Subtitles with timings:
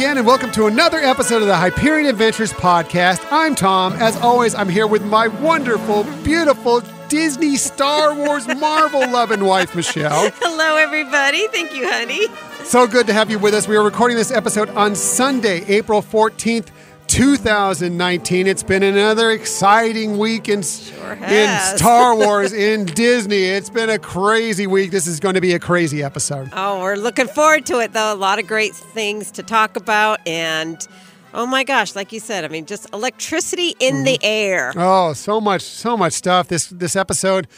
[0.00, 3.22] Again, and welcome to another episode of the Hyperion Adventures podcast.
[3.30, 3.92] I'm Tom.
[3.96, 6.80] As always, I'm here with my wonderful, beautiful
[7.10, 10.30] Disney, Star Wars, Marvel loving wife, Michelle.
[10.36, 11.48] Hello, everybody.
[11.48, 12.28] Thank you, honey.
[12.64, 13.68] So good to have you with us.
[13.68, 16.68] We are recording this episode on Sunday, April 14th.
[17.10, 18.46] 2019.
[18.46, 21.58] It's been another exciting week in, Sure in.
[21.76, 23.46] Star Wars, in Disney.
[23.46, 24.92] It's been a crazy week.
[24.92, 26.50] This is going to be a crazy episode.
[26.52, 28.12] Oh, we're looking forward to it, though.
[28.12, 30.20] A lot of great things to talk about.
[30.24, 30.86] And
[31.34, 34.24] oh my gosh, like you said, I mean, just electricity in the mm-hmm.
[34.24, 34.72] air.
[34.76, 36.46] Oh, so much, so much stuff.
[36.46, 37.48] This this episode.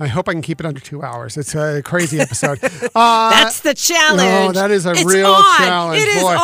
[0.00, 1.36] I hope I can keep it under two hours.
[1.36, 2.58] It's a crazy episode.
[2.96, 4.18] Uh, That's the challenge.
[4.18, 5.56] no, that is a It's real on.
[5.58, 6.28] challenge, It is boy.
[6.34, 6.38] on.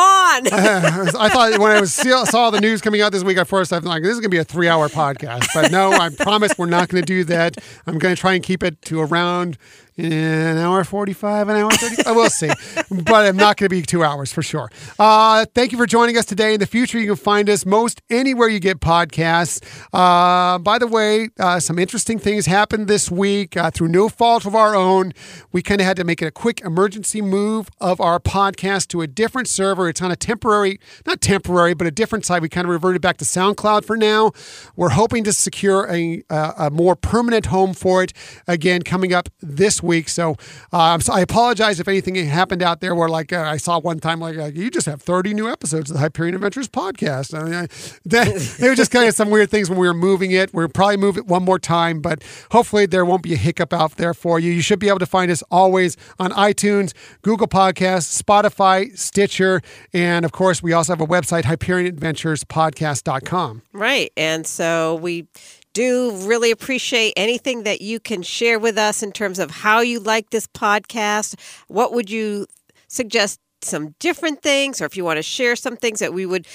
[1.21, 1.93] I thought when I was
[2.29, 4.29] saw the news coming out this week, at first I'm like, this is going to
[4.29, 5.47] be a three-hour podcast.
[5.53, 7.57] But no, I promise we're not going to do that.
[7.87, 9.57] I'm going to try and keep it to around
[9.97, 12.05] an hour 45, an hour 30.
[12.07, 12.49] I will see.
[12.89, 14.69] But I'm not going to be two hours for sure.
[14.99, 16.53] Uh, thank you for joining us today.
[16.53, 19.61] In the future, you can find us most anywhere you get podcasts.
[19.93, 24.45] Uh, by the way, uh, some interesting things happened this week uh, through no fault
[24.45, 25.13] of our own.
[25.51, 29.01] We kind of had to make it a quick emergency move of our podcast to
[29.01, 29.89] a different server.
[29.89, 32.41] It's on a temporary, not temporary, but a different site.
[32.41, 34.31] We kind of reverted back to SoundCloud for now.
[34.75, 38.13] We're hoping to secure a, a, a more permanent home for it
[38.47, 40.09] again coming up this week.
[40.09, 40.35] So,
[40.71, 44.19] uh, I apologize if anything happened out there where, like, uh, I saw one time,
[44.19, 47.37] like, uh, you just have 30 new episodes of the Hyperion Adventures podcast.
[47.37, 47.67] I mean, I,
[48.05, 50.53] that, it was just kind of some weird things when we were moving it.
[50.53, 53.95] We'll probably move it one more time, but hopefully there won't be a hiccup out
[53.97, 54.51] there for you.
[54.51, 59.61] You should be able to find us always on iTunes, Google Podcasts, Spotify, Stitcher,
[59.93, 63.61] and of course, we also have a website, HyperionAdventuresPodcast.com.
[63.73, 64.11] Right.
[64.17, 65.27] And so we
[65.73, 69.99] do really appreciate anything that you can share with us in terms of how you
[69.99, 71.39] like this podcast.
[71.67, 72.47] What would you
[72.87, 76.47] suggest some different things or if you want to share some things that we would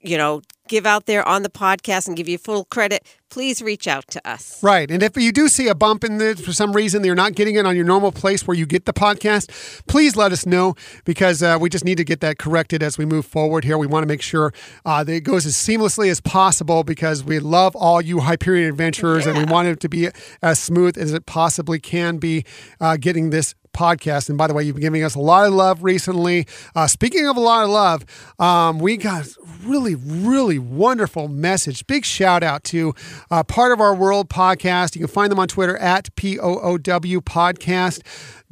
[0.00, 3.86] you know give out there on the podcast and give you full credit, please reach
[3.86, 4.62] out to us.
[4.62, 4.90] Right.
[4.90, 7.56] And if you do see a bump in this for some reason, you're not getting
[7.56, 9.50] it on your normal place where you get the podcast,
[9.86, 10.74] please let us know
[11.04, 13.76] because uh, we just need to get that corrected as we move forward here.
[13.76, 14.54] We want to make sure
[14.86, 19.26] uh, that it goes as seamlessly as possible because we love all you Hyperion adventurers
[19.26, 20.08] and we want it to be
[20.40, 22.46] as smooth as it possibly can be
[22.80, 24.28] uh, getting this podcast.
[24.28, 26.46] And by the way, you've been giving us a lot of love recently.
[26.74, 28.04] Uh, speaking of a lot of love,
[28.38, 29.26] um, we got
[29.64, 31.86] really, really wonderful message.
[31.86, 32.94] Big shout out to
[33.30, 34.94] uh, Part of Our World podcast.
[34.94, 38.02] You can find them on Twitter at POOW podcast.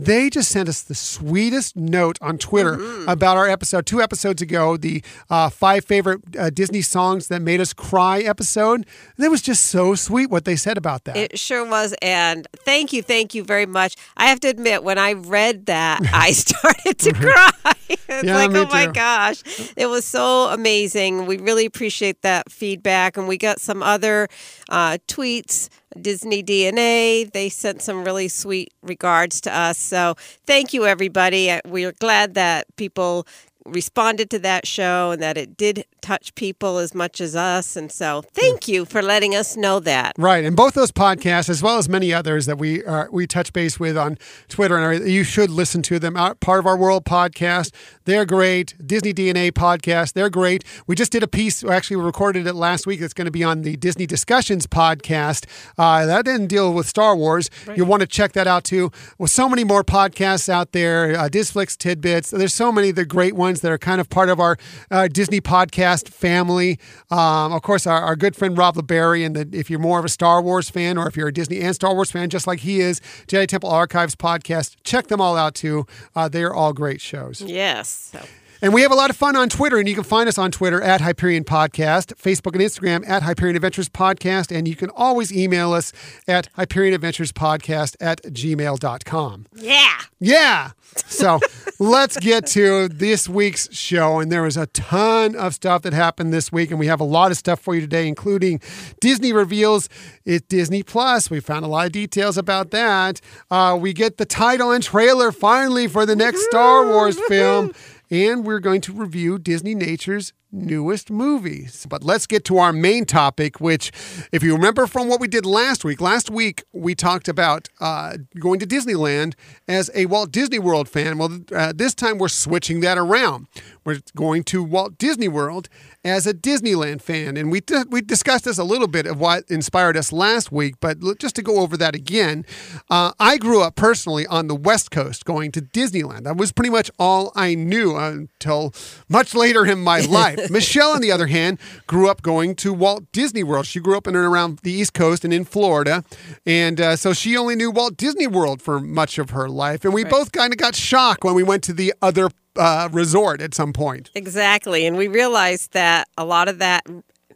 [0.02, 4.76] They just sent us the sweetest note on Twitter about our episode two episodes ago,
[4.76, 8.86] the uh, five favorite uh, Disney songs that made us cry episode.
[9.16, 11.16] And it was just so sweet what they said about that.
[11.16, 11.94] It sure was.
[12.00, 13.94] And thank you, thank you very much.
[14.16, 17.50] I have to admit, when I read that, I started to cry.
[18.08, 18.92] It's Yeah, like, oh my too.
[18.92, 19.42] gosh.
[19.76, 21.26] It was so amazing.
[21.26, 23.16] We really appreciate that feedback.
[23.16, 24.28] And we got some other
[24.68, 25.68] uh, tweets.
[26.00, 29.78] Disney DNA, they sent some really sweet regards to us.
[29.78, 30.14] So
[30.46, 31.50] thank you, everybody.
[31.50, 33.26] Uh, We're glad that people
[33.66, 37.76] responded to that show and that it did touch people as much as us.
[37.76, 40.14] And so thank you for letting us know that.
[40.16, 43.52] Right, and both those podcasts, as well as many others that we uh, we touch
[43.52, 44.16] base with on
[44.48, 46.16] Twitter and everything, you should listen to them.
[46.16, 47.70] Our- Part of our world podcast,
[48.06, 48.74] they're great.
[48.84, 50.64] Disney DNA podcast, they're great.
[50.86, 51.62] We just did a piece.
[51.62, 53.00] Actually, we recorded it last week.
[53.02, 55.44] It's going to be on the Disney Discussions podcast.
[55.76, 57.50] Uh, that didn't deal with Star Wars.
[57.76, 58.90] You'll want to check that out too.
[59.18, 62.30] With so many more podcasts out there, uh, Disflix tidbits.
[62.30, 64.56] There's so many the great ones that are kind of part of our
[64.90, 66.78] uh, Disney podcast family.
[67.10, 70.04] Um, of course, our, our good friend Rob LeBerry, and the, if you're more of
[70.04, 72.60] a Star Wars fan or if you're a Disney and Star Wars fan, just like
[72.60, 75.86] he is, Jedi Temple Archives podcast, check them all out too.
[76.14, 77.42] Uh, they're all great shows.
[77.42, 78.10] Yes.
[78.12, 78.20] So.
[78.62, 80.50] And we have a lot of fun on Twitter, and you can find us on
[80.50, 85.32] Twitter at Hyperion Podcast, Facebook and Instagram at Hyperion Adventures Podcast, and you can always
[85.32, 85.94] email us
[86.28, 89.46] at Hyperion Adventures Podcast at gmail.com.
[89.56, 90.00] Yeah.
[90.18, 90.72] Yeah.
[91.06, 91.40] So
[91.78, 94.18] let's get to this week's show.
[94.20, 97.04] And there was a ton of stuff that happened this week, and we have a
[97.04, 98.60] lot of stuff for you today, including
[99.00, 99.88] Disney reveals
[100.26, 101.30] it Disney Plus.
[101.30, 103.22] We found a lot of details about that.
[103.50, 107.72] Uh, we get the title and trailer finally for the next Star Wars film.
[108.10, 111.86] And we're going to review Disneynature's newest movies.
[111.88, 113.92] But let's get to our main topic, which,
[114.32, 118.16] if you remember from what we did last week, last week we talked about uh,
[118.38, 119.34] going to Disneyland
[119.68, 121.18] as a Walt Disney World fan.
[121.18, 123.46] Well, uh, this time we're switching that around.
[123.84, 125.68] We're going to Walt Disney World
[126.04, 127.36] as a Disneyland fan.
[127.36, 130.98] And we, we discussed this a little bit of what inspired us last week, but
[131.18, 132.44] just to go over that again,
[132.88, 136.24] uh, I grew up personally on the West Coast going to Disneyland.
[136.24, 138.72] That was pretty much all I knew until
[139.08, 140.50] much later in my life.
[140.50, 143.66] Michelle, on the other hand, grew up going to Walt Disney World.
[143.66, 146.04] She grew up in and around the East Coast and in Florida.
[146.46, 149.84] And uh, so she only knew Walt Disney World for much of her life.
[149.84, 150.10] And we right.
[150.10, 153.72] both kind of got shocked when we went to the other uh, resort at some
[153.72, 154.10] point.
[154.14, 154.86] Exactly.
[154.86, 156.84] And we realized that a lot of that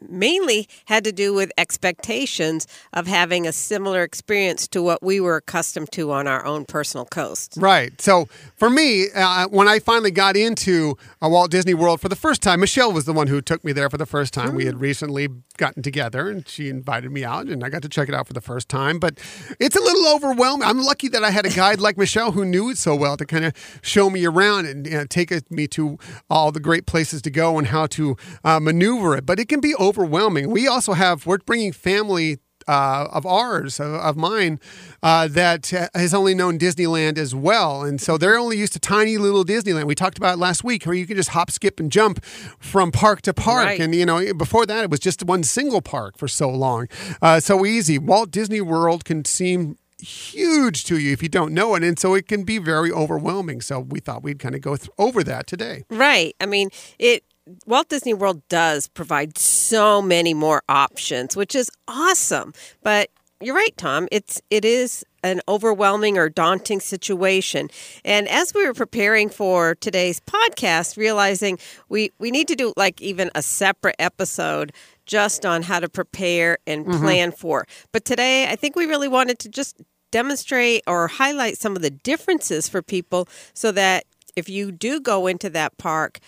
[0.09, 5.37] mainly had to do with expectations of having a similar experience to what we were
[5.37, 7.55] accustomed to on our own personal coast.
[7.57, 8.01] Right.
[8.01, 12.17] So for me, uh, when I finally got into a Walt Disney World for the
[12.17, 14.53] first time, Michelle was the one who took me there for the first time.
[14.53, 14.57] Mm.
[14.57, 14.81] We had mm.
[14.81, 18.27] recently gotten together and she invited me out and I got to check it out
[18.27, 18.99] for the first time.
[18.99, 19.19] But
[19.61, 20.67] it's a little overwhelming.
[20.67, 23.25] I'm lucky that I had a guide like Michelle who knew it so well to
[23.25, 25.99] kind of show me around and you know, take me to
[26.29, 29.27] all the great places to go and how to uh, maneuver it.
[29.27, 30.51] But it can be overwhelming.
[30.51, 34.59] We also have, we're bringing family uh, of ours, of, of mine,
[35.03, 37.83] uh, that has only known Disneyland as well.
[37.85, 39.85] And so they're only used to tiny little Disneyland.
[39.85, 43.23] We talked about last week where you can just hop, skip, and jump from park
[43.23, 43.67] to park.
[43.67, 43.81] Right.
[43.81, 46.89] And, you know, before that, it was just one single park for so long.
[47.21, 47.99] Uh, so easy.
[47.99, 52.15] Walt Disney World can seem huge to you if you don't know it and so
[52.15, 55.47] it can be very overwhelming so we thought we'd kind of go th- over that
[55.47, 56.69] today right i mean
[56.99, 57.25] it
[57.67, 62.55] Walt Disney World does provide so many more options, which is awesome.
[62.83, 63.11] But
[63.41, 64.09] you're right, Tom.
[64.11, 67.69] It's it is an overwhelming or daunting situation.
[68.05, 71.59] And as we were preparing for today's podcast, realizing
[71.89, 74.73] we we need to do like even a separate episode
[75.07, 77.03] just on how to prepare and mm-hmm.
[77.03, 77.37] plan mm-hmm.
[77.37, 77.67] for.
[77.93, 81.91] But today, I think we really wanted to just demonstrate or highlight some of the
[81.91, 84.05] differences for people so that
[84.37, 86.21] if you do go into that park,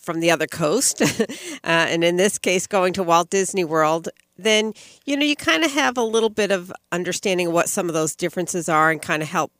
[0.00, 1.26] from the other coast, uh,
[1.64, 4.72] and in this case, going to Walt Disney World, then
[5.04, 7.94] you know you kind of have a little bit of understanding of what some of
[7.94, 9.52] those differences are, and kind of help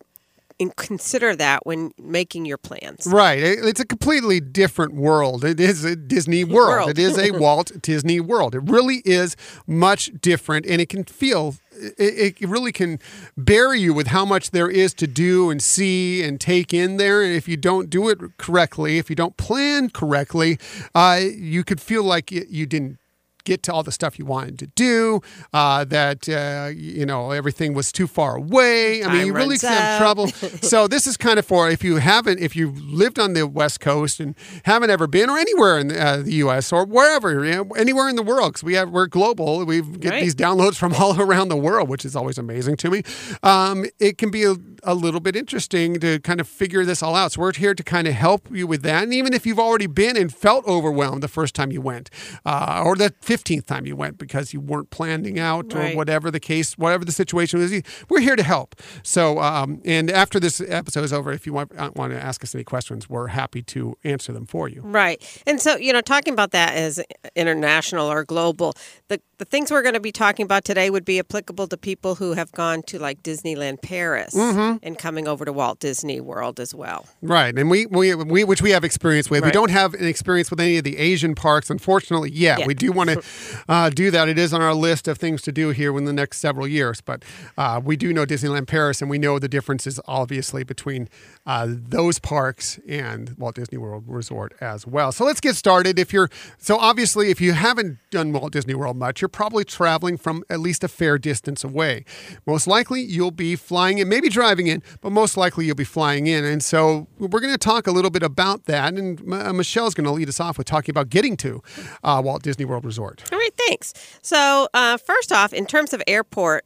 [0.60, 3.06] and consider that when making your plans.
[3.06, 3.38] Right.
[3.38, 5.44] It's a completely different world.
[5.44, 6.68] It is a Disney world.
[6.68, 6.90] world.
[6.90, 8.54] it is a Walt Disney world.
[8.54, 12.98] It really is much different and it can feel it, it, really can
[13.36, 17.22] bury you with how much there is to do and see and take in there.
[17.22, 20.58] And if you don't do it correctly, if you don't plan correctly,
[20.94, 22.98] uh, you could feel like you didn't
[23.44, 25.20] get to all the stuff you wanted to do,
[25.52, 29.00] uh, that, uh, you know, everything was too far away.
[29.00, 30.28] Time I mean, you really can have trouble.
[30.62, 33.80] so this is kind of for if you haven't, if you've lived on the West
[33.80, 36.72] Coast and haven't ever been or anywhere in the, uh, the U.S.
[36.72, 39.64] or wherever, you know, anywhere in the world, because we have, we're global.
[39.64, 40.22] We get right.
[40.22, 43.02] these downloads from all around the world, which is always amazing to me.
[43.42, 47.14] Um, it can be a, a little bit interesting to kind of figure this all
[47.14, 47.32] out.
[47.32, 49.04] So we're here to kind of help you with that.
[49.04, 52.10] And even if you've already been and felt overwhelmed the first time you went,
[52.44, 55.94] uh, or the 15th time you went because you weren't planning out right.
[55.94, 57.82] or whatever the case, whatever the situation was.
[58.08, 58.76] We're here to help.
[59.02, 62.42] So, um, and after this episode is over, if you want, uh, want to ask
[62.42, 64.82] us any questions, we're happy to answer them for you.
[64.82, 65.22] Right.
[65.46, 67.00] And so, you know, talking about that as
[67.34, 68.74] international or global,
[69.08, 72.16] the, the things we're going to be talking about today would be applicable to people
[72.16, 74.78] who have gone to like Disneyland Paris mm-hmm.
[74.82, 77.06] and coming over to Walt Disney World as well.
[77.22, 77.56] Right.
[77.56, 79.42] And we, we, we which we have experience with.
[79.42, 79.48] Right.
[79.48, 82.58] We don't have an experience with any of the Asian parks, unfortunately, yet.
[82.58, 82.66] Yeah.
[82.66, 83.22] We do want to
[83.68, 84.28] uh, do that.
[84.28, 87.00] It is on our list of things to do here in the next several years.
[87.00, 87.24] But
[87.56, 91.08] uh, we do know Disneyland Paris, and we know the differences, obviously, between
[91.46, 95.12] uh, those parks and Walt Disney World Resort as well.
[95.12, 95.98] So let's get started.
[95.98, 100.16] If you're so obviously, if you haven't done Walt Disney World much, you're probably traveling
[100.16, 102.04] from at least a fair distance away.
[102.46, 106.26] Most likely, you'll be flying in, maybe driving in, but most likely you'll be flying
[106.26, 106.44] in.
[106.44, 108.94] And so we're going to talk a little bit about that.
[108.94, 111.62] And uh, Michelle's going to lead us off with talking about getting to
[112.02, 113.24] uh, Walt Disney World Resort.
[113.32, 113.54] All right.
[113.66, 113.92] Thanks.
[114.22, 116.64] So, uh, first off, in terms of airport,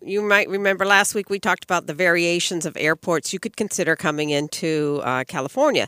[0.00, 3.96] you might remember last week we talked about the variations of airports you could consider
[3.96, 5.86] coming into uh, California.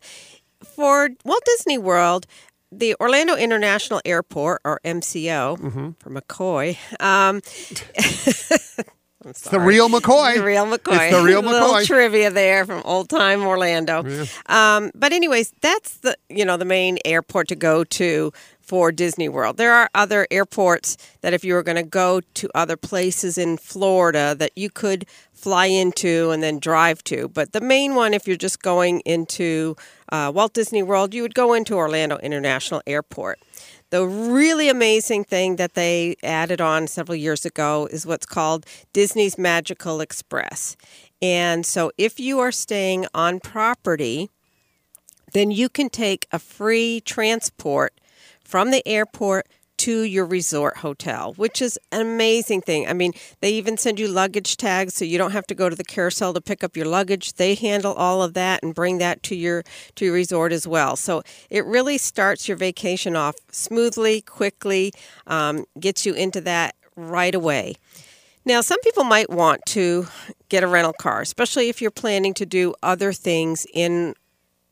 [0.65, 2.27] For Walt Disney World,
[2.79, 5.91] the Orlando International Airport, or MCO mm-hmm.
[5.99, 7.41] for McCoy, um,
[9.27, 10.37] It's the real McCoy.
[10.37, 11.09] The real McCoy.
[11.09, 11.51] It's the real McCoy.
[11.51, 14.05] Little trivia there from old time Orlando.
[14.05, 14.27] Yeah.
[14.47, 19.29] Um, but anyways, that's the you know the main airport to go to for Disney
[19.29, 19.57] World.
[19.57, 23.57] There are other airports that if you were going to go to other places in
[23.57, 25.07] Florida that you could
[25.45, 27.29] fly into and then drive to.
[27.29, 29.77] But the main one, if you're just going into
[30.11, 33.39] uh, Walt Disney World, you would go into Orlando International Airport.
[33.91, 39.37] The really amazing thing that they added on several years ago is what's called Disney's
[39.37, 40.79] Magical Express.
[41.21, 44.31] And so if you are staying on property,
[45.35, 48.01] then you can take a free transport
[48.43, 49.47] from the airport
[49.79, 52.89] to your resort hotel, which is an amazing thing.
[52.89, 55.77] I mean, they even send you luggage tags so you don't have to go to
[55.77, 57.35] the carousel to pick up your luggage.
[57.35, 59.63] They handle all of that and bring that to your
[59.97, 60.97] to your resort as well.
[60.97, 64.93] So it really starts your vacation off smoothly, quickly,
[65.27, 67.75] um, gets you into that right away.
[68.47, 70.07] Now, some people might want to
[70.51, 74.15] get a rental car, especially if you're planning to do other things in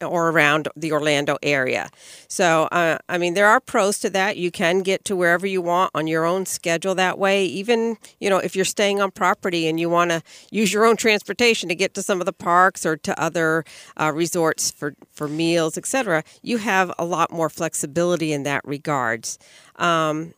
[0.07, 1.91] or around the Orlando area.
[2.29, 4.37] So, uh, I mean, there are pros to that.
[4.37, 7.45] You can get to wherever you want on your own schedule that way.
[7.45, 10.97] Even, you know, if you're staying on property and you want to use your own
[10.97, 13.65] transportation to get to some of the parks or to other
[14.01, 19.39] uh, resorts for, for meals, etc., you have a lot more flexibility in that regards.
[19.77, 20.35] Um,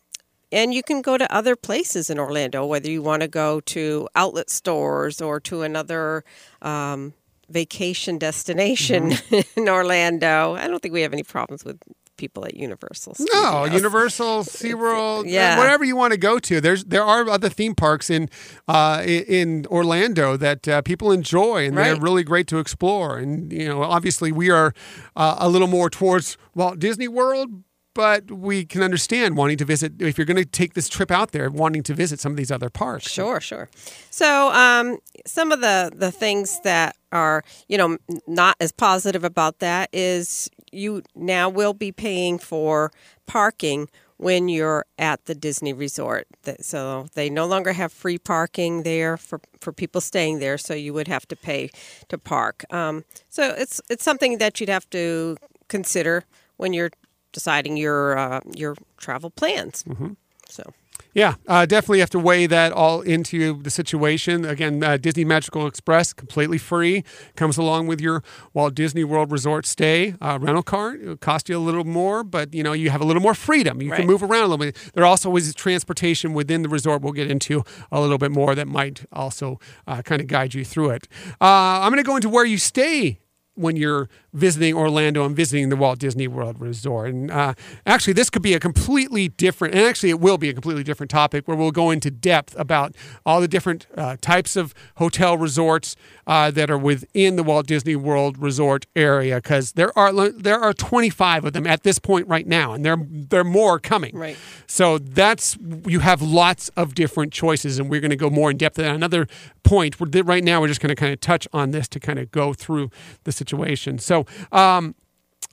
[0.55, 4.09] and you can go to other places in Orlando, whether you want to go to
[4.15, 6.25] outlet stores or to another
[6.63, 7.13] um,
[7.49, 9.61] vacation destination mm-hmm.
[9.61, 10.55] in Orlando.
[10.55, 11.81] I don't think we have any problems with
[12.17, 13.15] people at Universal.
[13.15, 13.35] Studios.
[13.35, 15.59] No, Universal, SeaWorld, yeah.
[15.59, 16.61] whatever you want to go to.
[16.61, 18.29] There's there are other theme parks in
[18.69, 21.85] uh, in Orlando that uh, people enjoy and right.
[21.85, 23.19] they're really great to explore.
[23.19, 24.73] And you know, obviously we are
[25.17, 27.63] uh, a little more towards Walt Disney World,
[27.95, 31.33] but we can understand wanting to visit if you're going to take this trip out
[31.33, 33.69] there wanting to visit some of these other parks sure sure
[34.11, 37.97] so um, some of the the things that are you know
[38.27, 42.91] not as positive about that is you now will be paying for
[43.27, 46.27] parking when you're at the Disney resort.
[46.61, 50.95] So they no longer have free parking there for, for people staying there, so you
[50.95, 51.71] would have to pay
[52.09, 52.65] to park.
[52.73, 55.37] Um, so it's it's something that you'd have to
[55.69, 56.25] consider
[56.57, 56.91] when you're
[57.35, 59.83] deciding your uh, your travel plans.
[59.83, 60.13] Mm-hmm.
[60.49, 60.73] So.
[61.13, 64.45] Yeah, uh, definitely have to weigh that all into the situation.
[64.45, 67.05] Again, uh, Disney Magical Express, completely free,
[67.37, 70.15] comes along with your Walt Disney World Resort stay.
[70.21, 73.05] Uh, rental car It'll cost you a little more, but you know you have a
[73.05, 73.81] little more freedom.
[73.81, 73.99] You right.
[73.99, 74.77] can move around a little bit.
[74.95, 77.03] There also is transportation within the resort.
[77.03, 77.63] We'll get into
[77.93, 81.07] a little bit more that might also uh, kind of guide you through it.
[81.41, 83.21] Uh, I'm going to go into where you stay
[83.55, 87.11] when you're visiting Orlando and visiting the Walt Disney World Resort.
[87.11, 87.55] And uh,
[87.87, 91.11] actually, this could be a completely different, and actually, it will be a completely different
[91.11, 95.95] topic where we'll go into depth about all the different uh, types of hotel resorts
[96.27, 100.75] uh, that are within the Walt Disney World Resort area, because there are there are
[100.75, 104.17] 25 of them at this point right now, and there there are more coming.
[104.17, 104.37] Right.
[104.67, 108.57] So that's you have lots of different choices, and we're going to go more in
[108.57, 108.79] depth.
[108.79, 109.29] And another
[109.63, 112.31] point, right now, we're just going to kind of touch on this to kind of
[112.33, 112.91] go through
[113.23, 113.99] the situation.
[113.99, 114.95] So um,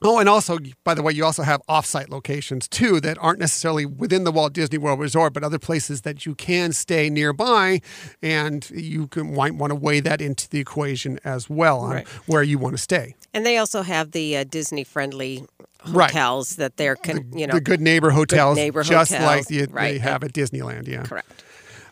[0.04, 3.86] Oh, and also, by the way, you also have offsite locations too that aren't necessarily
[3.86, 7.82] within the Walt Disney World Resort, but other places that you can stay nearby,
[8.22, 12.08] and you can, might want to weigh that into the equation as well on right.
[12.25, 13.16] where you want to stay.
[13.32, 15.46] And they also have the uh, Disney friendly
[15.82, 16.58] hotels right.
[16.58, 19.48] that they're, con- the, you know, the good neighbor hotels, good neighbor just hotels, like
[19.48, 19.94] the, right.
[19.94, 20.88] they have at Disneyland.
[20.88, 21.44] Yeah, correct.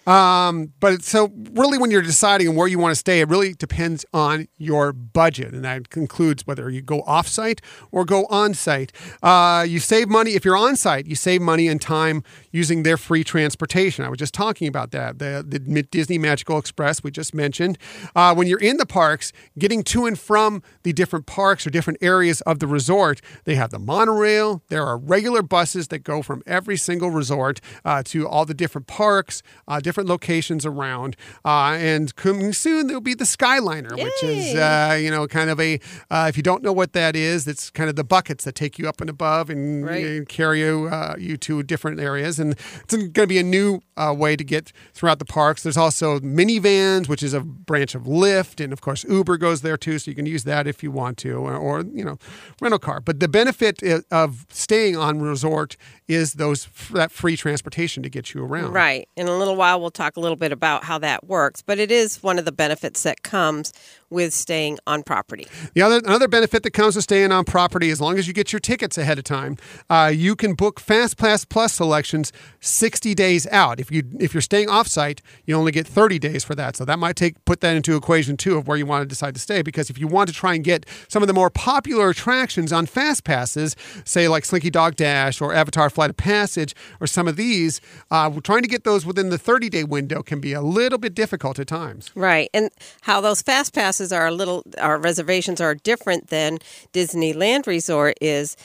[0.08, 4.06] Um, but so really, when you're deciding where you want to stay, it really depends
[4.13, 8.91] on your budget, and that includes whether you go off-site or go on-site.
[9.22, 11.06] Uh, you save money if you're on-site.
[11.06, 14.03] You save money and time using their free transportation.
[14.03, 15.20] I was just talking about that.
[15.20, 17.77] The, the Disney Magical Express we just mentioned.
[18.15, 22.00] Uh, when you're in the parks, getting to and from the different parks or different
[22.01, 24.63] areas of the resort, they have the monorail.
[24.70, 28.88] There are regular buses that go from every single resort uh, to all the different
[28.88, 31.15] parks, uh, different locations around.
[31.43, 34.03] Uh, and coming soon, there'll be the Skyliner, Yay.
[34.03, 35.79] which is, uh, you know, kind of a,
[36.12, 38.77] uh, if you don't know what that is, it's kind of the buckets that take
[38.77, 40.05] you up and above and, right.
[40.05, 42.39] and carry you, uh, you to different areas.
[42.39, 42.53] And
[42.84, 45.63] it's going to be a new uh, way to get throughout the parks.
[45.63, 48.63] There's also Minnie Vans, which is a branch of Lyft.
[48.63, 49.98] And of course, Uber goes there too.
[49.98, 52.19] So you can use that if you want to, or, or you know,
[52.62, 53.00] rental car.
[53.00, 53.81] But the benefit
[54.12, 55.77] of staying on resort
[56.10, 58.74] is those that free transportation to get you around.
[58.74, 59.08] Right.
[59.16, 61.62] In a little while, we'll talk a little bit about how that works.
[61.62, 63.72] But it is one of the benefits that comes
[64.10, 65.48] with staying on property.
[65.74, 68.51] The other another benefit that comes with staying on property, as long as you get
[68.51, 69.58] your tickets ahead of time,
[69.89, 73.80] uh, you can book FastPass Plus selections 60 days out.
[73.80, 76.75] If you if you're staying offsite, you only get 30 days for that.
[76.75, 79.34] So that might take put that into equation too of where you want to decide
[79.36, 79.62] to stay.
[79.62, 82.86] Because if you want to try and get some of the more popular attractions on
[82.86, 83.75] Fast Passes,
[84.06, 88.30] say like Slinky Dog Dash or Avatar Flight of Passage or some of these, uh,
[88.44, 91.60] trying to get those within the 30 day window can be a little bit difficult
[91.60, 92.12] at times.
[92.16, 92.50] Right.
[92.54, 92.70] And
[93.01, 96.60] how those fast passes are a little, our reservations are different than
[96.94, 98.56] Disneyland Resort is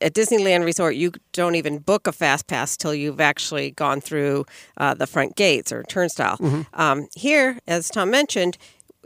[0.00, 4.44] at Disneyland Resort, you don't even book a fast pass till you've actually gone through
[4.76, 6.36] uh, the front gates or turnstile.
[6.74, 8.58] Um, here, as Tom mentioned,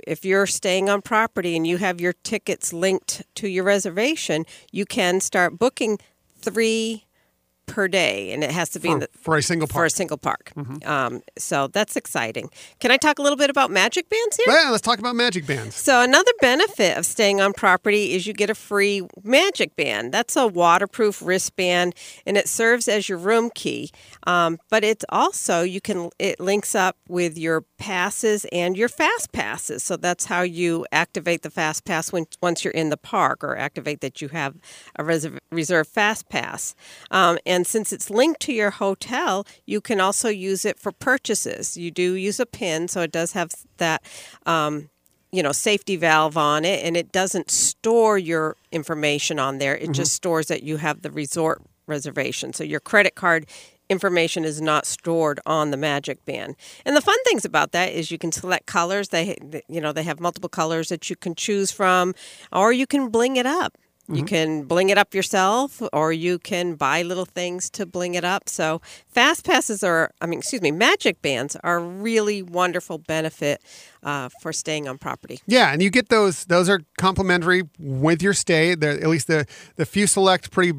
[0.06, 4.86] if you're staying on property and you have your tickets linked to your reservation, you
[4.86, 5.98] can start booking
[6.38, 7.04] three
[7.68, 9.84] per day, and it has to be in For, the, for a single for a
[9.84, 9.90] park.
[9.92, 10.52] single park.
[10.86, 12.50] Um, so that's exciting.
[12.80, 14.46] Can I talk a little bit about magic bands here?
[14.48, 15.76] Yeah, let's talk about magic bands.
[15.76, 20.12] So another benefit of staying on property is you get a free magic band.
[20.12, 21.94] That's a waterproof wristband,
[22.26, 23.90] and it serves as your room key.
[24.26, 29.32] Um, but it's also you can it links up with your passes and your fast
[29.32, 29.82] passes.
[29.82, 33.56] So that's how you activate the fast pass when once you're in the park, or
[33.56, 34.54] activate that you have
[34.96, 36.74] a reserve, reserve fast pass.
[37.10, 41.76] Um, and since it's linked to your hotel, you can also use it for purchases.
[41.76, 44.02] You do use a pin, so it does have that.
[44.46, 44.90] Um,
[45.30, 49.76] you know safety valve on it and it doesn't store your information on there.
[49.76, 52.52] It just stores that you have the resort reservation.
[52.52, 53.46] So your credit card
[53.88, 56.56] information is not stored on the magic band.
[56.84, 59.08] And the fun things about that is you can select colors.
[59.08, 59.36] They
[59.68, 62.14] you know they have multiple colors that you can choose from
[62.52, 63.76] or you can bling it up
[64.10, 68.24] you can bling it up yourself, or you can buy little things to bling it
[68.24, 68.48] up.
[68.48, 73.62] So, fast passes are, I mean, excuse me, magic bands are a really wonderful benefit
[74.02, 75.40] uh, for staying on property.
[75.46, 76.46] Yeah, and you get those.
[76.46, 78.74] Those are complimentary with your stay.
[78.74, 79.46] They're, at least the
[79.76, 80.72] the few select pretty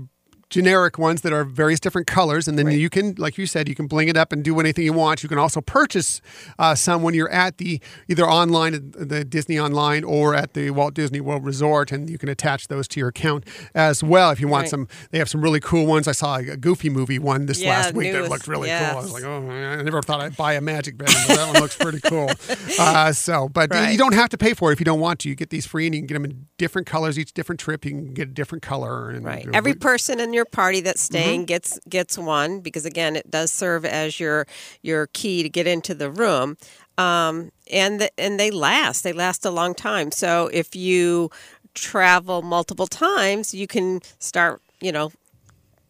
[0.50, 2.78] generic ones that are various different colors, and then Right.
[2.80, 5.22] you can, like you said, you can bling it up and do anything you want.
[5.24, 6.22] You can also purchase
[6.58, 10.94] uh, some when you're at the either online, the Disney online, or at the Walt
[10.94, 13.44] Disney World Resort, and you can attach those to your account
[13.76, 14.70] as well if you want Right.
[14.70, 14.88] some.
[15.12, 16.08] They have some really cool ones.
[16.08, 18.78] I saw a Goofy movie one this Yeah, last week that looked really cool.
[18.78, 21.62] I was like, oh, I never thought I'd buy a magic band, but that one
[21.62, 22.32] looks pretty cool.
[22.80, 23.92] Uh, so, but Right.
[23.92, 25.30] you don't have to pay for it if you don't want to.
[25.30, 27.20] You get these free, and you can get them in different colors.
[27.20, 29.10] Each different trip, you can get a different color.
[29.10, 29.46] And Right.
[29.54, 33.86] Every person in your party that's staying gets gets one because again, it does serve
[33.86, 34.46] as your
[34.82, 36.58] your key to get into the room.
[36.98, 39.04] Um, and the, and they last.
[39.04, 40.12] They last a long time.
[40.12, 41.30] So if you
[41.74, 45.12] travel multiple times, you can start, you know,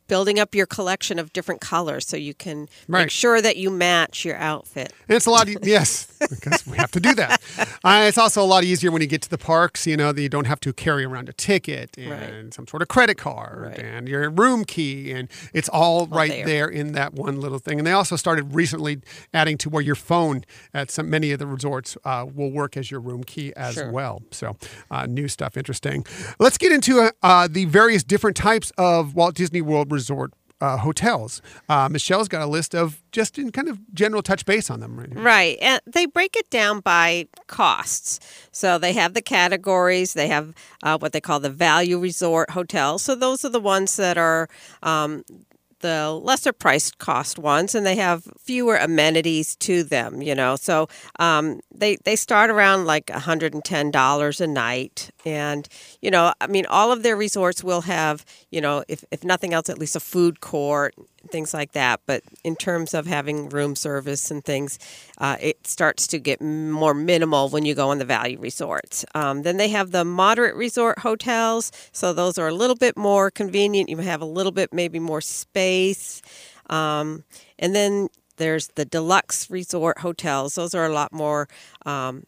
[0.09, 3.03] building up your collection of different colors so you can Right.
[3.03, 4.91] make sure that you match your outfit.
[5.07, 7.41] And it's a lot, e- yes, because we have to do that.
[7.83, 10.21] Uh, it's also a lot easier when you get to the parks, you know, that
[10.21, 12.53] you don't have to carry around a ticket and Right.
[12.53, 13.79] some sort of credit card Right.
[13.79, 15.11] and your room key.
[15.13, 16.45] And it's all right there.
[16.45, 16.67] there.
[16.67, 17.77] in that one little thing.
[17.79, 18.99] And they also started recently
[19.33, 20.43] adding to where your phone
[20.73, 23.91] at some many of the resorts uh, will work as your room key as Sure.
[23.91, 24.23] well.
[24.31, 24.57] So,
[24.89, 26.05] uh, new stuff, interesting.
[26.39, 30.33] Let's get into uh, uh, the various different types of Walt Disney World Resort.
[30.61, 31.41] Uh, hotels.
[31.69, 34.99] Uh, Michelle's got a list of just in kind of general touch base on them
[34.99, 35.07] right.
[35.15, 35.57] Right.
[35.61, 38.19] And they break it down by costs.
[38.51, 43.03] So they have the categories, they have uh, what they call the value resort hotels.
[43.03, 44.49] So those are the ones that are.
[44.83, 45.23] Um,
[45.79, 50.55] the lesser priced cost ones and they have fewer amenities to them you know?
[50.55, 50.87] So
[51.19, 55.11] um, they they start around like $110 a night.
[55.25, 55.67] And
[56.01, 59.53] you know i mean all of their resorts will have you know if, if nothing
[59.53, 60.95] else at least a food court
[61.31, 64.79] things like that but in terms of having room service and things
[65.17, 69.43] uh, it starts to get more minimal when you go on the value resorts um,
[69.43, 73.89] then they have the moderate resort hotels so those are a little bit more convenient.
[73.89, 76.21] You have a little bit maybe more space.
[76.69, 77.23] Um,
[77.57, 80.55] and then there's the deluxe resort hotels.
[80.55, 81.47] Those are a lot more
[81.85, 82.23] um,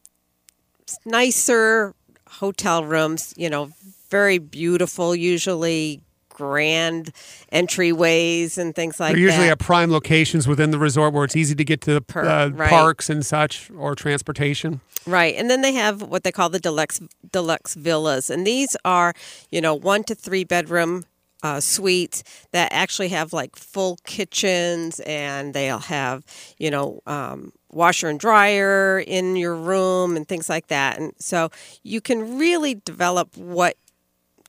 [1.06, 1.96] nicer
[2.28, 3.72] hotel rooms, you know,
[4.10, 6.02] very beautiful, usually
[6.42, 7.12] grand
[7.54, 9.54] entryways and things like They're usually that.
[9.54, 12.50] at prime locations within the resort where it's easy to get to the Per- uh,
[12.50, 12.70] right.
[12.70, 14.82] parks and such or transportation.
[15.06, 15.36] Right.
[15.36, 17.00] And then they have what they call the deluxe
[17.32, 18.32] deluxe villas.
[18.32, 19.14] And these are,
[19.52, 21.06] you know, one to three bedroom
[21.44, 26.24] uh, suites that actually have like full kitchens and they'll have,
[26.58, 31.00] you know, um, washer and dryer in your room and things like that.
[31.00, 31.50] And so
[31.84, 33.76] you can really develop what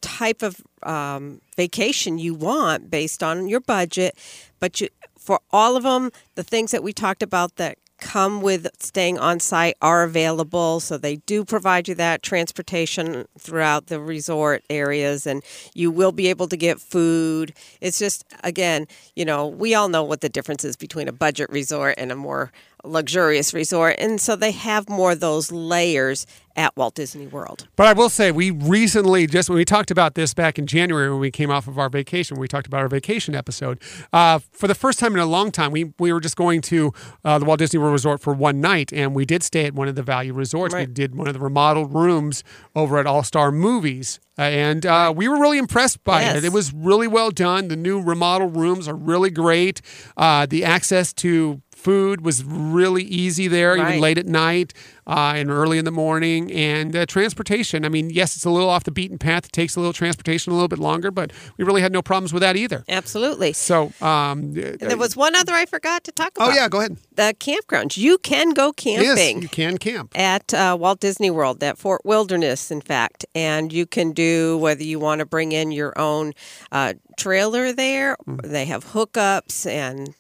[0.03, 4.19] type of um, vacation you want based on your budget.
[4.61, 4.89] But you,
[5.19, 9.39] for all of them, the things that we talked about that come with staying on
[9.39, 10.81] site are available.
[10.81, 15.41] So they do provide you that transportation throughout the resort areas, and
[15.73, 17.55] you will be able to get food.
[17.81, 21.49] It's just, again, you know, we all know what the difference is between a budget
[21.51, 22.51] resort and a more
[22.85, 23.97] luxurious resort.
[23.99, 27.67] And so they have more of those layers at Walt Disney World.
[27.77, 31.09] But I will say, we recently, just when we talked about this back in January
[31.11, 33.81] when we came off of our vacation, we talked about our vacation episode.
[34.13, 36.93] Uh, for the first time in a long time, we, we were just going to
[37.25, 39.89] uh, the Walt Disney World Resort for one night, and we did stay at one
[39.89, 40.75] of the value resorts.
[40.75, 40.89] Right.
[40.89, 42.45] We did one of the remodeled rooms
[42.77, 44.21] over at All Star Movies.
[44.37, 46.37] And uh, we were really impressed by Yes.
[46.39, 46.45] it.
[46.45, 47.69] It was really well done.
[47.69, 49.81] The new remodeled rooms are really great.
[50.17, 53.89] Uh, the access to food was really easy there, Right.
[53.91, 54.73] even late at night
[55.07, 56.51] uh, and early in the morning.
[56.53, 59.47] And uh, transportation, I mean, yes, it's a little off the beaten path.
[59.47, 62.33] It takes a little transportation a little bit longer, but we really had no problems
[62.33, 62.85] with that either.
[62.89, 63.53] Absolutely.
[63.53, 66.51] So, um, there was one other I forgot to talk about.
[66.51, 66.97] oh, yeah, go ahead.
[67.15, 67.97] The campgrounds.
[67.97, 69.07] You can go camping.
[69.37, 70.13] Yes, you can camp.
[70.17, 73.27] at uh, Walt Disney World, at Fort Wilderness, in fact.
[73.35, 76.33] And you can do whether you want to bring in your own
[76.71, 80.15] uh, trailer there, they have hookups and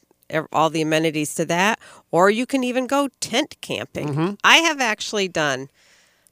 [0.52, 1.78] all the amenities to that,
[2.10, 4.08] or you can even go tent camping.
[4.08, 4.34] Mm-hmm.
[4.44, 5.68] I have actually done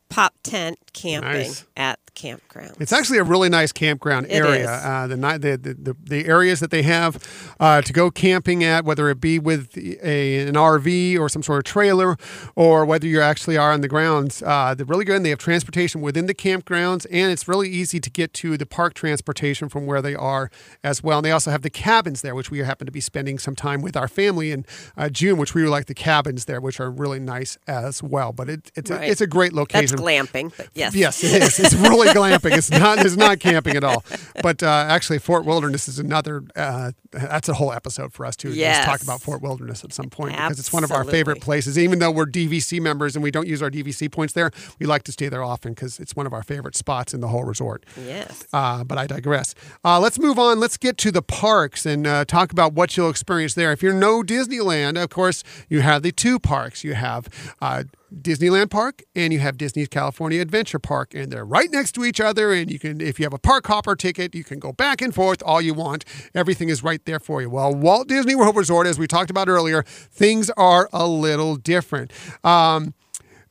[0.09, 1.65] pop tent camping Nice.
[1.77, 2.77] at campground.
[2.81, 4.71] It's actually a really nice campground It area.
[4.71, 7.17] Uh, the, the, the the areas that they have
[7.61, 11.59] uh, to go camping at, whether it be with a, an RV or some sort
[11.59, 12.17] of trailer,
[12.57, 15.17] or whether you actually are on the grounds, uh, they're really good.
[15.17, 18.67] And they have transportation within the campgrounds, and it's really easy to get to the
[18.67, 20.51] park transportation from where they are
[20.83, 21.19] as well.
[21.19, 23.83] And they also have the cabins there, which we happen to be spending some time
[23.83, 24.65] with our family in
[24.97, 28.33] uh, June, which we like the cabins there, which are really nice as well.
[28.33, 29.03] But it, it's Right.
[29.09, 29.99] a, it's a great That's location.
[29.99, 30.95] glamping, but yes.
[30.95, 31.59] Yes, it is.
[31.61, 32.57] It's really glamping.
[32.57, 33.05] It's not.
[33.05, 34.05] It's not camping at all.
[34.43, 36.43] But uh, actually, Fort Wilderness is another.
[36.57, 38.53] Uh, that's a whole episode for us too.
[38.53, 38.85] Yes.
[38.85, 41.79] Talk about Fort Wilderness at some point because it's one of our favorite places.
[41.79, 45.03] Even though we're DVC members and we don't use our DVC points there, we like
[45.05, 47.85] to stay there often because it's one of our favorite spots in the whole resort.
[47.97, 48.45] Yes.
[48.53, 49.55] Uh, but I digress.
[49.85, 50.61] Uh, let's move on.
[50.61, 53.73] Let's get to the parks and uh, talk about what you'll experience there.
[53.73, 56.85] If you're no Disneyland, of course, you have the two parks.
[56.85, 57.29] You have
[57.61, 57.85] uh,
[58.15, 62.21] Disneyland Park and you have Disney's California Adventure Park, and they're right next to each
[62.21, 62.53] other.
[62.53, 65.15] And you can, if you have a park hopper ticket, you can go back and
[65.15, 66.05] forth all you want.
[66.35, 67.51] Everything is right there for you.
[67.51, 72.13] Well, Walt Disney World Resort, as we talked about earlier, things are a little different.
[72.45, 72.95] Um,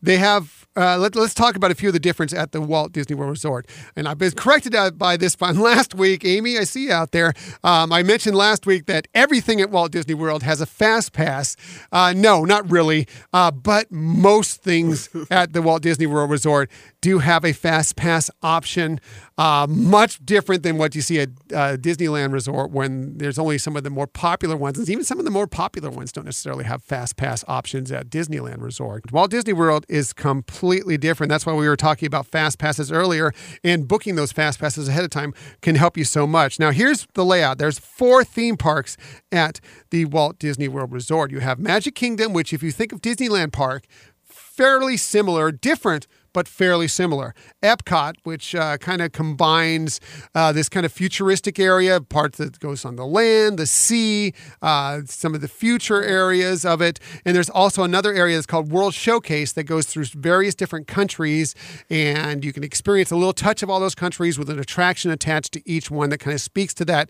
[0.02, 0.68] they have.
[0.80, 3.32] Uh, let, us talk about a few of the difference at the Walt Disney World
[3.32, 3.68] Resort.
[3.98, 6.24] And I've been corrected by this from last week.
[6.24, 7.34] Amy, I see you out there.
[7.66, 11.58] Um, I mentioned last week that everything at Walt Disney World has a fast pass.
[11.92, 13.08] Uh, no, not really.
[13.34, 18.32] Uh, but most things at the Walt Disney World Resort do have a fast pass
[18.42, 19.02] option.
[19.40, 23.78] Uh, much different than what you see at uh, Disneyland Resort when there's only some
[23.78, 24.78] of the more popular ones.
[24.78, 28.10] And even some of the more popular ones don't necessarily have fast pass options at
[28.10, 29.10] Disneyland Resort.
[29.14, 31.30] Walt Disney World is completely different.
[31.30, 33.32] That's why we were talking about fast passes earlier,
[33.64, 36.60] and booking those fast passes ahead of time can help you so much.
[36.60, 38.98] Now, here's the layout there's four theme parks
[39.32, 41.32] at the Walt Disney World Resort.
[41.32, 43.86] You have Magic Kingdom, which, if you think of Disneyland Park,
[44.26, 47.34] fairly similar, different, but fairly similar.
[47.62, 50.00] Epcot, which uh, kind of combines
[50.36, 55.02] uh, this kind of futuristic area, parts that goes on the land, the sea, uh,
[55.06, 57.00] some of the future areas of it.
[57.26, 61.56] And there's also another area that's called World Showcase that goes through various different countries,
[61.90, 65.54] and you can experience a little touch of all those countries with an attraction attached
[65.54, 67.10] to each one that kind of speaks to that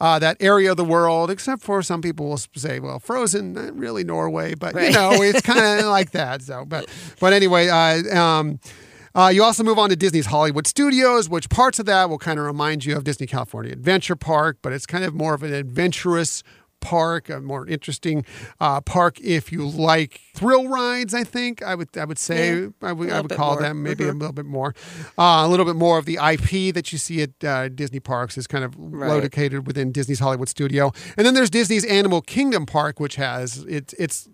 [0.00, 1.30] uh, that area of the world.
[1.30, 5.80] Except for some people will say, "Well, Frozen, really Norway," but you know, it's kind
[5.80, 6.42] of like that.
[6.42, 6.88] So, but
[7.20, 11.78] but anyway, uh, um, uh, you also move on to Disney's Hollywood Studios, which parts
[11.78, 15.04] of that will kind of remind you of Disney California Adventure Park, but it's kind
[15.04, 16.42] of more of an adventurous
[16.80, 18.26] park, a more interesting
[18.60, 21.14] uh, park if you like thrill rides.
[21.14, 23.62] I think I would I would say Yeah, I would a I would call more.
[23.62, 24.74] them maybe a little bit more,
[25.16, 28.36] uh, a little bit more of the IP that you see at uh, Disney parks
[28.36, 29.08] is kind of Right.
[29.22, 33.94] located within Disney's Hollywood Studio, and then there's Disney's Animal Kingdom Park, which has it's
[33.94, 34.28] it's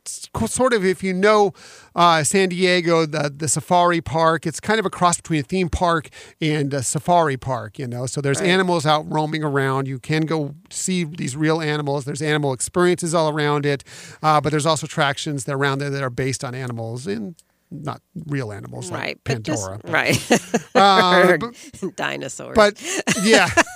[0.48, 1.52] sort of if you know
[1.94, 5.68] uh, San Diego, the the safari park, it's kind of a cross between a theme
[5.68, 6.08] park
[6.40, 8.06] and a safari park, you know.
[8.06, 8.48] So there's Right.
[8.50, 9.88] animals out roaming around.
[9.88, 12.04] You can go see these real animals.
[12.04, 13.84] There's animal experiences all around it,
[14.22, 17.34] uh, but there's also attractions that are around there that are based on animals and
[17.72, 19.18] not real animals like Right.
[19.22, 19.78] But just, Pandora.
[19.84, 20.32] but- right.
[20.74, 21.36] Uh,
[21.82, 22.54] but- dinosaurs.
[22.56, 22.82] but
[23.22, 23.48] yeah,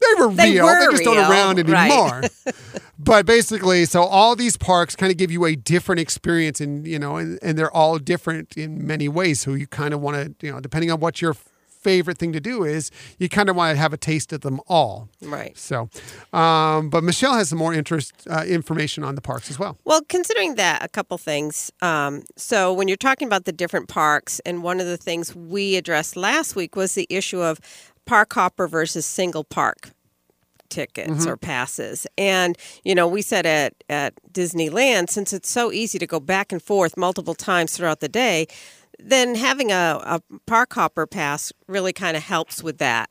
[0.00, 0.64] they were They real.
[0.64, 1.90] were They're just not real, around right.
[1.90, 2.22] anymore.
[2.98, 6.98] but basically, so all these parks kind of give you a different experience, and you
[6.98, 9.40] know, and, and they're all different in many ways.
[9.40, 11.34] So you kind of want to, you know, depending on what your
[11.86, 14.58] favorite thing to do is you kind of want to have a taste of them
[14.66, 15.08] all.
[15.22, 15.56] Right.
[15.56, 15.88] So,
[16.32, 19.78] um, but Michelle has some more interest uh, information on the parks as well.
[19.84, 21.70] Well, considering that, a couple things.
[21.82, 25.76] Um, so, when you're talking about the different parks, and one of the things we
[25.76, 27.60] addressed last week was the issue of
[28.06, 29.90] park hopper versus single park
[30.68, 31.28] tickets Mm-hmm.
[31.28, 32.06] or passes.
[32.18, 36.50] And, you know, we said at, at Disneyland, since it's so easy to go back
[36.52, 38.46] and forth multiple times throughout the day,
[38.98, 43.10] then having a, a park hopper pass really kind of helps with that.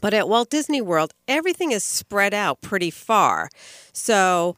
[0.00, 3.48] But at Walt Disney World, everything is spread out pretty far.
[3.92, 4.56] So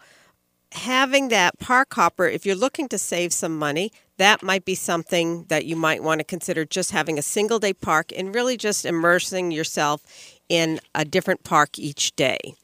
[0.73, 5.45] having that park hopper, if you're looking to save some money, that might be something
[5.49, 8.85] that you might want to consider just having a single day park and really just
[8.85, 10.03] immersing yourself
[10.49, 12.55] in a different park each day.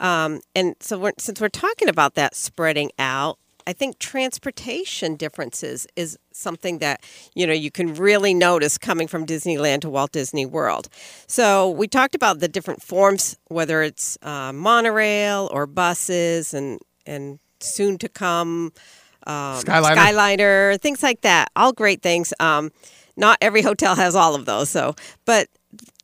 [0.00, 5.86] Um, and so, we're, since we're talking about that spreading out, I think transportation differences
[5.96, 7.02] is something that
[7.34, 10.88] you know you can really notice coming from Disneyland to Walt Disney World.
[11.26, 17.40] So we talked about the different forms, whether it's uh, monorail or buses, and and
[17.58, 18.72] soon to come
[19.26, 19.96] um, Skyliner.
[19.96, 21.50] Skyliner, things like that.
[21.56, 22.32] All great things.
[22.40, 22.70] Um,
[23.16, 25.48] not every hotel has all of those, so but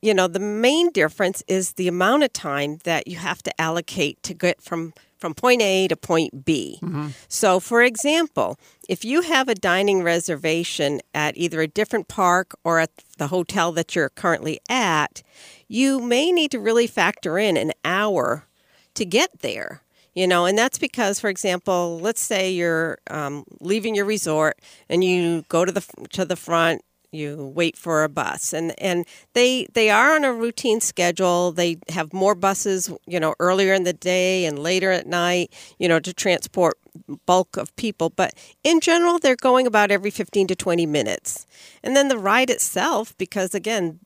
[0.01, 4.23] you know the main difference is the amount of time that you have to allocate
[4.25, 6.81] to get from from point A to point B.
[7.29, 8.59] So, for example,
[8.89, 13.71] if you have a dining reservation at either a different park or at the hotel
[13.73, 15.23] that you're currently at,
[15.69, 18.47] you may need to really factor in an hour
[18.95, 19.83] to get there.
[20.15, 24.59] You know, and that's because, for example, let's say you're um, leaving your resort
[24.91, 29.05] and you go to the to the front you wait for a bus and and
[29.35, 31.53] they they are on a routine schedule.
[31.53, 35.89] They have more buses you know earlier in the day and later at night you
[35.89, 36.79] know to transport
[37.27, 38.11] bulk of people.
[38.11, 38.33] But
[38.65, 41.47] in general they're going about every 15 to 20 minutes.
[41.83, 44.01] And then the ride itself because again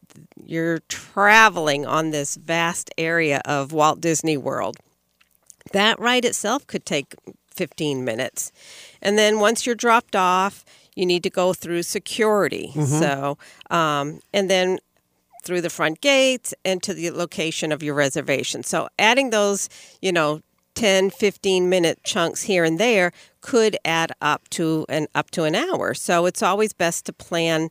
[0.44, 4.78] you're traveling on this vast area of Walt Disney World
[5.72, 7.14] that ride itself could take
[7.54, 8.52] 15 minutes.
[9.02, 12.72] And then once you're dropped off, you need to go through security.
[13.00, 13.38] So,
[13.70, 14.78] um, and then
[15.44, 18.62] through the front gates and to the location of your reservation.
[18.62, 19.68] So, adding those,
[20.02, 20.40] you know,
[20.74, 25.54] 10, 15 minute chunks here and there could add up to an up to an
[25.54, 25.94] hour.
[25.94, 27.70] So, it's always best to plan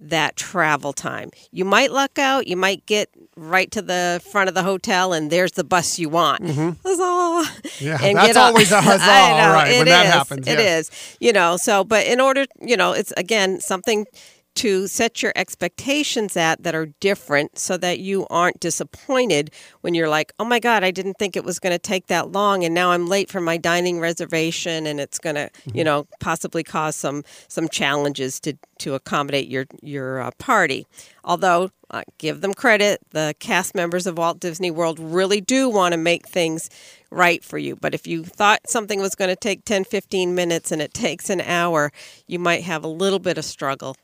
[0.00, 1.30] that travel time.
[1.50, 5.30] You might luck out, you might get right to the front of the hotel and
[5.30, 6.42] there's the bus you want.
[6.42, 6.70] Mm-hmm.
[6.86, 7.52] Huzzah!
[7.80, 10.88] Yeah, And that's always a huzzah, I know, right, when that is, happens, It yes.
[10.90, 11.16] is.
[11.20, 14.06] You know, so but in order, you know, it's again something
[14.58, 20.08] to set your expectations at that are different so that you aren't disappointed when you're
[20.08, 22.64] like, oh my God, I didn't think it was going to take that long.
[22.64, 25.78] And now I'm late for my dining reservation and it's going to, Mm-hmm.
[25.78, 30.86] you know, possibly cause some, some challenges to, to accommodate your, your uh, party.
[31.24, 35.92] Although, uh, give them credit, the cast members of Walt Disney World really do want
[35.92, 36.68] to make things
[37.10, 37.76] right for you.
[37.76, 41.30] But if you thought something was going to take 10, 15 minutes and it takes
[41.30, 41.90] an hour,
[42.26, 43.96] you might have a little bit of struggle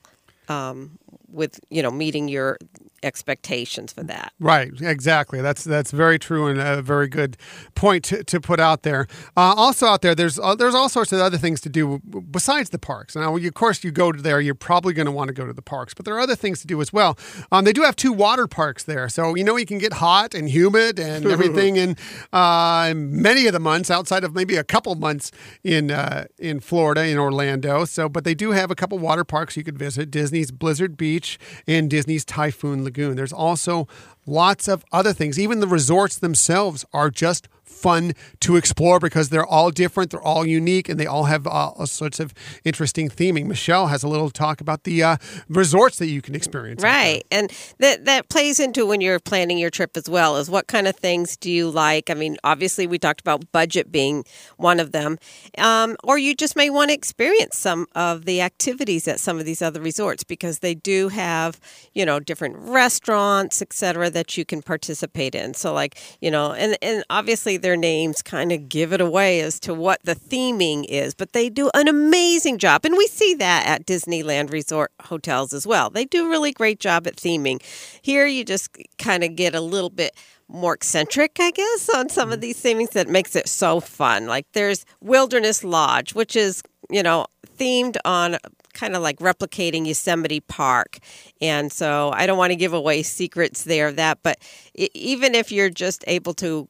[0.49, 0.99] um,
[1.35, 2.59] with you know meeting your
[3.05, 4.33] expectations for that.
[4.41, 5.41] Right, exactly.
[5.41, 7.37] That's that's very true and a very good
[7.75, 9.07] point to, to put out there.
[9.37, 12.71] Uh, also, out there, there's uh, there's all sorts of other things to do besides
[12.71, 13.15] the parks.
[13.15, 15.53] Now, of course, you go to there, you're probably going to want to go to
[15.53, 17.19] the parks, but there are other things to do as well.
[17.53, 20.35] Um, they do have two water parks there, so you know you can get hot
[20.35, 21.97] and humid and everything in
[22.33, 25.31] uh, many of the months outside of maybe a couple months
[25.63, 27.85] in uh, in Florida in Orlando.
[27.85, 31.24] So, but they do have a couple water parks you could visit: Disney's Blizzard Beach
[31.67, 33.17] and Disney's Typhoon Lagoon.
[33.17, 33.89] There's also
[34.27, 35.39] lots of other things.
[35.39, 37.49] Even the resorts themselves are just
[37.85, 41.51] fun to explore because they're all different, they're all unique, and they all have uh,
[41.51, 42.33] all sorts of
[42.65, 43.45] interesting theming.
[43.45, 45.17] Michelle has a little talk about the uh,
[45.51, 46.83] resorts that you can experience.
[46.83, 50.39] Right, and that that plays into when you're planning your trip as well.
[50.39, 52.09] Is what kind of things do you like?
[52.09, 54.25] I mean, obviously we talked about budget being
[54.57, 55.19] one of them,
[55.59, 59.45] um, or you just may want to experience some of the activities at some of
[59.45, 61.61] these other resorts because they do have
[61.93, 65.53] you know different restaurants, etc., that you can participate in.
[65.53, 69.59] So like you know, and and obviously their names kind of give it away as
[69.61, 73.67] to what the theming is, but they do an amazing job, and we see that
[73.67, 75.91] at Disneyland Resort hotels as well.
[75.91, 77.61] They do a really great job at theming.
[78.01, 80.15] Here, you just kind of get a little bit
[80.47, 82.43] more eccentric, I guess, on some of mm-hmm.
[82.43, 84.27] these themings that makes it so fun.
[84.27, 87.27] Like there's Wilderness Lodge, which is you know
[87.59, 88.39] themed on
[88.75, 90.99] kind of like replicating Yosemite Park.
[91.41, 94.39] And so I don't want to give away secrets there of that, but
[94.75, 96.69] even if you're just able to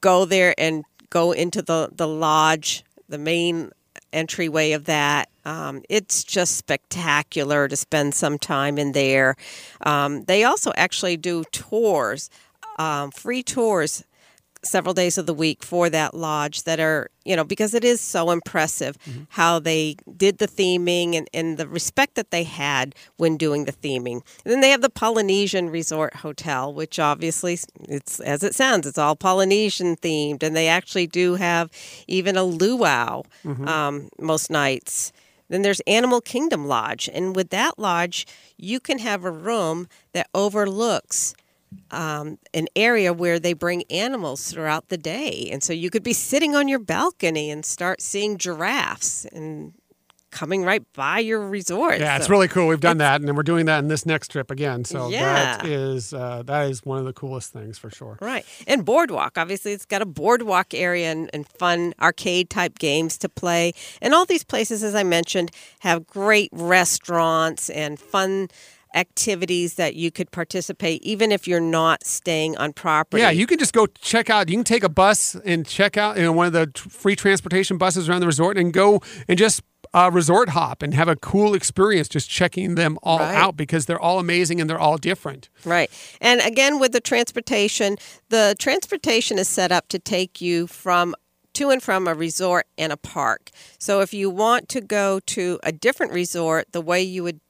[0.00, 3.70] go there and go into the, the lodge, the main
[4.12, 5.28] entryway of that.
[5.44, 9.36] Um, it's just spectacular to spend some time in there.
[9.82, 12.30] Um, they also actually do tours,
[12.78, 14.04] um, free tours
[14.62, 18.00] several days of the week for that lodge that are, you know, because it is
[18.00, 19.22] so impressive mm-hmm.
[19.30, 23.72] how they did the theming and, and the respect that they had when doing the
[23.72, 24.22] theming.
[24.44, 28.98] And then they have the Polynesian Resort Hotel, which obviously it's as it sounds, it's
[28.98, 30.42] all Polynesian themed.
[30.42, 31.70] And they actually do have
[32.06, 33.66] even a luau mm-hmm.
[33.66, 35.12] um, most nights.
[35.48, 37.08] Then there's Animal Kingdom Lodge.
[37.12, 41.34] And with that lodge, you can have a room that overlooks
[41.90, 45.48] um, an area where they bring animals throughout the day.
[45.52, 49.72] And so you could be sitting on your balcony and start seeing giraffes and
[50.30, 52.00] coming right by your resort.
[52.00, 52.68] Yeah, so it's really cool.
[52.68, 54.84] We've done that, and we're doing that in this next trip again.
[54.84, 55.56] So yeah.
[55.56, 58.18] that is uh, that is one of the coolest things for sure.
[58.20, 59.36] Right, and boardwalk.
[59.36, 63.72] Obviously, it's got a boardwalk area and, and fun arcade type games to play.
[64.00, 68.48] And all these places, as I mentioned, have great restaurants and fun
[68.94, 73.22] activities that you could participate even if you're not staying on property.
[73.22, 74.48] Yeah, you can just go check out.
[74.48, 77.78] You can take a bus and check out you know, one of the free transportation
[77.78, 81.54] buses around the resort and go and just uh, resort hop and have a cool
[81.54, 83.34] experience just checking them all right.
[83.34, 85.48] out because they're all amazing and they're all different.
[85.64, 85.90] Right.
[86.20, 87.96] And again, with the transportation,
[88.28, 91.14] the transportation is set up to take you from
[91.54, 93.50] to and from a resort and a park.
[93.78, 97.40] So if you want to go to a different resort, the way you would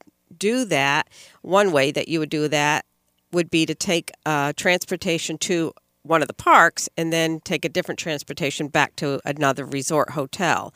[0.41, 1.07] do that,
[1.41, 2.85] one way that you would do that
[3.31, 5.71] would be to take uh, transportation to
[6.03, 10.73] one of the parks and then take a different transportation back to another resort hotel.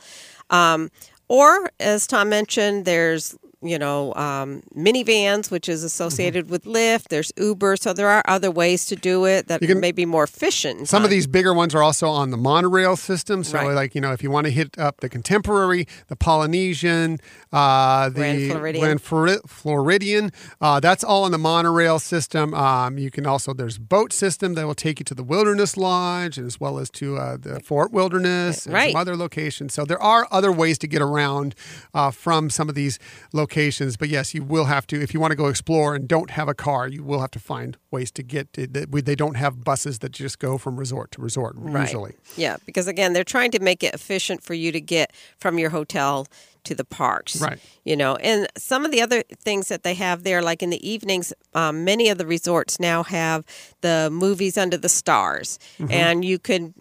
[0.50, 0.90] Um,
[1.28, 3.36] or, as Tom mentioned, there's
[3.68, 6.52] you know, um, Minnie Vans, which is associated mm-hmm.
[6.52, 7.08] with Lyft.
[7.08, 10.24] There's Uber, so there are other ways to do it that can, may be more
[10.24, 10.88] efficient.
[10.88, 13.44] Some of these bigger ones are also on the monorail system.
[13.44, 13.74] So, right.
[13.74, 17.18] like you know, if you want to hit up the Contemporary, the Polynesian,
[17.52, 22.54] uh, the Grand Floridian, Grand Floridian uh, that's all on the monorail system.
[22.54, 26.38] Um, you can also there's boat system that will take you to the Wilderness Lodge
[26.38, 28.92] as well as to uh, the Fort Wilderness and right.
[28.92, 29.74] some other locations.
[29.74, 31.54] So there are other ways to get around
[31.94, 32.98] uh, from some of these
[33.32, 33.96] locations locations.
[33.96, 36.48] But yes, you will have to if you want to go explore and don't have
[36.48, 38.52] a car, you will have to find ways to get.
[38.54, 41.82] To, they don't have buses that just go from resort to resort right.
[41.82, 42.14] usually.
[42.36, 45.70] Yeah, because again, they're trying to make it efficient for you to get from your
[45.70, 46.26] hotel
[46.64, 47.40] to the parks.
[47.40, 47.58] Right.
[47.84, 50.88] You know, and some of the other things that they have there, like in the
[50.88, 53.44] evenings, um, many of the resorts now have
[53.82, 55.92] the movies under the stars, mm-hmm.
[55.92, 56.74] and you can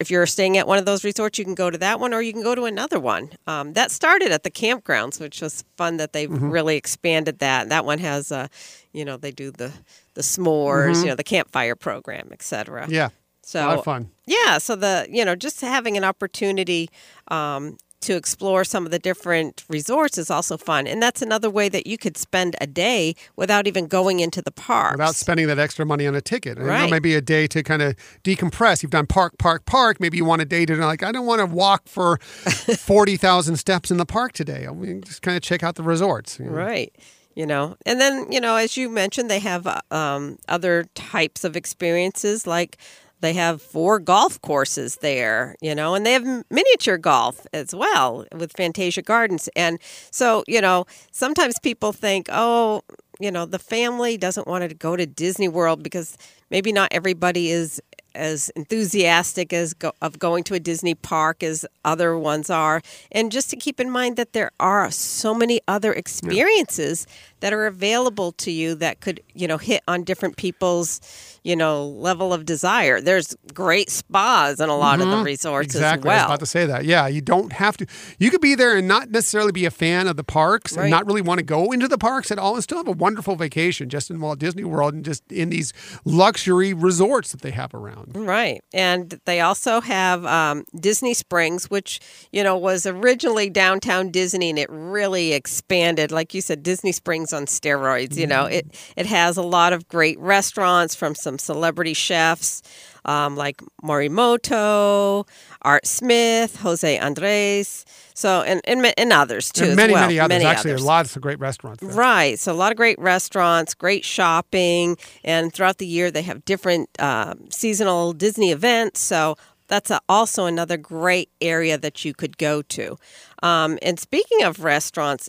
[0.00, 2.22] if you're staying at one of those resorts, you can go to that one or
[2.22, 3.30] you can go to another one.
[3.46, 6.50] Um, that started at the campgrounds, which was fun that they've mm-hmm.
[6.50, 7.68] really expanded that.
[7.68, 8.48] That one has, uh,
[8.92, 9.72] you know, they do the
[10.14, 11.02] the s'mores, mm-hmm.
[11.02, 12.86] you know, the campfire program, etc.
[12.88, 13.10] Yeah.
[13.42, 14.10] So a lot of fun.
[14.26, 14.58] Yeah.
[14.58, 16.90] So the you know just having an opportunity
[17.28, 17.76] um,
[18.06, 20.86] to explore some of the different resorts is also fun.
[20.86, 24.52] And that's another way that you could spend a day without even going into the
[24.52, 24.92] park.
[24.92, 26.56] Without spending that extra money on a ticket.
[26.58, 26.84] Right.
[26.84, 28.82] Know, maybe a day to kind of decompress.
[28.82, 30.00] You've done park, park, park.
[30.00, 33.90] Maybe you want a day to, like, I don't want to walk for 40,000 steps
[33.90, 34.66] in the park today.
[34.68, 36.38] I mean, just kind of check out the resorts.
[36.38, 36.52] You know?
[36.52, 36.94] Right
[37.34, 41.54] you know and then you know as you mentioned they have um, other types of
[41.54, 42.78] experiences like
[43.20, 48.26] they have four golf courses there, you know, and they have miniature golf as well
[48.32, 49.48] with Fantasia Gardens.
[49.56, 49.78] And
[50.10, 52.82] so, you know, sometimes people think, oh,
[53.18, 56.18] you know, the family doesn't want to go to Disney World because
[56.50, 57.80] maybe not everybody is
[58.16, 63.30] as enthusiastic as go, of going to a Disney park as other ones are, and
[63.30, 67.14] just to keep in mind that there are so many other experiences yeah.
[67.40, 71.00] That are available to you that could you know hit on different people's
[71.42, 73.00] you know level of desire.
[73.00, 75.02] There's great spas in a lot mm-hmm.
[75.02, 75.24] of the mm-hmm.
[75.24, 76.10] resorts exactly.
[76.10, 76.18] as well.
[76.18, 76.84] I was about to say that.
[76.84, 77.86] Yeah, you don't have to.
[78.18, 80.84] You could be there and not necessarily be a fan of the parks right.
[80.84, 82.92] and not really want to go into the parks at all, and still have a
[82.92, 85.72] wonderful vacation just in Walt Disney World and just in these
[86.04, 88.12] luxury resorts that they have around.
[88.14, 88.62] Right.
[88.72, 92.00] And they also have um, Disney Springs, which,
[92.32, 96.10] you know, was originally downtown Disney and it really expanded.
[96.10, 98.16] Like you said, Disney Springs on steroids.
[98.16, 99.00] You know, it, mm-hmm.
[99.00, 102.62] it has a lot of great restaurants from some celebrity chefs
[103.06, 105.26] um, like Morimoto,
[105.62, 107.84] Art Smith, Jose Andres.
[108.14, 109.64] So and and, and others too.
[109.64, 110.02] And many well.
[110.02, 110.34] many others.
[110.34, 110.84] Many Actually, others.
[110.84, 111.82] lots of great restaurants.
[111.82, 111.94] There.
[111.94, 112.38] Right.
[112.38, 116.88] So a lot of great restaurants, great shopping, and throughout the year they have different
[116.98, 119.00] uh, seasonal Disney events.
[119.00, 119.36] So
[119.68, 122.96] that's a, also another great area that you could go to.
[123.42, 125.28] Um, and speaking of restaurants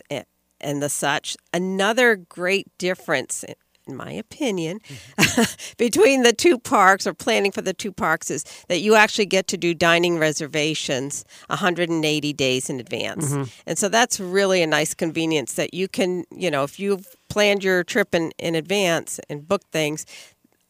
[0.60, 3.44] and, the such, another great difference
[3.88, 4.80] in my opinion,
[5.78, 9.48] between the two parks or planning for the two parks is that you actually get
[9.48, 13.32] to do dining reservations 180 days in advance.
[13.32, 13.44] Mm-hmm.
[13.66, 17.64] And so that's really a nice convenience that you can, you know, if you've planned
[17.64, 20.04] your trip in, in advance and booked things,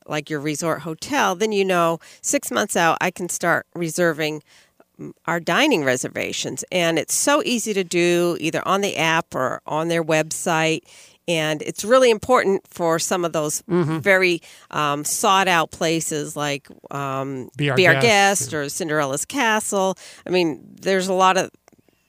[0.06, 4.42] like your resort hotel, then you know six months out, I can start reserving
[5.26, 6.64] our dining reservations.
[6.72, 10.80] And it's so easy to do either on the app or on their website.
[11.26, 13.62] And it's really important for some of those
[14.00, 19.96] very um, sought out places like um, Be Our Guest, Guest, or Cinderella's Castle.
[20.26, 21.50] I mean, there's a lot of,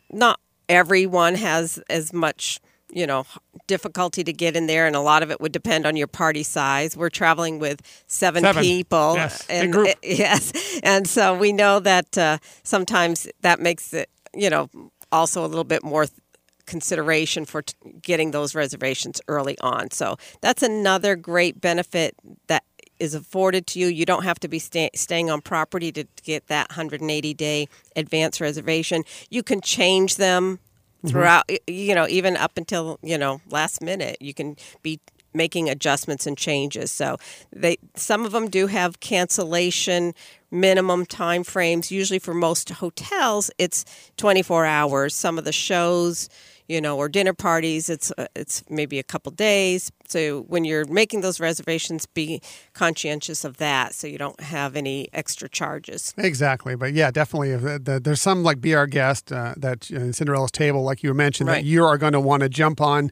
[0.09, 0.39] not
[0.69, 2.61] everyone has as much
[2.91, 3.25] you know
[3.67, 6.43] difficulty to get in there and a lot of it would depend on your party
[6.43, 8.63] size we're traveling with seven, Seven.
[8.63, 9.89] people Yes, and group.
[10.03, 10.51] yes
[10.83, 14.69] and so we know that uh, sometimes that makes it you know
[15.11, 16.17] also a little bit more th-
[16.65, 22.15] consideration for t- getting those reservations early on so that's another great benefit
[22.47, 22.63] that
[22.99, 23.87] is afforded to you.
[23.87, 28.41] You don't have to be sta- staying on property to get that 180 day advance
[28.41, 29.03] reservation.
[29.29, 30.59] You can change them
[31.05, 34.17] throughout, y- you know, even up until, you know, last minute.
[34.19, 34.99] You can be
[35.33, 36.91] making adjustments and changes.
[36.91, 37.17] So
[37.55, 40.13] they some of them do have cancellation
[40.51, 41.91] minimum time frames.
[41.91, 43.85] Usually for most hotels it's
[44.17, 45.13] 24 hours.
[45.15, 46.29] Some of the shows
[46.67, 47.89] you know, or dinner parties.
[47.89, 49.91] It's uh, it's maybe a couple days.
[50.09, 52.41] So when you're making those reservations, be
[52.73, 56.13] conscientious of that, so you don't have any extra charges.
[56.17, 57.51] Exactly, but yeah, definitely.
[57.51, 61.03] If the, the, there's some like be our guest uh, that uh, Cinderella's table, like
[61.03, 61.57] you mentioned, Right.
[61.63, 63.11] that you are going to want to jump on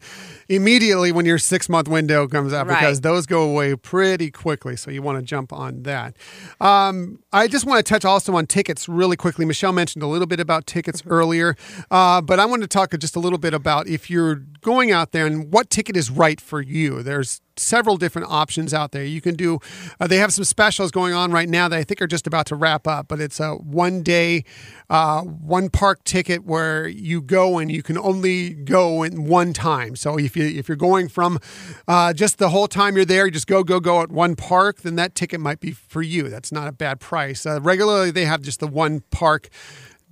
[0.49, 2.79] immediately when your six month window comes up Right.
[2.79, 4.75] because those go away pretty quickly.
[4.75, 6.15] So you want to jump on that.
[6.59, 9.45] Um, I just want to touch also on tickets really quickly.
[9.45, 11.55] Michelle mentioned a little bit about tickets earlier,
[11.91, 15.11] uh, but I want to talk just a little bit about if you're going out
[15.11, 16.86] there and what ticket is right for you.
[16.89, 19.03] There's several different options out there.
[19.03, 19.59] You can do,
[19.99, 22.45] uh, they have some specials going on right now that I think are just about
[22.47, 24.43] to wrap up, but it's a one day,
[24.89, 29.95] uh, one park ticket where you go and you can only go in one time.
[29.95, 31.39] So if you if you're going from
[31.87, 34.81] uh, just the whole time you're there, you just go go go at one park,
[34.81, 36.29] then that ticket might be for you.
[36.29, 37.45] That's not a bad price.
[37.45, 39.49] Uh, regularly, they have just the one park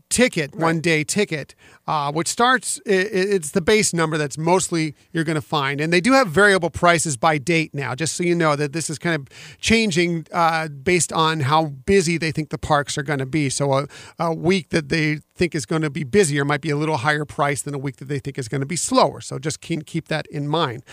[0.10, 1.56] ticket, one day ticket,
[1.88, 5.82] uh, which starts, i- i- it's the base number that's mostly you're going to find.
[5.82, 8.90] And they do have variable prices by date now, just so you know that this
[8.90, 9.28] is kind of
[9.60, 13.50] changing uh, based on how busy they think the parks are going to be.
[13.50, 13.88] So a,
[14.20, 17.26] a week that they think is going to be busier might be a little higher
[17.26, 19.20] price than a week that they think is going to be slower.
[19.22, 20.84] So just keep, keep that in mind.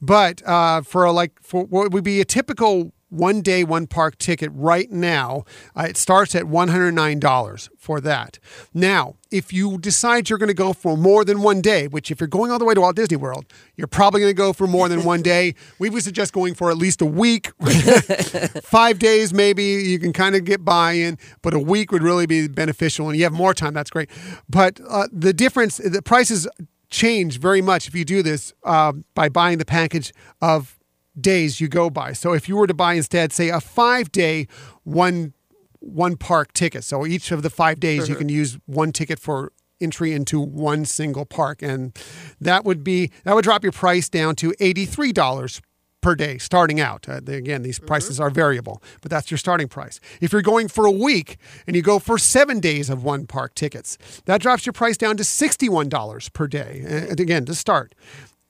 [0.00, 4.16] But uh, for a, like, for what would be a typical one day, one park
[4.18, 5.44] ticket right now.
[5.76, 8.38] Uh, it starts at $109 for that.
[8.72, 12.20] Now, if you decide you're going to go for more than one day, which if
[12.20, 13.46] you're going all the way to Walt Disney World,
[13.76, 15.54] you're probably going to go for more than one day.
[15.78, 17.52] We would suggest going for at least a week,
[18.62, 19.64] five days maybe.
[19.64, 23.08] You can kind of get by in, but a week would really be beneficial.
[23.08, 24.10] And you have more time, that's great.
[24.48, 26.46] But uh, the difference, the prices
[26.90, 30.79] change very much if you do this uh, by buying the package of
[31.20, 32.12] days you go by.
[32.12, 34.46] So if you were to buy instead, say a five day
[34.84, 35.34] one
[35.80, 38.20] one park ticket, so each of the five days you mm-hmm.
[38.20, 41.98] can use one ticket for entry into one single park, and
[42.40, 45.62] that would be that would drop your price down to eighty three dollars
[46.00, 47.08] per day starting out.
[47.08, 47.86] Uh, again, these mm-hmm.
[47.86, 50.00] prices are variable, but that's your starting price.
[50.20, 53.54] If you're going for a week and you go for seven days of one park
[53.54, 56.82] tickets, that drops your price down to $61 per day.
[56.86, 57.94] And again, to start.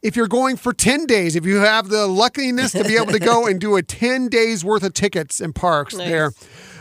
[0.03, 3.19] If you're going for 10 days, if you have the luckiness to be able to
[3.19, 6.33] go and do a 10 days worth of tickets in parks there,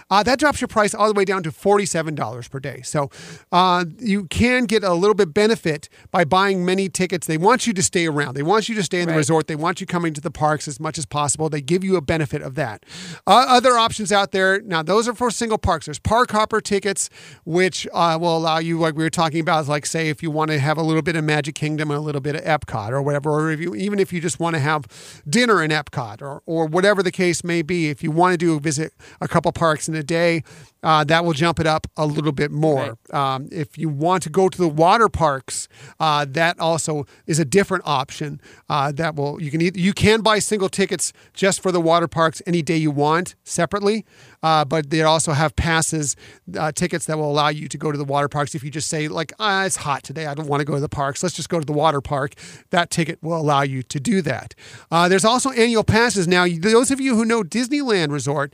[0.10, 2.82] uh, that drops your price all the way down to $47 per day.
[2.84, 3.10] So
[3.52, 7.28] uh, you can get a little bit benefit by buying many tickets.
[7.28, 8.36] They want you to stay around.
[8.36, 9.18] They want you to stay in the Right.
[9.18, 9.48] resort.
[9.48, 11.50] They want you coming to the parks as much as possible.
[11.50, 12.86] They give you a benefit of that.
[13.28, 15.86] Uh, other options out there, now those are for single parks.
[15.86, 17.10] There's park hopper tickets,
[17.46, 20.52] which uh, will allow you, like we were talking about, like say if you want
[20.52, 23.02] to have a little bit of Magic Kingdom and a little bit of Epcot or
[23.02, 24.86] whatever, or if you, even if you just want to have
[25.28, 28.56] dinner in Epcot or, or whatever the case may be, if you want to do
[28.56, 30.44] a visit a couple parks in a day,
[30.82, 32.98] uh, that will jump it up a little bit more.
[33.12, 35.68] Um, if you want to go to the water parks,
[36.00, 38.40] uh, that also is a different option.
[38.70, 42.08] Uh, that will you can either, you can buy single tickets just for the water
[42.08, 44.06] parks any day you want separately,
[44.42, 46.16] uh, but they also have passes
[46.58, 48.56] uh, tickets that will allow you to go to the water parks.
[48.56, 50.82] If you just say like ah, it's hot today, I don't want to go to
[50.82, 51.22] the parks.
[51.24, 52.36] Let's just go to the water park.
[52.70, 54.56] That ticket will allow you to do that.
[54.90, 56.48] Uh, there's also annual passes now.
[56.48, 58.54] Those of you who know Disneyland Resort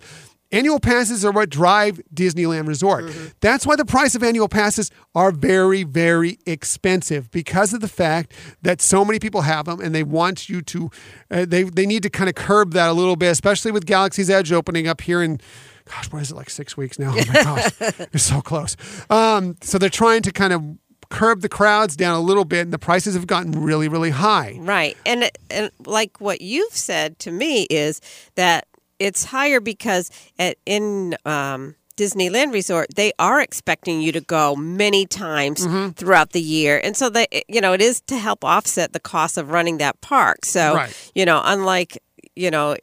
[0.52, 3.12] Annual passes are what drive Disneyland Resort.
[3.42, 8.32] That's why the price of annual passes are very, very expensive because of the fact
[8.62, 10.92] that so many people have them and they want you to,
[11.32, 14.30] uh, they, they need to kind of curb that a little bit, especially with Galaxy's
[14.30, 15.40] Edge opening up here in,
[15.86, 17.12] gosh, what is it, like six weeks now?
[17.12, 17.72] Oh my gosh,
[18.14, 18.78] it's so close.
[19.10, 20.64] Um, so they're trying to kind of
[21.10, 24.58] curb the crowds down a little bit and the prices have gotten really, really high.
[24.60, 24.96] Right.
[25.06, 28.02] And, and like what you've said to me is
[28.36, 28.68] that
[29.00, 35.06] it's higher because at, in um, Disneyland Resort, they are expecting you to go many
[35.06, 35.90] times Mm-hmm.
[35.92, 36.80] throughout the year.
[36.84, 40.00] And so they you know, it is to help offset the cost of running that
[40.02, 40.46] park.
[40.46, 41.12] So, Right.
[41.16, 41.98] you know, unlike,
[42.36, 42.76] you know,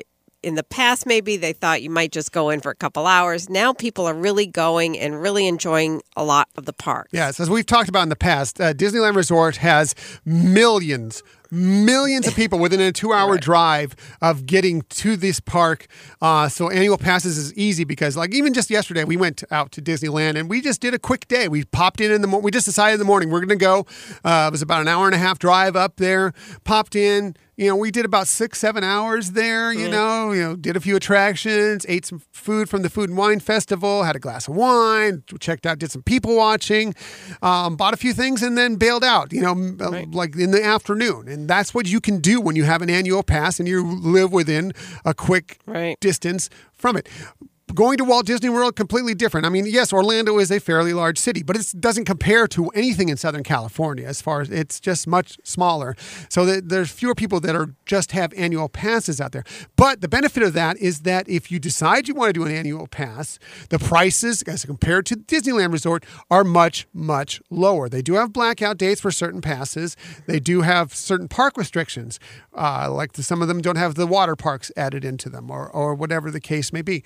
[0.42, 3.48] in the past maybe they thought you might just go in for a couple hours.
[3.48, 7.08] Now people are really going and really enjoying a lot of the park.
[7.12, 9.94] Yes, as we've talked about in the past, uh, Disneyland Resort has
[10.24, 15.86] millions, millions of people within a two-hour drive of getting to this park.
[16.20, 19.82] Uh, so annual passes is easy because, like, even just yesterday, we went out to
[19.82, 21.46] Disneyland and we just did a quick day.
[21.48, 22.44] We popped in in the morning.
[22.44, 23.86] We just decided in the morning we're going to go.
[24.24, 26.32] Uh, it was about an hour and a half drive up there.
[26.64, 27.36] Popped in.
[27.54, 29.72] You know, we did about six, seven hours there.
[29.74, 33.18] You know, you know, did a few attractions, ate some food from the Food and
[33.18, 36.94] Wine Festival, had a glass of wine, checked out, did some people watching,
[37.42, 39.34] um, bought a few things, and then bailed out.
[39.34, 42.64] You know, uh, like in the afternoon, and that's what you can do when you
[42.64, 44.72] have an annual pass and you live within
[45.04, 45.98] a quick Right.
[46.00, 47.08] distance from it.
[47.74, 49.46] Going to Walt Disney World completely different.
[49.46, 53.08] I mean, yes, Orlando is a fairly large city, but it doesn't compare to anything
[53.08, 54.06] in Southern California.
[54.06, 55.96] As far as it's just much smaller,
[56.28, 59.44] so there's fewer people that are just have annual passes out there.
[59.76, 62.52] But the benefit of that is that if you decide you want to do an
[62.52, 63.38] annual pass,
[63.70, 67.88] the prices as compared to Disneyland Resort are much much lower.
[67.88, 69.96] They do have blackout dates for certain passes.
[70.26, 72.20] They do have certain park restrictions,
[72.54, 75.70] uh, like the, some of them don't have the water parks added into them, or
[75.70, 77.02] or whatever the case may be.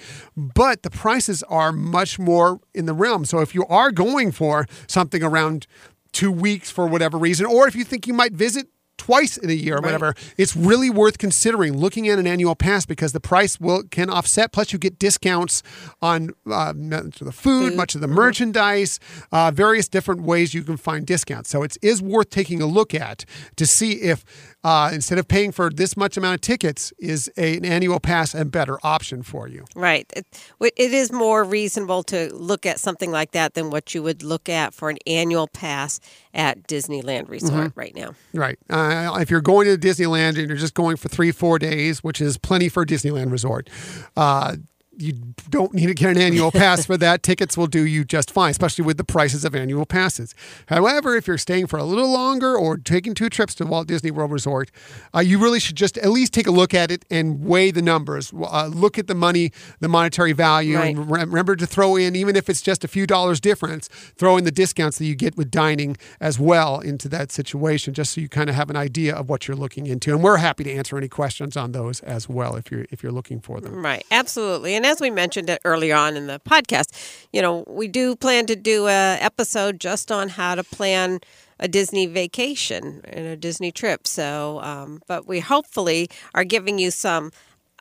[0.57, 3.27] But the prices are much more in the realm.
[3.27, 5.67] So if you are going for something around
[6.13, 9.53] two weeks for whatever reason, or if you think you might visit twice in a
[9.53, 13.61] year or whatever, it's really worth considering looking at an annual pass because the price
[13.61, 14.51] will can offset.
[14.51, 15.63] Plus, you get discounts
[16.01, 18.99] on uh, much of the food, much of the merchandise,
[19.33, 21.51] uh, various different ways you can find discounts.
[21.51, 23.27] So it is worth taking a look at
[23.57, 24.25] to see if
[24.67, 28.35] uh, instead of paying for this much amount of tickets, is a, an annual pass
[28.35, 29.65] a better option for you.
[29.77, 30.13] Right.
[30.17, 30.27] It,
[30.61, 34.49] it is more reasonable to look at something like that than what you would look
[34.49, 36.01] at for an annual pass
[36.35, 38.17] at Disneyland Resort right now.
[38.35, 38.59] Right.
[38.69, 42.21] Uh, if you're going to Disneyland and you're just going for three, four days, which
[42.21, 43.71] is plenty for Disneyland Resort,
[44.17, 44.57] uh,
[44.99, 45.13] you
[45.51, 47.23] don't need to get an annual pass for that.
[47.23, 50.35] Tickets will do you just fine, especially with the prices of annual passes.
[50.69, 54.11] However, if you're staying for a little longer or taking two trips to Walt Disney
[54.11, 54.71] World Resort,
[55.15, 57.83] uh, you really should just at least take a look at it and weigh the
[57.83, 58.33] numbers.
[58.33, 60.97] Uh, look at the money, the monetary value, Right.
[60.97, 64.37] and re- remember to throw in, even if it's just a few dollars difference, throw
[64.37, 68.21] in the discounts that you get with dining as well into that situation, just so
[68.21, 70.13] you kind of have an idea of what you're looking into.
[70.15, 73.13] And we're happy to answer any questions on those as well if you're if you're
[73.13, 73.85] looking for them.
[73.85, 74.75] Right, absolutely.
[74.75, 76.93] And as we mentioned it earlier on in the podcast,
[77.33, 81.21] you know, we do plan to do a episode just on how to plan
[81.59, 84.07] a Disney vacation and a Disney trip.
[84.07, 87.31] So, um, but we hopefully are giving you some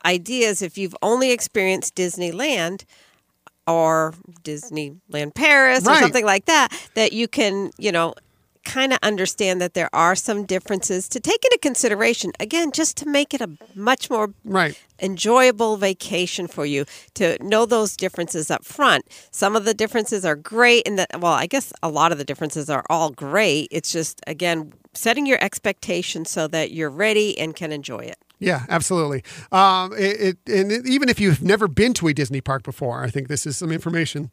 [0.04, 2.84] ideas if you've only experienced Disneyland
[3.66, 8.14] or Disneyland Paris or something like that, that you can, you know,
[8.66, 12.32] kind of understand that there are some differences to take into consideration.
[12.40, 14.76] Again, just to make it a much more Right.
[15.00, 19.04] enjoyable vacation for you to know those differences up front.
[19.30, 22.24] Some of the differences are great and that well, I guess a lot of the
[22.24, 23.68] differences are all great.
[23.70, 28.16] It's just again setting your expectations so that you're ready and can enjoy it.
[28.38, 29.22] Yeah, absolutely.
[29.52, 33.02] Um, it, it, and it- even if you've never been to a Disney park before,
[33.02, 34.30] I think this is some information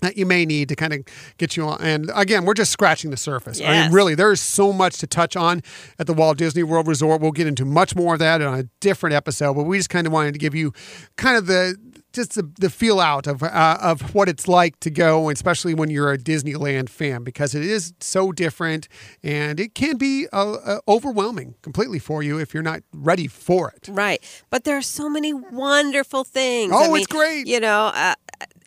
[0.00, 1.00] that you may need to kind of
[1.38, 1.80] get you on.
[1.80, 3.60] And again, we're just scratching the surface.
[3.60, 5.62] I mean, really, there's so much to touch on
[5.98, 7.20] at the Walt Disney World Resort.
[7.20, 10.06] We'll get into much more of that on a different episode, but we just kind
[10.06, 10.72] of wanted to give you
[11.16, 11.76] kind of the
[12.16, 15.90] just the, the feel out of uh, of what it's like to go, especially when
[15.90, 18.88] you're a Disneyland fan, because it is so different
[19.22, 23.70] and it can be uh, uh, overwhelming completely for you if you're not ready for
[23.70, 23.88] it.
[23.92, 24.22] Right.
[24.50, 26.72] But there are so many wonderful things.
[26.74, 27.46] Oh, it's great.
[27.46, 28.14] You know, uh,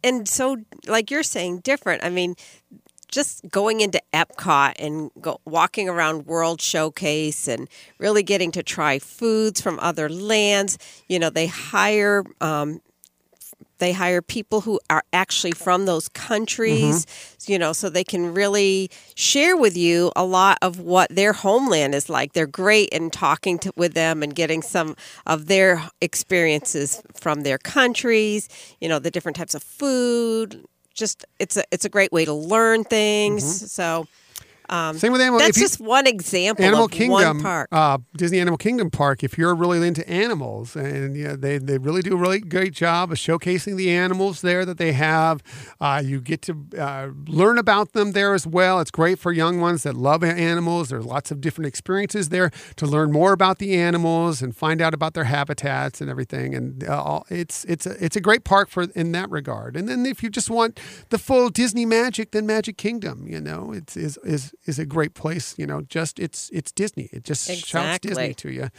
[0.03, 2.03] and so, like you're saying, different.
[2.03, 2.35] I mean,
[3.09, 8.99] just going into Epcot and go, walking around World Showcase and really getting to try
[8.99, 10.77] foods from other lands.
[11.07, 12.81] You know, they hire um,
[13.79, 17.51] they hire people who are actually from those countries, Mm-hmm.
[17.51, 21.95] you know, so they can really share with you a lot of what their homeland
[21.95, 22.33] is like.
[22.33, 27.57] They're great in talking to, with them and getting some of their experiences from their
[27.57, 28.47] countries,
[28.79, 30.63] you know, the different types of food.
[30.93, 33.43] Just it's a it's a great way to learn things.
[33.43, 33.65] Mm-hmm.
[33.67, 34.07] So
[34.69, 35.39] Same with animal.
[35.39, 37.69] that's you- just one example Animal of Kingdom, one park.
[37.71, 39.23] Uh, Disney Animal Kingdom Park.
[39.23, 43.11] If you're really into animals, and yeah, they they really do a really great job
[43.11, 45.41] of showcasing the animals there that they have.
[45.81, 48.79] Uh, you get to uh, learn about them there as well.
[48.79, 50.89] It's great for young ones that love animals.
[50.89, 54.93] There's lots of different experiences there to learn more about the animals and find out
[54.93, 56.53] about their habitats and everything.
[56.55, 59.75] And uh, all- it's it's a, it's a great park for in that regard.
[59.75, 63.71] And then if you just want the full Disney magic, then Magic Kingdom, you know,
[63.71, 65.55] it's is is is a great place.
[65.57, 67.09] You know, just it's it's Disney.
[67.11, 68.69] It just shouts Disney to you.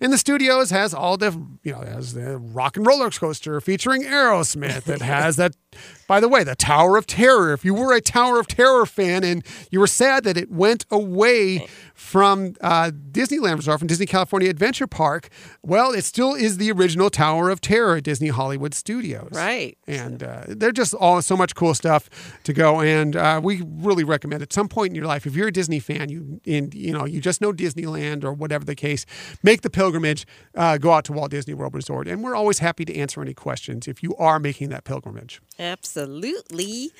[0.00, 4.02] And the studios has all the you know has the rock and roller coaster featuring
[4.02, 4.88] Aerosmith.
[4.88, 5.56] It has that.
[6.06, 7.52] By the way, the Tower of Terror.
[7.52, 10.84] If you were a Tower of Terror fan and you were sad that it went
[10.90, 15.28] away from uh, Disneyland Resort, from Disney California Adventure Park,
[15.62, 19.30] well, it still is the original Tower of Terror at Disney Hollywood Studios.
[19.32, 19.78] Right.
[19.86, 22.10] And uh, they're just all so much cool stuff
[22.42, 22.80] to go.
[22.80, 25.78] And uh, we really recommend at some point in your life, if you're a Disney
[25.78, 29.06] fan, you and you know you just know Disneyland or whatever the case,
[29.42, 32.84] make the pilgrimage, uh, go out to Walt Disney World Resort, and we're always happy
[32.84, 35.40] to answer any questions if you are making that pilgrimage.
[35.60, 36.90] Absolutely.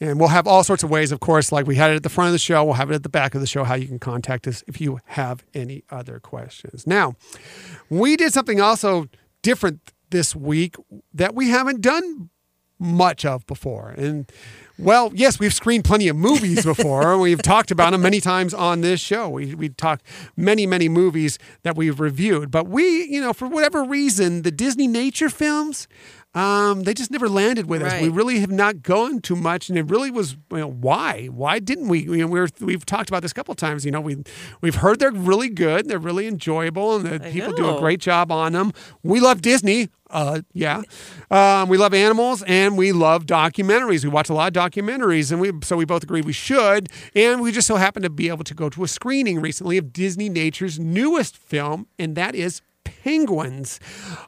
[0.00, 2.08] And we'll have all sorts of ways, of course, like we had it at the
[2.08, 3.86] front of the show, we'll have it at the back of the show, how you
[3.86, 6.86] can contact us if you have any other questions.
[6.86, 7.16] Now,
[7.90, 9.08] we did something also
[9.42, 10.76] different this week
[11.12, 12.30] that we haven't done
[12.78, 13.90] much of before.
[13.90, 14.30] And
[14.78, 17.18] well, yes, we've screened plenty of movies before.
[17.18, 19.28] we've talked about them many times on this show.
[19.28, 20.04] We we talked
[20.36, 25.30] many many movies that we've reviewed, but we, you know, for whatever reason, the Disneynature
[25.30, 25.86] films,
[26.32, 28.00] um, they just never landed with us.
[28.00, 31.26] We really have not gone too much, and it really was you know, why?
[31.26, 32.02] Why didn't we?
[32.02, 33.84] You know, we're we've talked about this a couple of times.
[33.84, 34.22] You know, we
[34.60, 38.30] we've heard they're really good, they're really enjoyable, and the people do a great job
[38.30, 38.72] on them.
[39.02, 39.88] We love Disney.
[40.08, 40.82] Uh, yeah,
[41.30, 44.02] um, we love animals and we love documentaries.
[44.02, 46.88] We watch a lot of documentaries, and we so we both agree we should.
[47.14, 49.86] And we just so happened to be able to go to a screening recently of
[49.86, 52.62] Disneynature's newest film, and that is
[53.02, 53.80] Penguins.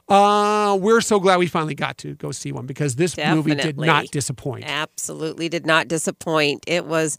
[0.09, 3.77] Uh, we're so glad we finally got to go see one because this movie did
[3.77, 4.63] not disappoint.
[4.65, 6.63] Absolutely did not disappoint.
[6.67, 7.17] It was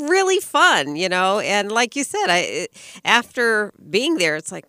[0.00, 2.68] really fun, you know, and like you said, I
[3.04, 4.66] after being there, it's like,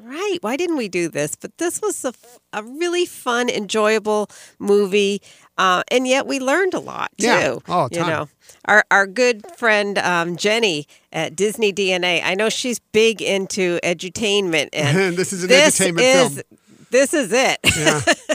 [0.00, 1.36] right, why didn't we do this?
[1.36, 2.12] But this was a,
[2.52, 5.22] a really fun, enjoyable movie,
[5.58, 7.26] uh, and yet we learned a lot too.
[7.26, 7.58] Yeah.
[7.68, 8.28] Oh, you know,
[8.64, 12.22] our our good friend um, Jenny at Disney DNA.
[12.24, 16.58] I know she's big into edutainment, and This is an this edutainment is, film.
[16.90, 17.58] This is it.
[17.76, 18.00] Yeah.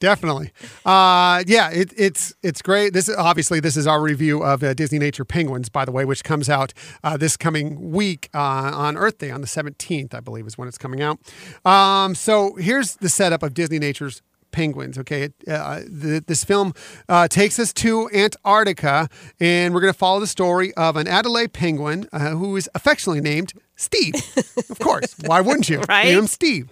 [0.00, 0.52] Definitely.
[0.84, 2.92] Uh, yeah, it, it's it's great.
[2.92, 6.22] This is obviously this is our review of uh, Disneynature Penguins, by the way, which
[6.24, 6.72] comes out
[7.02, 10.68] uh, this coming week uh, on Earth Day on the seventeenth, I believe, is when
[10.68, 11.18] it's coming out.
[11.64, 14.96] Um, so here's the setup of Disneynature's penguins.
[14.98, 16.72] Okay, it, uh, the, this film
[17.08, 19.08] uh, takes us to Antarctica,
[19.40, 23.20] and we're going to follow the story of an Adelaide penguin uh, who is affectionately
[23.20, 24.14] named Steve.
[24.70, 26.04] of course, why wouldn't you Right?
[26.06, 26.70] name him Steve?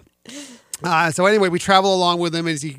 [0.83, 2.77] Uh, so anyway, we travel along with him as he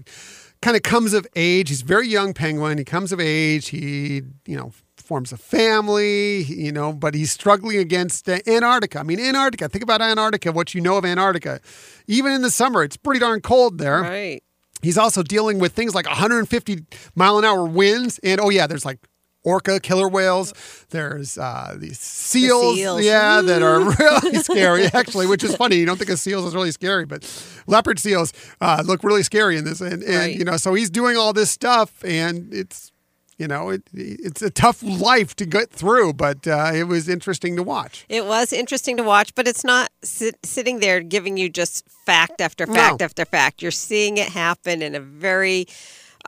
[0.62, 1.68] kind of comes of age.
[1.68, 2.78] He's a very young penguin.
[2.78, 3.68] He comes of age.
[3.68, 9.00] He, you know, forms a family, you know, but he's struggling against Antarctica.
[9.00, 11.60] I mean, Antarctica, think about Antarctica, what you know of Antarctica.
[12.06, 14.02] Even in the summer, it's pretty darn cold there.
[14.02, 14.42] Right.
[14.82, 16.84] He's also dealing with things like 150
[17.14, 18.20] mile an hour winds.
[18.22, 18.98] And oh, yeah, there's like
[19.44, 20.52] orca killer whales.
[20.90, 23.02] There's uh, these seals, seals.
[23.04, 25.76] yeah, that are really scary, actually, which is funny.
[25.76, 27.24] You don't think of seals as really scary, but
[27.66, 29.80] leopard seals uh, look really scary in this.
[29.80, 30.36] And, and Right.
[30.36, 32.92] you know, so he's doing all this stuff, and it's,
[33.38, 37.54] you know, it, it's a tough life to get through, but uh, it was interesting
[37.56, 38.04] to watch.
[38.08, 42.40] It was interesting to watch, but it's not sit, sitting there giving you just fact
[42.40, 43.04] after fact No.
[43.04, 43.62] after fact.
[43.62, 45.66] You're seeing it happen in a very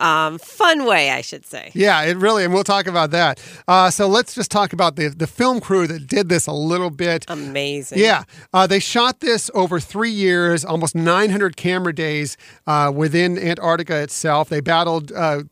[0.01, 1.71] um, fun way, I should say.
[1.75, 3.41] Yeah, it really, and we'll talk about that.
[3.69, 6.91] Uh, so let's just talk about the the film crew that did this a little
[6.91, 7.25] bit.
[7.29, 7.99] Amazing.
[7.99, 12.37] Yeah, uh, they shot this over three years, almost 900 camera days
[12.67, 14.49] uh, within Antarctica itself.
[14.49, 15.13] They battled.
[15.13, 15.43] Uh,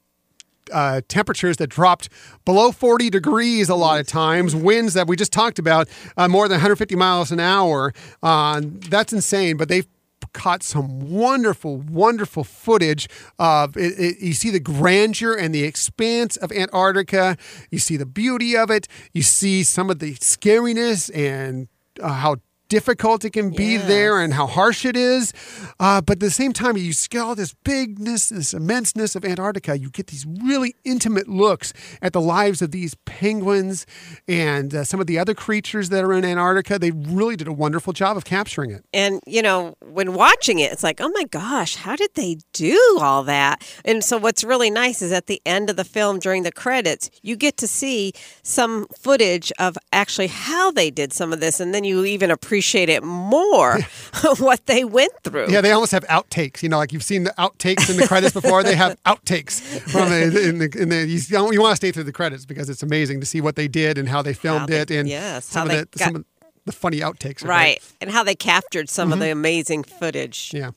[0.71, 2.11] uh, temperatures that dropped
[2.45, 5.89] below 40 degrees a lot of times, winds that we just talked about,
[6.19, 7.95] uh, more than 150 miles an hour.
[8.23, 9.87] Uh, that's insane, but they've
[10.33, 13.09] caught some wonderful, wonderful footage
[13.39, 17.37] of it, it- You see the grandeur and the expanse of Antarctica.
[17.71, 18.87] You see the beauty of it.
[19.13, 21.69] You see some of the scariness and
[22.03, 22.37] uh, how
[22.69, 23.87] difficult it can be Yes.
[23.87, 25.33] there and how harsh it is.
[25.81, 29.79] Uh, but at the same time, you see all this bigness, this immenseness of Antarctica.
[29.79, 33.87] You get these really intimate looks at the lives of these penguins
[34.27, 36.79] and uh, some of the other creatures that are in Antarctica.
[36.79, 38.85] They really did a wonderful job of capturing it.
[38.93, 42.99] And, you know, when watching it, it's like, oh my gosh, how did they do
[43.01, 43.63] all that?
[43.85, 47.11] And so, what's really nice is at the end of the film, during the credits,
[47.23, 48.13] you get to see
[48.43, 51.61] some footage of actually how they did some of this.
[51.61, 52.58] And then you even appreciate
[52.89, 53.79] it more
[54.39, 55.51] what they went through.
[55.51, 56.63] Yeah, they almost have outtakes.
[56.63, 58.63] You know, like you've seen the outtakes in the credits before.
[58.63, 62.05] They have outtakes from the, in the, in the you, you want to stay through
[62.05, 64.81] the credits because it's amazing to see what they did and how they filmed they-
[64.81, 66.25] it and yes, some of the got- some of
[66.69, 67.45] the funny outtakes.
[67.45, 67.83] Right.
[68.01, 69.25] And how they captured some of mm-hmm.
[69.25, 70.53] the amazing footage.
[70.55, 70.71] Yeah.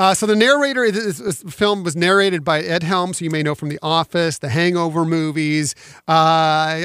[0.00, 3.42] Uh, so the narrator, this, this film was narrated by Ed Helms, who you may
[3.42, 5.74] know from The Office, the Hangover movies.
[6.08, 6.12] Uh,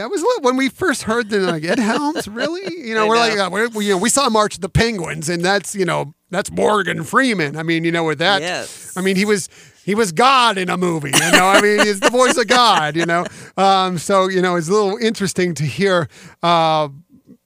[0.03, 3.21] I was when we first heard the like Ed Helms, really, you know, we're know.
[3.21, 5.85] like, uh, we're, we, you know, we saw March of the Penguins, and that's you
[5.85, 7.55] know that's Morgan Freeman.
[7.55, 8.97] I mean, you know, with that, Yes.
[8.97, 9.47] I mean, he was
[9.85, 11.11] he was God in a movie.
[11.13, 12.97] You know, I mean, he's the voice of God.
[12.97, 16.09] You know, um, so you know, it's a little interesting to hear.
[16.43, 16.89] Uh,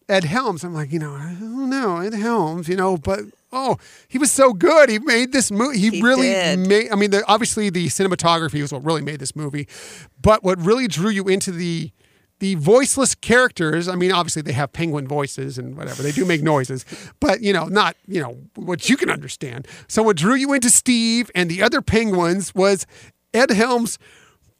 [0.10, 0.64] Ed Helms.
[0.64, 4.32] I'm like, you know, I don't know, Ed Helms, you know, but oh, he was
[4.32, 4.90] so good.
[4.90, 5.78] He made this movie.
[5.80, 6.60] He, He really did.
[6.60, 6.92] made.
[6.92, 9.68] I mean, the, obviously the cinematography was what really made this movie,
[10.22, 11.92] but what really drew you into the
[12.40, 13.90] the voiceless characters.
[13.90, 16.02] I mean, obviously they have penguin voices and whatever.
[16.02, 16.86] They do make noises,
[17.20, 19.68] but you know, not you know what you can understand.
[19.88, 22.88] So what drew you into Steve and the other penguins was
[23.34, 24.00] Ed Helms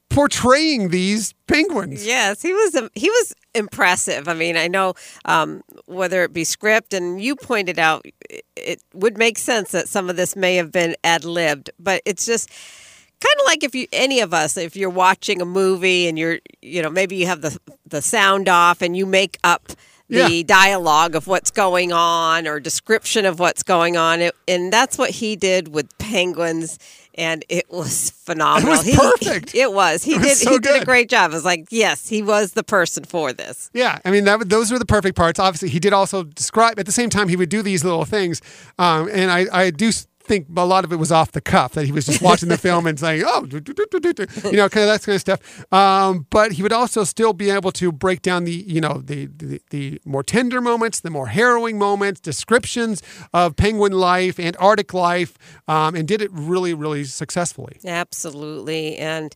[0.10, 2.06] portraying these penguins.
[2.06, 4.28] Yes, he was um, he was impressive.
[4.28, 4.94] I mean, I know
[5.26, 9.88] um, whether it be script, and you pointed out it, it would make sense that
[9.88, 13.76] some of this may have been ad libbed, but it's just kind of like if
[13.76, 17.26] you any of us if you're watching a movie and you're you know maybe you
[17.26, 19.74] have the the sound off and you make up
[20.08, 20.44] the Yeah.
[20.44, 25.10] dialogue of what's going on or description of what's going on it, and that's what
[25.12, 26.80] he did with penguins
[27.20, 29.54] and it was phenomenal It was He- perfect.
[29.66, 31.32] it was he It was did so he did a great job.
[31.32, 33.70] I was like, yes, he was the person for this.
[33.74, 35.40] Yeah, I mean that, those were the perfect parts.
[35.40, 38.42] Obviously, he did also describe at the same time he would do these little things,
[38.80, 39.92] um, and I, I do
[40.30, 42.58] think a lot of it was off the cuff that he was just watching the
[42.68, 45.02] film and saying, "Oh, do, do, do, do, do, do," you know, kind of that
[45.04, 45.74] kind of stuff.
[45.74, 49.26] Um, but he would also still be able to break down the you know the,
[49.26, 53.02] the the more tender moments, the more harrowing moments, descriptions
[53.34, 57.80] of penguin life, Antarctic life, um, and did it really really successfully.
[57.84, 58.98] Absolutely.
[58.98, 59.36] And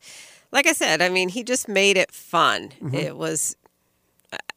[0.51, 2.69] like I said, I mean, he just made it fun.
[2.69, 2.93] Mm-hmm.
[2.93, 3.57] It was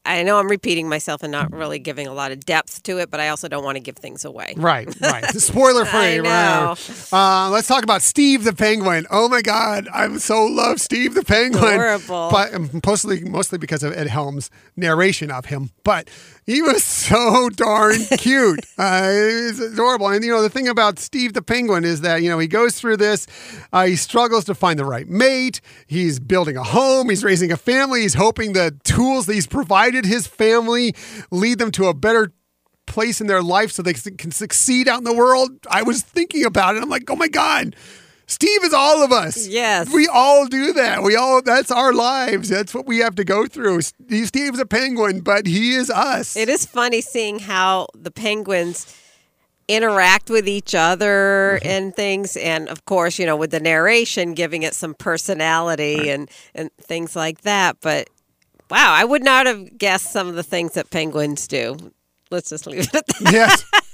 [0.07, 3.11] I know I'm repeating myself and not really giving a lot of depth to it,
[3.11, 4.53] but I also don't want to give things away.
[4.55, 5.25] Right, right.
[5.35, 6.19] Spoiler free.
[6.19, 6.75] Right.
[7.11, 9.05] Uh, let's talk about Steve the Penguin.
[9.11, 11.73] Oh my God, I so love Steve the Penguin.
[11.73, 12.29] Adorable.
[12.31, 15.71] But um, mostly, mostly because of Ed Helms' narration of him.
[15.83, 16.09] But
[16.47, 18.65] he was so darn cute.
[18.79, 20.07] uh, it's adorable.
[20.07, 22.79] And you know, the thing about Steve the Penguin is that you know he goes
[22.79, 23.27] through this.
[23.71, 25.61] Uh, he struggles to find the right mate.
[25.85, 27.09] He's building a home.
[27.09, 28.01] He's raising a family.
[28.01, 30.95] He's hoping the tools that he's provided his family
[31.29, 32.31] lead them to a better
[32.85, 35.51] place in their life so they can succeed out in the world.
[35.69, 36.81] I was thinking about it.
[36.81, 37.75] I'm like, oh my God,
[38.27, 39.47] Steve is all of us.
[39.47, 39.91] Yes.
[39.91, 41.01] We all do that.
[41.01, 42.49] We all, that's our lives.
[42.49, 43.81] That's what we have to go through.
[43.81, 46.35] Steve- Steve's a penguin, but he is us.
[46.35, 48.93] It is funny seeing how the penguins
[49.69, 51.67] interact with each other Mm-hmm.
[51.69, 56.29] and things and of course you know with the narration giving it some personality and
[56.55, 58.09] and things like that but
[58.69, 61.75] wow i would not have guessed some of the things that penguins do
[62.31, 63.65] let's just leave it at that yes.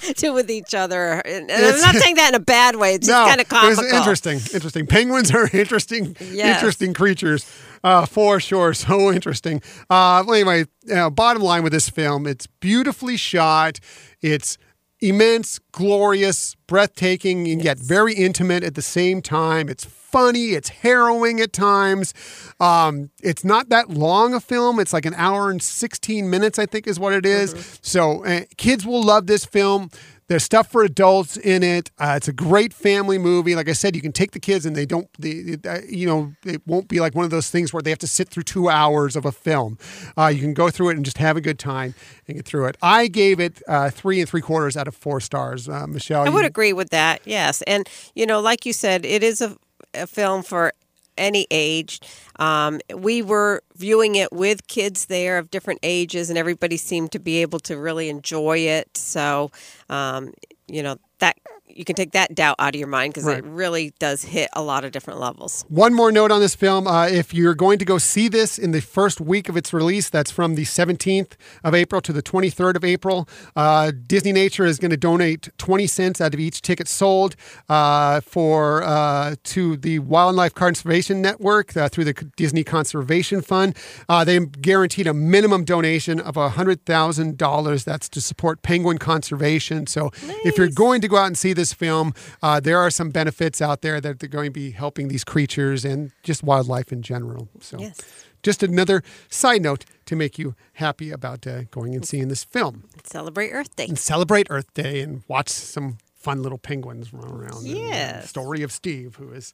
[0.16, 3.18] do with each other and, i'm not saying that in a bad way it's just
[3.18, 4.40] no, kind of comical interesting.
[4.52, 4.86] Interesting.
[4.86, 6.56] Penguins are interesting, Yes.
[6.56, 7.46] interesting creatures
[7.84, 8.74] uh, for sure.
[8.74, 9.62] So interesting.
[9.88, 13.78] Uh, well, anyway, uh, bottom line with this film, it's beautifully shot.
[14.20, 14.58] It's
[15.00, 19.68] immense, glorious, breathtaking, and yet very intimate at the same time.
[19.68, 20.50] It's funny.
[20.50, 22.12] It's harrowing at times.
[22.58, 24.80] Um, it's not that long a film.
[24.80, 27.78] It's like an hour and 16 minutes, I think, is what it is.
[27.82, 29.90] So uh, kids will love this film.
[30.30, 31.90] There's stuff for adults in it.
[31.98, 33.56] Uh, it's a great family movie.
[33.56, 36.32] Like I said, you can take the kids and they don't, they, uh, you know,
[36.46, 38.68] it won't be like one of those things where they have to sit through two
[38.68, 39.76] hours of a film.
[40.16, 41.96] Uh, you can go through it and just have a good time
[42.28, 42.76] and get through it.
[42.80, 45.68] I gave it uh, three and three quarters out of four stars.
[45.68, 47.22] Uh, Michelle, I would you- agree with that.
[47.24, 49.56] Yes, and you know, like you said, it is a,
[49.94, 50.72] a film for
[51.16, 52.00] any age.
[52.38, 57.18] Um, we were viewing it with kids there of different ages, and everybody seemed to
[57.18, 58.96] be able to really enjoy it.
[58.96, 59.50] So,
[59.88, 60.32] um,
[60.66, 61.36] you know, that
[61.74, 63.38] you can take that doubt out of your mind because Right.
[63.38, 65.64] it really does hit a lot of different levels.
[65.68, 66.86] One more note on this film.
[66.86, 70.08] Uh, if you're going to go see this in the first week of its release,
[70.08, 71.32] that's from the 17th
[71.64, 76.20] of April to the 23rd of April, uh, Disneynature is going to donate 20 cents
[76.20, 77.36] out of each ticket sold
[77.68, 83.76] uh, for uh, to the Wildlife Conservation Network uh, through the Disney Conservation Fund.
[84.08, 87.84] Uh, they guaranteed a minimum donation of $100,000.
[87.84, 89.86] That's to support penguin conservation.
[89.86, 90.10] So
[90.44, 93.60] if you're going to go out and see this film, uh, there are some benefits
[93.62, 97.48] out there that they're going to be helping these creatures and just wildlife in general.
[97.60, 97.98] So Yes.
[98.42, 102.84] just another side note to make you happy about uh, going and seeing this film
[103.04, 103.86] Celebrate Earth Day.
[103.86, 107.66] and celebrate Earth Day and watch some fun little penguins run around.
[107.66, 109.52] And, uh, story of Steve, who is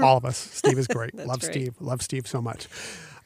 [0.00, 0.36] all of us.
[0.36, 1.14] Steve is great.
[1.14, 1.42] Love right.
[1.42, 1.74] Steve.
[1.80, 2.66] Love Steve so much.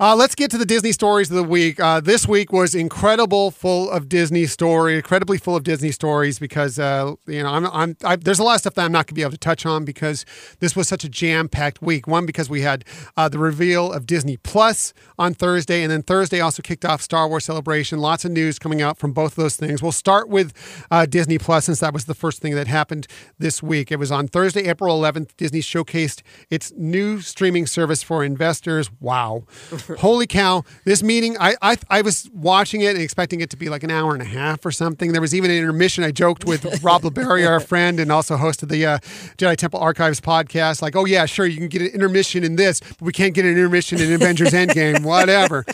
[0.00, 1.80] Uh, let's get to the Disney stories of the week.
[1.80, 6.78] Uh, this week was incredible, full of Disney story, incredibly full of Disney stories because
[6.78, 9.08] uh, you know I'm, I'm I, there's a lot of stuff that I'm not going
[9.08, 10.24] to be able to touch on because
[10.60, 12.06] this was such a jam-packed week.
[12.06, 12.84] One because we had
[13.16, 17.26] uh, the reveal of Disney Plus on Thursday, and then Thursday also kicked off Star
[17.26, 17.98] Wars Celebration.
[17.98, 19.82] Lots of news coming out from both of those things.
[19.82, 20.52] We'll start with
[20.92, 23.08] uh, Disney Plus since that was the first thing that happened
[23.40, 23.90] this week.
[23.90, 25.36] It was on Thursday, April 11th.
[25.36, 28.92] Disney showcased its new streaming service for investors.
[29.00, 29.42] Wow.
[29.98, 30.64] Holy cow.
[30.84, 33.90] This meeting, I, I I was watching it and expecting it to be like an
[33.90, 35.12] hour and a half or something.
[35.12, 36.04] There was even an intermission.
[36.04, 38.98] I joked with Rob LeBerry, our friend, and also host of the uh,
[39.36, 40.82] Jedi Temple Archives podcast.
[40.82, 43.44] Like, oh, yeah, sure, you can get an intermission in this, but we can't get
[43.44, 45.64] an intermission in Avengers Endgame, whatever.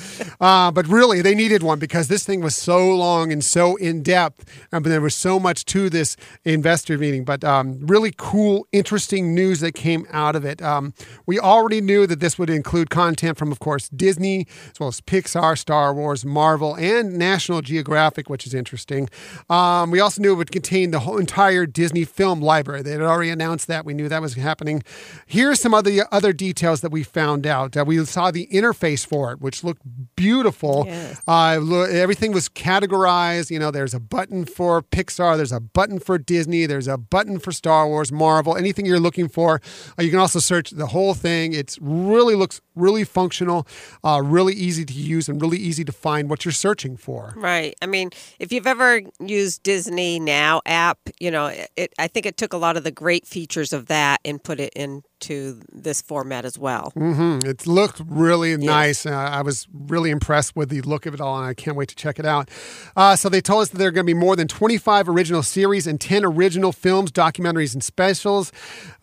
[0.41, 4.03] Uh, but really, they needed one because this thing was so long and so in
[4.03, 4.45] depth.
[4.71, 7.25] But there was so much to this investor meeting.
[7.25, 10.62] But um, really cool, interesting news that came out of it.
[10.62, 10.95] Um,
[11.27, 15.01] we already knew that this would include content from, of course, Disney, as well as
[15.01, 19.09] Pixar, Star Wars, Marvel, and National Geographic, which is interesting.
[19.49, 22.83] Um, we also knew it would contain the whole entire Disney film library.
[22.83, 23.87] They had already announced that.
[23.87, 24.83] We knew that was happening.
[25.27, 27.77] Here's some other other details that we found out.
[27.79, 29.81] Uh, we saw the interface for it, which looked
[30.17, 30.85] beautiful.
[30.87, 31.23] Yes.
[31.27, 33.51] Uh, lo- everything was categorized.
[33.51, 37.39] You know, there's a button for Pixar, there's a button for Disney, there's a button
[37.39, 39.63] for Star Wars, Marvel, anything you're looking for.
[39.99, 41.55] Uh, you can also search the whole thing.
[41.55, 43.67] It's really looks really functional,
[44.03, 47.35] uh, really easy to use, and really easy to find what you're searching for.
[47.37, 47.75] Right.
[47.83, 52.37] I mean, if you've ever used Disney Now app, you know, it, I think it
[52.37, 56.45] took a lot of the great features of that and put it into this format
[56.45, 56.91] as well.
[56.95, 59.07] hmm It looked really nice.
[59.07, 61.89] Uh, I was really impressed with the look of it all, and I can't wait
[61.91, 62.51] to check it out.
[62.97, 65.43] Uh, so they told us that there are going to be more than 25 original
[65.43, 68.53] series and 10 original films, documentaries, and specials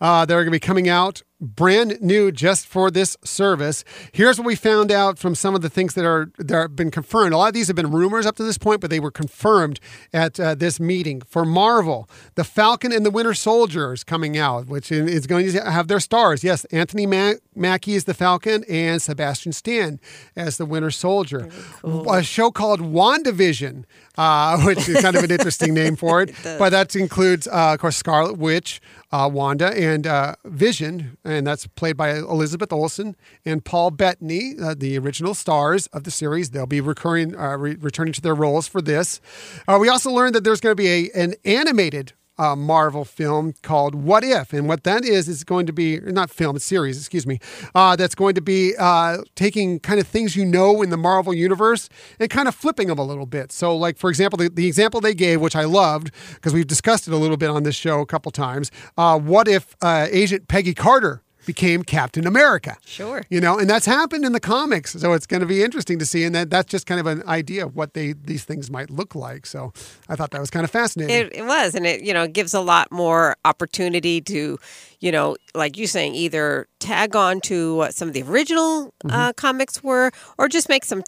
[0.00, 3.84] uh, that are going to be coming out brand new just for this service.
[4.12, 6.90] Here's what we found out from some of the things that are that have been
[6.90, 7.34] confirmed.
[7.34, 9.80] A lot of these have been rumors up to this point, but they were confirmed
[10.12, 11.20] at uh, this meeting.
[11.26, 15.70] For Marvel, The Falcon and the Winter Soldier is coming out, which is going to
[15.70, 16.44] have their stars.
[16.44, 19.98] Yes, Anthony Ma- Mackie is the Falcon and Sebastian Stan
[20.36, 21.48] as the Winter Soldier.
[21.84, 23.84] A show called WandaVision,
[24.18, 26.34] uh, which is kind of an interesting name for it.
[26.58, 31.66] but that includes, uh, of course, Scarlet Witch, uh, Wanda, and uh, Vision, and that's
[31.66, 36.50] played by Elizabeth Olsen and Paul Bettany, uh, the original stars of the series.
[36.50, 39.20] They'll be recurring, uh, re- returning to their roles for this.
[39.68, 43.54] Uh, we also learned that there's going to be a, an animated uh, Marvel film
[43.62, 44.52] called What If.
[44.52, 47.38] And what that is, is going to be, not film, it's series, excuse me,
[47.74, 51.34] uh, that's going to be uh, taking kind of things you know in the Marvel
[51.34, 53.52] universe and kind of flipping them a little bit.
[53.52, 57.06] So, like, for example, the, the example they gave, which I loved because we've discussed
[57.06, 60.48] it a little bit on this show a couple times, uh, what if uh, Agent
[60.48, 62.76] Peggy Carter became Captain America?
[62.84, 63.22] Sure.
[63.30, 66.06] You know, and that's happened in the comics, so it's going to be interesting to
[66.06, 66.24] see.
[66.24, 69.14] And that that's just kind of an idea of what they these things might look
[69.14, 69.46] like.
[69.46, 69.72] So
[70.08, 71.14] I thought that was kind of fascinating.
[71.14, 74.58] It, it was, and it you know gives a lot more opportunity to,
[75.00, 79.32] you know, like you saying, either tag on to what some of the original uh,
[79.34, 81.02] comics were, or just make some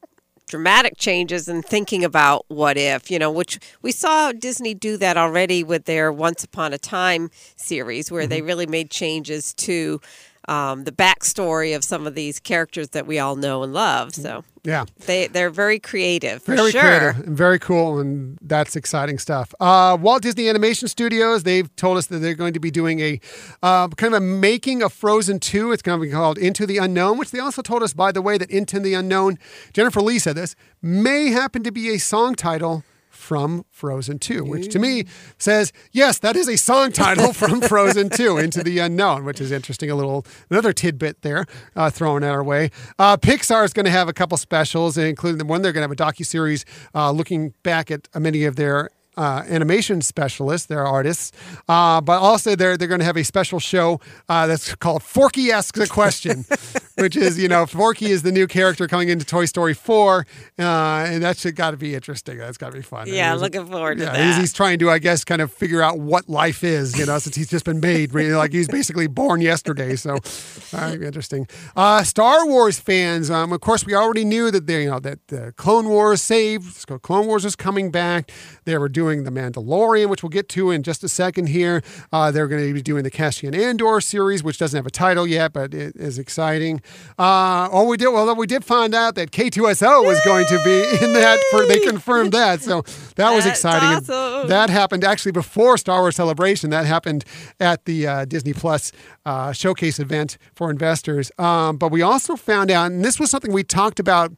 [0.48, 5.16] dramatic changes and thinking about what if, you know, which we saw Disney do that
[5.16, 8.46] already with their Once Upon a Time series, where they mm-hmm.
[8.46, 10.00] really made changes to
[10.48, 14.14] um, the backstory of some of these characters that we all know and love.
[14.14, 14.84] So yeah.
[15.06, 16.80] they they're very creative for very sure.
[16.80, 19.54] creative and very cool, and that's exciting stuff.
[19.60, 23.20] Uh, Walt Disney Animation Studios, they've told us that they're going to be doing a
[23.62, 25.72] uh, kind of a making of Frozen 2.
[25.72, 28.22] It's going to be called Into the Unknown, which they also told us, by the
[28.22, 29.38] way, that Into the Unknown,
[29.72, 32.84] Jennifer Lee said this, may happen to be a song title
[33.24, 35.06] from Frozen 2, which to me
[35.38, 39.50] says, yes, that is a song title from Frozen 2, Into the Unknown, which is
[39.50, 39.90] interesting.
[39.90, 42.70] A little, another tidbit there uh, thrown at our way.
[42.98, 46.02] Uh, Pixar is going to have a couple specials, including the one they're going to
[46.02, 46.64] have a docuseries
[46.94, 51.32] uh, looking back at many of their uh, animation specialists, they're artists,
[51.68, 55.52] uh, but also they're they're going to have a special show uh, that's called Forky
[55.52, 56.44] asks a question,
[56.96, 60.26] which is you know Forky is the new character coming into Toy Story four,
[60.58, 62.38] uh, and that's got to be interesting.
[62.38, 63.08] That's got to be fun.
[63.08, 64.26] Yeah, looking forward to yeah, that.
[64.26, 67.18] He's, he's trying to, I guess, kind of figure out what life is, you know,
[67.18, 68.14] since he's just been made.
[68.14, 69.96] Really, like he's basically born yesterday.
[69.96, 70.18] So,
[70.72, 71.48] uh, interesting.
[71.76, 75.26] Uh, Star Wars fans, um, of course, we already knew that they, you know, that
[75.28, 76.86] the Clone Wars saved.
[77.02, 78.30] Clone Wars is coming back.
[78.64, 81.82] They were doing the Mandalorian, which we'll get to in just a second here.
[82.12, 85.26] Uh, they're going to be doing the Cassian Andor series, which doesn't have a title
[85.26, 86.80] yet, but it is exciting.
[87.18, 88.08] Uh, oh, we did.
[88.08, 91.38] Well, we did find out that K2SO was going to be in that.
[91.50, 92.82] For they confirmed that, so
[93.16, 93.88] that was exciting.
[94.08, 94.48] Awesome.
[94.48, 96.70] That happened actually before Star Wars Celebration.
[96.70, 97.24] That happened
[97.60, 98.92] at the uh, Disney Plus
[99.24, 101.30] uh, showcase event for investors.
[101.38, 104.32] Um, but we also found out, and this was something we talked about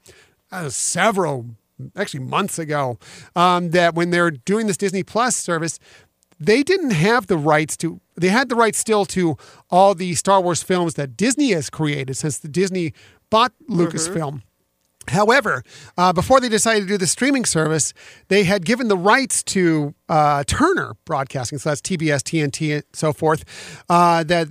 [0.53, 1.47] uh, several,
[1.97, 2.99] actually months ago,
[3.35, 5.79] um, that when they're doing this Disney Plus service,
[6.39, 8.01] they didn't have the rights to.
[8.17, 9.37] They had the rights still to
[9.71, 12.93] all the Star Wars films that Disney has created since the Disney
[13.31, 14.43] bought Lucasfilm.
[15.09, 15.62] However,
[15.97, 17.93] uh, before they decided to do the streaming service,
[18.29, 23.12] they had given the rights to uh, Turner Broadcasting, so that's TBS, TNT, and so
[23.12, 23.45] forth,
[23.89, 24.49] uh, that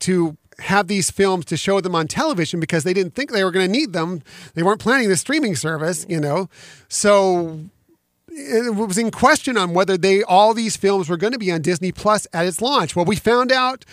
[0.00, 3.50] to have these films to show them on television because they didn't think they were
[3.50, 4.22] going to need them.
[4.54, 6.48] They weren't planning the streaming service, you know.
[6.88, 7.60] So
[8.36, 11.62] it was in question on whether they all these films were going to be on
[11.62, 12.96] Disney Plus at its launch.
[12.96, 13.84] Well, we found out.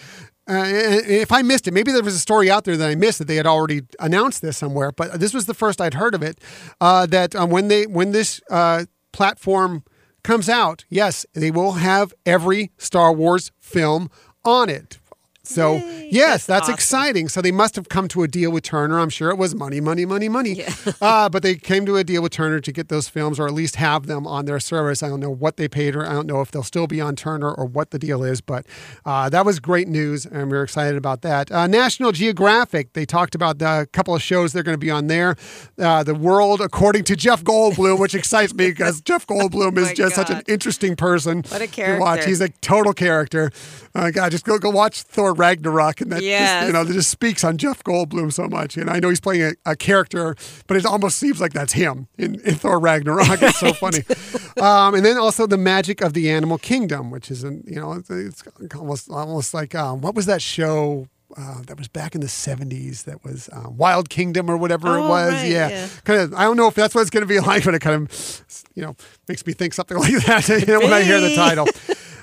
[0.49, 3.19] Uh, if I missed it, maybe there was a story out there that I missed
[3.19, 4.91] that they had already announced this somewhere.
[4.91, 6.41] But this was the first I'd heard of it.
[6.81, 9.83] Uh, that um, when they when this uh, platform
[10.23, 14.09] comes out, yes, they will have every Star Wars film
[14.43, 14.99] on it.
[15.43, 16.73] So Yay, yes, that's that's, awesome.
[16.73, 17.29] exciting.
[17.29, 18.99] So they must have come to a deal with Turner.
[18.99, 20.63] I'm sure it was money, money, money, money.
[21.01, 23.53] uh, but they came to a deal with Turner to get those films, or at
[23.53, 25.01] least have them on their service.
[25.01, 27.15] I don't know what they paid, or I don't know if they'll still be on
[27.15, 28.39] Turner or what the deal is.
[28.39, 28.67] But
[29.05, 31.51] uh, that was great news, and we're excited about that.
[31.51, 32.93] Uh, National Geographic.
[32.93, 35.35] They talked about the couple of shows they're going to be on there.
[35.79, 39.93] Uh, the World According to Jeff Goldblum, which excites me because Jeff Goldblum is my
[39.93, 41.43] just such an interesting person.
[41.47, 42.21] What a to watch.
[42.21, 42.27] character.
[42.27, 43.51] He's a total character.
[43.95, 47.09] Uh, God, just go go watch Thor Ragnarok, and that just, you know that just
[47.09, 48.77] speaks on Jeff Goldblum so much.
[48.77, 50.35] And I know he's playing a, a character,
[50.67, 53.41] but it almost seems like that's him in, in Thor Ragnarok.
[53.41, 54.03] It's so funny.
[54.61, 57.93] Um, and then also the magic of the animal kingdom, which is an, you know
[57.93, 58.43] it's, it's
[58.75, 61.07] almost almost like um, what was that show?
[61.37, 64.99] Uh, that was back in the 70s that was uh, wild kingdom or whatever it
[64.99, 65.87] Oh, was right, yeah, yeah.
[66.03, 67.79] kind of i don't know if that's what it's going to be like but it
[67.79, 68.43] kind of
[68.75, 68.97] you know
[69.29, 71.65] makes me think something like that you know when i hear the title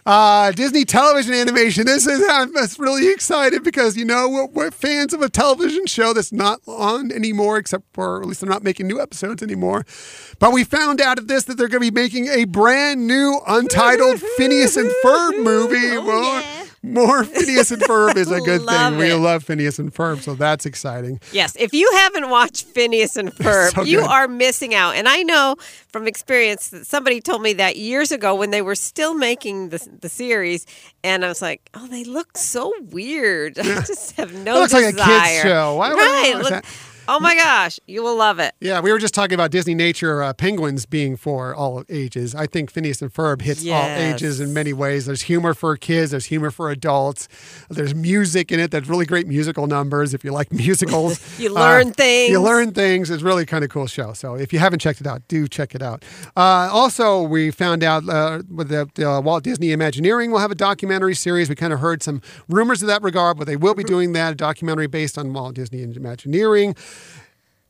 [0.09, 1.85] uh, Disney television animation.
[1.85, 5.85] This is I'm just really excited because you know we're, we're fans of a television
[5.85, 9.85] show that's not on anymore, except for at least they're not making new episodes anymore.
[10.39, 13.39] But we found out at this that they're going to be making a brand new
[13.47, 15.79] untitled Phineas and Ferb movie.
[15.99, 16.68] Oh, more, yeah.
[16.83, 18.97] more Phineas and Ferb is a good thing.
[18.97, 21.21] We love Phineas and Ferb, so that's exciting.
[21.33, 24.95] Yes, if you haven't watched Phineas and Ferb, So you are missing out.
[24.95, 25.57] And I know
[25.89, 29.89] from experience that somebody told me that years ago when they were still making the,
[30.01, 30.67] the series,
[31.03, 33.59] and I was like, "Oh, they look so weird.
[33.59, 35.77] I just have no It looks like a kid's show.
[35.77, 36.43] Why would I right?
[36.43, 36.65] look-?
[37.11, 38.55] Oh my gosh, you will love it.
[38.61, 42.35] Yeah, we were just talking about Disneynature uh, penguins being for all ages.
[42.35, 45.07] I think Phineas and Ferb hits all ages in many ways.
[45.07, 47.27] There's humor for kids, there's humor for adults.
[47.71, 50.13] There's music in it that's really great musical numbers.
[50.13, 52.31] If you like musicals, You learn Uh, things.
[52.31, 53.09] You learn things.
[53.11, 54.13] It's really kind of cool show.
[54.13, 56.05] So if you haven't checked it out, do check it out.
[56.37, 60.55] Uh, also, we found out uh, with the, the Walt Disney Imagineering will have a
[60.55, 61.49] documentary series.
[61.49, 64.33] We kind of heard some rumors of that regard, but they will be doing that
[64.33, 66.75] a documentary based on Walt Disney Imagineering.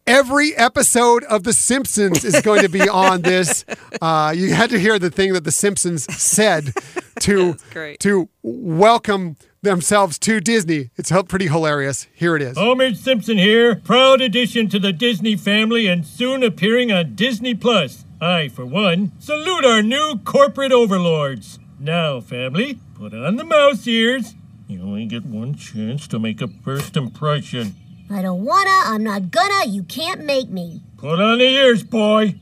[0.07, 3.65] Every episode of The Simpsons is going to be on this.
[4.01, 6.73] Uh, you had to hear the thing that The Simpsons said
[7.21, 7.57] to
[7.99, 10.91] to welcome themselves to Disney.
[10.97, 12.07] It's pretty hilarious.
[12.15, 12.57] Here it is.
[12.57, 18.05] Homer Simpson here, proud addition to the Disney family and soon appearing on Disney Plus.
[18.21, 21.59] I, for one, salute our new corporate overlords.
[21.81, 24.35] Now, family, put on the mouse ears.
[24.69, 27.75] You only get one chance to make a first impression.
[28.11, 30.83] I don't wanna, I'm not gonna, you can't make me.
[30.97, 32.37] Put on the ears, boy.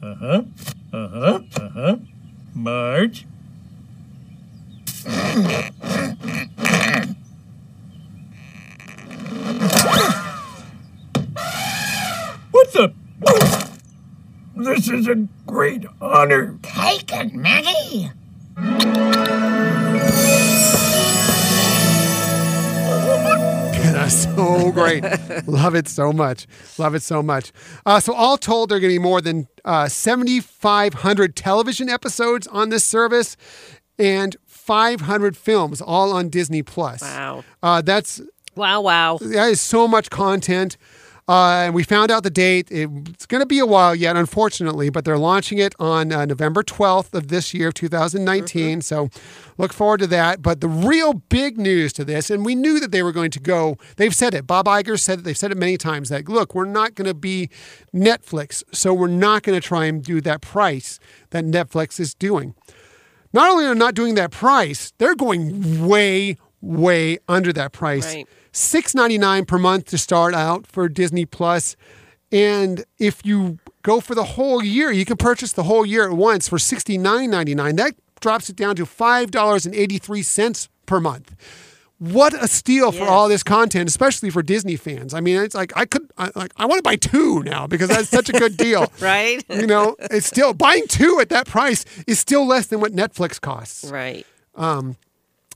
[0.00, 0.42] Uh huh.
[0.92, 1.40] Uh huh.
[1.56, 1.96] Uh huh.
[2.54, 3.26] Marge.
[12.50, 12.94] What's up?
[14.54, 16.58] This is a great honor.
[16.62, 18.10] Take it, Maggie.
[24.24, 25.04] so great.
[25.46, 26.46] Love it so much.
[26.78, 27.52] Love it so much.
[27.86, 32.46] Uh, so, all told, there are going to be more than uh, 7,500 television episodes
[32.46, 33.36] on this service
[33.98, 37.02] and 500 films, all on Disney Plus.
[37.02, 37.44] Wow.
[37.62, 38.20] Uh, that's
[38.54, 39.18] Wow, wow.
[39.20, 40.76] that is so much content.
[41.28, 42.68] Uh, and we found out the date.
[42.70, 46.62] It's going to be a while yet, unfortunately, but they're launching it on uh, November
[46.62, 48.80] 12th of this year, 2019.
[48.80, 49.10] So
[49.58, 50.40] look forward to that.
[50.40, 53.40] But the real big news to this, and we knew that they were going to
[53.40, 54.46] go, they've said it.
[54.46, 55.22] Bob Iger said it.
[55.22, 57.50] They've said it many times that, look, we're not going to be
[57.94, 58.62] Netflix.
[58.72, 60.98] So we're not going to try and do that price
[61.30, 62.54] that Netflix is doing.
[63.32, 68.14] Not only are they not doing that price, they're going way, way under that price.
[68.14, 68.28] Right.
[68.52, 71.76] Six ninety nine per month to start out for Disney Plus,
[72.32, 76.16] and if you go for the whole year, you can purchase the whole year at
[76.16, 77.76] once for sixty nine ninety nine.
[77.76, 81.34] That drops it down to five dollars and eighty three cents per month.
[81.98, 85.14] What a steal for all this content, especially for Disney fans.
[85.14, 87.88] I mean, it's like I could, I, like I want to buy two now because
[87.88, 88.92] that's such a good deal.
[89.00, 89.44] Right?
[89.50, 93.40] You know, it's still buying two at that price is still less than what Netflix
[93.40, 94.24] costs right.
[94.54, 94.96] Um,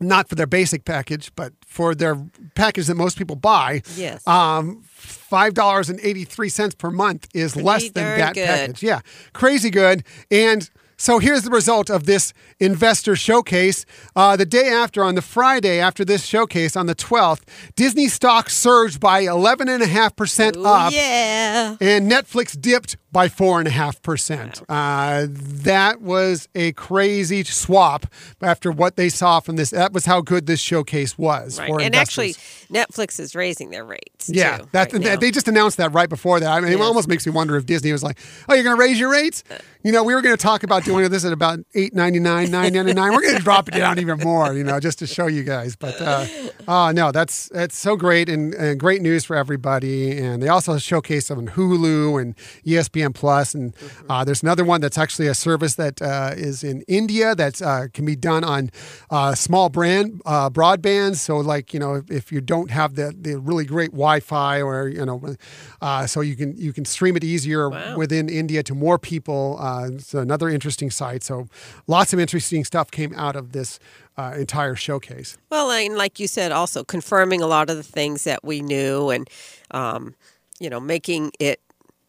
[0.03, 2.16] not for their basic package, but for their
[2.55, 3.82] package that most people buy.
[3.96, 4.26] Yes.
[4.26, 8.46] Um, five dollars and eighty three cents per month is less than that good.
[8.46, 8.82] package.
[8.82, 9.00] Yeah,
[9.32, 10.05] crazy good.
[10.30, 10.68] And
[11.03, 13.84] so here's the result of this investor showcase.
[14.14, 17.40] Uh, the day after, on the Friday after this showcase, on the 12th,
[17.74, 21.76] Disney stock surged by 11.5% Ooh, up yeah.
[21.80, 24.62] and Netflix dipped by four and a half percent.
[24.68, 28.06] Uh, That was a crazy swap
[28.40, 29.70] after what they saw from this.
[29.70, 31.70] That was how good this showcase was Right.
[31.70, 32.36] And investors.
[32.36, 34.28] actually, Netflix is raising their rates.
[34.28, 36.50] Yeah, too, that, right that- they just announced that right before that.
[36.50, 38.80] I mean, it almost makes me wonder if Disney was like, "Oh, you're going to
[38.80, 39.44] raise your rates?"
[39.84, 42.50] You know, we were going to talk about doing this at about eight ninety nine,
[42.50, 43.12] nine ninety nine.
[43.12, 45.76] We're going to drop it down even more, you know, just to show you guys.
[45.76, 46.26] But uh,
[46.68, 50.16] uh, no, that's that's so great and, and great news for everybody.
[50.18, 52.34] And they also showcase on Hulu and
[52.64, 53.74] E ESPN Plus, and
[54.09, 57.88] uh, there's another one that's actually a service that uh, is in India that uh,
[57.92, 58.70] can be done on
[59.11, 61.16] uh, small brand uh, broadband.
[61.16, 64.88] So, like you know, if, if you don't have the the really great Wi-Fi or
[64.88, 65.36] you know,
[65.80, 67.96] uh, so you can you can stream it easier Wow.
[67.96, 69.57] within India to more people.
[69.61, 71.22] Uh, it's another interesting site.
[71.22, 71.46] So,
[71.86, 73.78] lots of interesting stuff came out of this
[74.16, 75.36] uh, entire showcase.
[75.50, 79.11] Well, and like you said, also confirming a lot of the things that we knew
[79.11, 79.28] and,
[79.70, 80.14] um,
[80.61, 81.61] you know, making it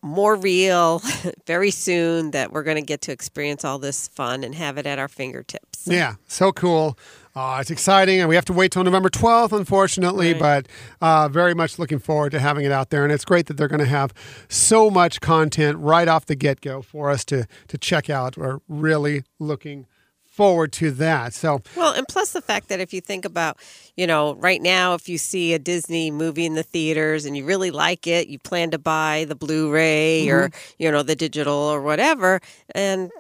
[0.04, 1.02] more real
[1.48, 4.86] very soon that we're going to get to experience all this fun and have it
[4.86, 5.88] at our fingertips.
[5.88, 6.98] Yeah, so cool.
[7.36, 10.40] Uh, it's exciting, and we have to wait till November 12th, unfortunately, Right.
[10.40, 10.68] but
[11.02, 13.04] uh, very much looking forward to having it out there.
[13.04, 14.14] And it's great that they're going to have
[14.50, 18.38] so much content right off the get go for us to, to check out.
[18.38, 19.88] We're really looking
[20.34, 21.34] forward to that.
[21.34, 23.58] So, Well, and plus the fact that if you think about,
[23.96, 27.46] you know, right now, if you see a Disney movie in the theaters and you
[27.46, 31.54] really like it, you plan to buy the Blu ray or, you know, the digital
[31.54, 32.42] or whatever.
[32.74, 33.12] And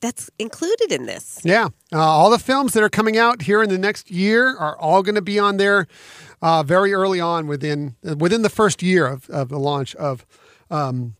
[0.00, 1.40] that's included in this.
[1.44, 4.76] yeah, uh, all the films that are coming out here in the next year are
[4.78, 5.86] all going to be on there
[6.42, 10.24] uh, very early on within within the first year of, of the launch of
[10.70, 11.16] um,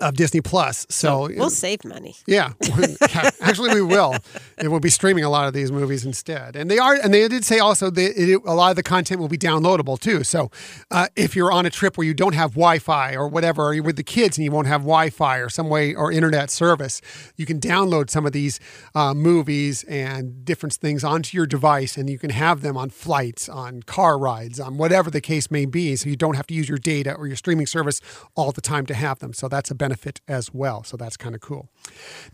[0.00, 0.86] of Disney Plus.
[0.88, 2.16] So, We'll save money.
[2.26, 2.52] Yeah,
[3.40, 4.16] actually, we will.
[4.58, 6.94] It will be streaming a lot of these movies instead, and they are.
[6.94, 9.98] And they did say also that it, a lot of the content will be downloadable
[9.98, 10.24] too.
[10.24, 10.50] So,
[10.90, 13.84] uh, if you're on a trip where you don't have Wi-Fi or whatever, or you're
[13.84, 17.00] with the kids and you won't have Wi-Fi or some way or internet service,
[17.36, 18.60] you can download some of these
[18.94, 23.48] uh, movies and different things onto your device, and you can have them on flights,
[23.48, 25.96] on car rides, on whatever the case may be.
[25.96, 28.00] So you don't have to use your data or your streaming service
[28.34, 29.32] all the time to have them.
[29.32, 30.84] So that's a benefit as well.
[30.84, 31.70] So that's kind of cool.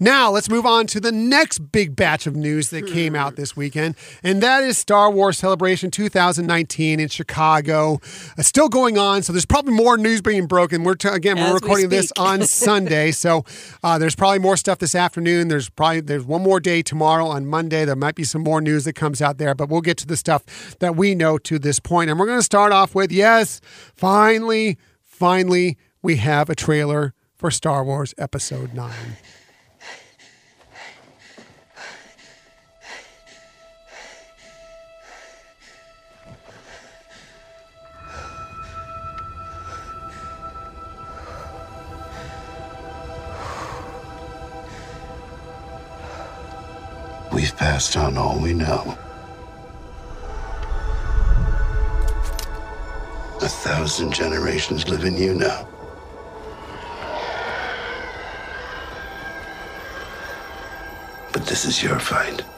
[0.01, 3.57] Now, let's move on to the next big batch of news that came out this
[3.57, 3.95] weekend,
[4.25, 8.01] and that is Star Wars Celebration 2019 in Chicago.
[8.37, 10.83] It's still going on, so there's probably more news being broken.
[10.83, 13.45] We're t- again, As we're we recording this on Sunday, so
[13.85, 15.47] uh, there's probably more stuff this afternoon.
[15.47, 17.85] There's probably there's one more day tomorrow on Monday.
[17.85, 20.17] There might be some more news that comes out there, but we'll get to the
[20.17, 22.11] stuff that we know to this point.
[22.11, 23.61] And we're going to start off with yes,
[23.95, 28.93] finally, finally, we have a trailer for Star Wars Episode 9.
[47.33, 48.97] We've passed on all we know.
[53.43, 55.69] A thousand generations live in you now.
[61.37, 62.56] But this is your fight.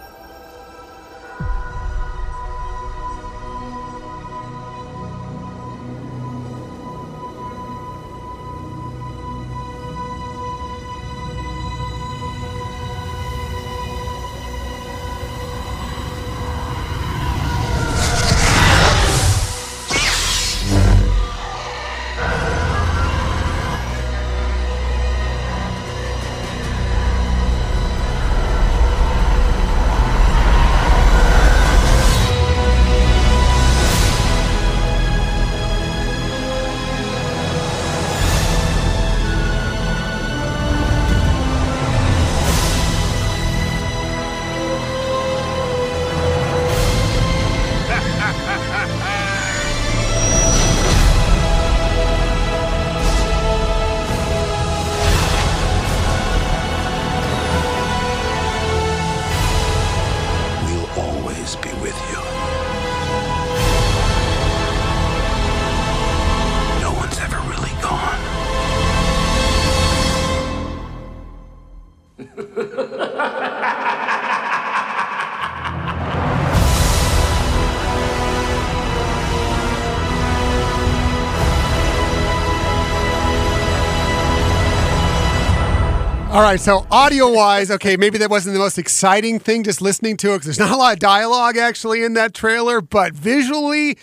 [86.39, 90.17] All right, so audio wise, okay, maybe that wasn't the most exciting thing just listening
[90.19, 93.99] to it because there's not a lot of dialogue actually in that trailer, but visually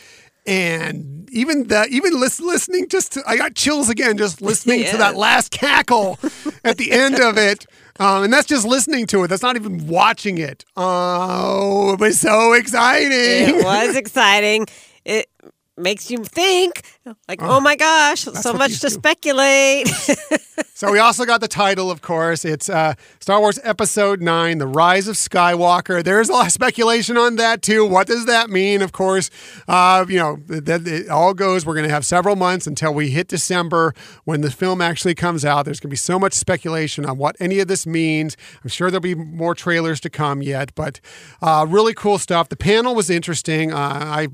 [0.45, 4.97] and even the even lis- listening just to, I got chills again just listening to
[4.97, 6.19] that last cackle
[6.65, 7.67] at the end of it.
[8.01, 9.29] Um, and that's just listening to it.
[9.29, 10.65] That's not even watching it.
[10.75, 13.11] Oh, it was so exciting.
[13.13, 14.65] It was exciting.
[15.05, 15.27] It
[15.77, 16.83] makes you think,
[17.27, 18.89] like, oh, my gosh, so much to do.
[18.89, 19.89] speculate.
[20.77, 22.43] So we also got the title, of course.
[22.43, 26.03] It's uh, Star Wars Episode 9, The Rise of Skywalker.
[26.03, 27.85] There's a lot of speculation on that, too.
[27.85, 28.81] What does that mean?
[28.81, 29.29] Of course,
[29.69, 31.65] uh, you know, that it all goes.
[31.65, 33.93] We're going to have several months until we hit December
[34.25, 35.63] when the film actually comes out.
[35.63, 38.35] There's going to be so much speculation on what any of this means.
[38.61, 40.99] I'm sure there'll be more trailers to come yet, but
[41.41, 42.49] uh, really cool stuff.
[42.49, 43.71] The panel was interesting.
[43.71, 44.27] Uh, I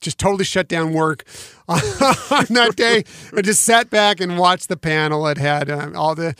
[0.00, 1.24] just totally shut down work
[1.68, 1.78] on
[2.50, 3.04] that day.
[3.36, 5.26] I just sat back and watched the panel.
[5.28, 6.34] It had uh, all the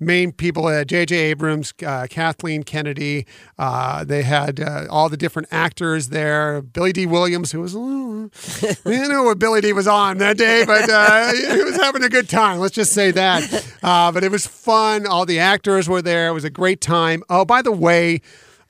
[0.00, 1.16] main people, uh, J.J.
[1.16, 3.26] Abrams, uh, Kathleen Kennedy.
[3.58, 6.60] Uh, they had uh, all the different actors there.
[6.62, 10.36] Billy Dee Williams, who was, uh, I didn't know what Billy Dee was on that
[10.36, 12.58] day, but uh, he was having a good time.
[12.58, 13.66] Let's just say that.
[13.82, 15.06] Uh, but it was fun.
[15.06, 16.28] All the actors were there.
[16.28, 17.22] It was a great time.
[17.30, 18.20] Oh, by the way,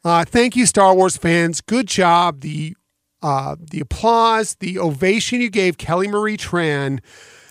[0.05, 1.61] uh, thank you, Star Wars fans.
[1.61, 2.41] Good job.
[2.41, 2.77] The
[3.23, 7.01] uh, the applause, the ovation you gave Kelly Marie Tran.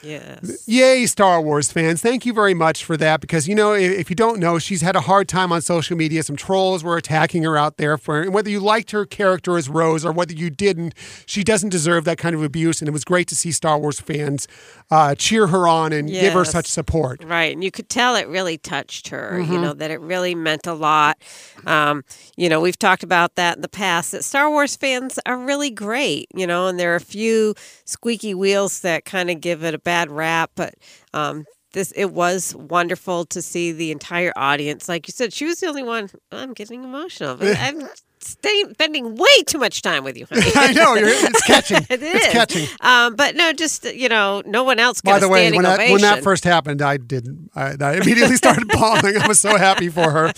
[0.03, 0.67] yes.
[0.67, 2.01] Yay, Star Wars fans.
[2.01, 4.81] Thank you very much for that because, you know, if, if you don't know, she's
[4.81, 6.23] had a hard time on social media.
[6.23, 9.69] Some trolls were attacking her out there for, and whether you liked her character as
[9.69, 10.93] Rose or whether you didn't,
[11.25, 12.81] she doesn't deserve that kind of abuse.
[12.81, 14.47] And it was great to see Star Wars fans
[14.91, 17.23] uh, cheer her on and give her such support.
[17.23, 17.53] Right.
[17.53, 19.53] And you could tell it really touched her, Mm-hmm.
[19.53, 21.17] you know, that it really meant a lot.
[21.65, 22.03] Um,
[22.35, 25.69] you know, we've talked about that in the past that Star Wars fans are really
[25.71, 27.55] great, you know, and there are a few
[27.85, 30.75] squeaky wheels that kind of give it a bad rap, but
[31.13, 34.89] um, this it was wonderful to see the entire audience.
[34.89, 36.09] Like you said, she was the only one.
[36.31, 37.35] I'm getting emotional.
[37.37, 37.87] But I'm
[38.21, 40.43] staying, spending way too much time with you, honey.
[40.55, 41.77] I know, you're, it's catching.
[41.89, 42.67] It It's catching.
[42.81, 46.01] Um, but no, just you know, no one else By the way, when that, when
[46.01, 47.49] that first happened, I didn't.
[47.55, 49.17] I, I immediately started bawling.
[49.17, 50.31] I was so happy for her.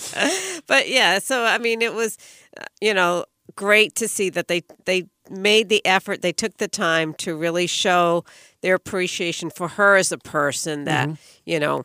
[0.66, 2.18] but yeah, so I mean, it was,
[2.80, 3.24] you know,
[3.56, 6.22] great to see that they they made the effort.
[6.22, 8.24] They took the time to really show
[8.62, 10.84] their appreciation for her as a person.
[10.84, 11.14] That Mm-hmm.
[11.44, 11.84] you know,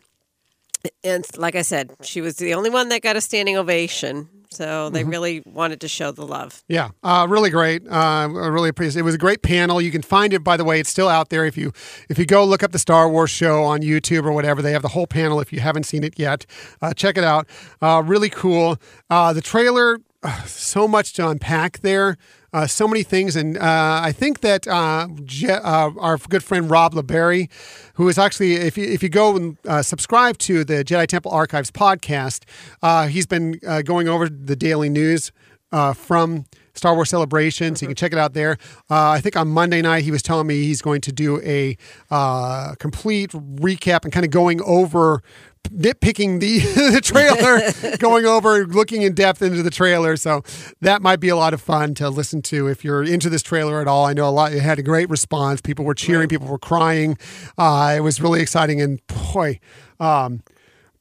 [1.04, 4.30] and like I said, she was the only one that got a standing ovation.
[4.52, 5.10] So they Mm-hmm.
[5.10, 6.64] really wanted to show the love.
[6.68, 7.88] Yeah, uh, really great.
[7.88, 9.00] Uh, I really appreciate.
[9.00, 9.80] It was a great panel.
[9.80, 10.80] You can find it, by the way.
[10.80, 11.46] It's still out there.
[11.46, 11.72] If you
[12.10, 14.82] if you go look up the Star Wars show on YouTube or whatever, they have
[14.82, 15.40] the whole panel.
[15.40, 16.46] If you haven't seen it yet,
[16.82, 17.48] uh, check it out.
[17.82, 18.78] Uh, really cool.
[19.10, 22.18] Uh, the trailer, uh, so much to unpack there.
[22.52, 26.70] Uh, so many things, and uh, I think that uh, Je- uh, our good friend
[26.70, 27.50] Rob LeBerry,
[27.94, 31.32] who is actually, if you if you go and uh, subscribe to the Jedi Temple
[31.32, 32.46] Archives podcast,
[32.82, 35.32] uh, he's been uh, going over the daily news
[35.72, 38.58] uh, from Star Wars Celebration, so you can check it out there.
[38.90, 41.78] Uh, I think on Monday night he was telling me he's going to do a
[42.10, 45.22] uh, complete recap and kind of going over
[45.66, 46.60] nitpicking the,
[46.94, 50.18] the trailer, going over, looking in depth into the trailer.
[50.18, 50.44] So
[50.82, 53.82] that might be a lot of fun to listen to if you're into this trailer
[53.82, 54.06] at all.
[54.06, 54.54] I know a lot.
[54.54, 55.62] It had a great response.
[55.62, 56.28] People were cheering.
[56.28, 57.18] People were crying.
[57.58, 58.82] Uh, it was really exciting.
[58.82, 59.60] And boy.
[60.00, 60.44] Um,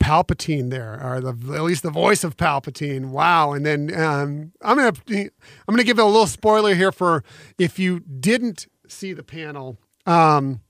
[0.01, 3.07] Palpatine there, or the, at least the voice of Palpatine.
[3.07, 3.53] Wow!
[3.53, 5.31] And then um, I'm gonna I'm
[5.69, 7.25] gonna give it a little spoiler here for
[7.59, 9.77] if you didn't see the panel.
[10.07, 10.61] Um,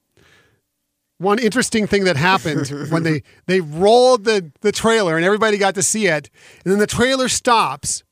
[1.19, 5.75] one interesting thing that happened when they they rolled the the trailer and everybody got
[5.75, 6.31] to see it,
[6.65, 8.03] and then the trailer stops,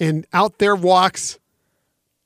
[0.00, 1.38] and out there walks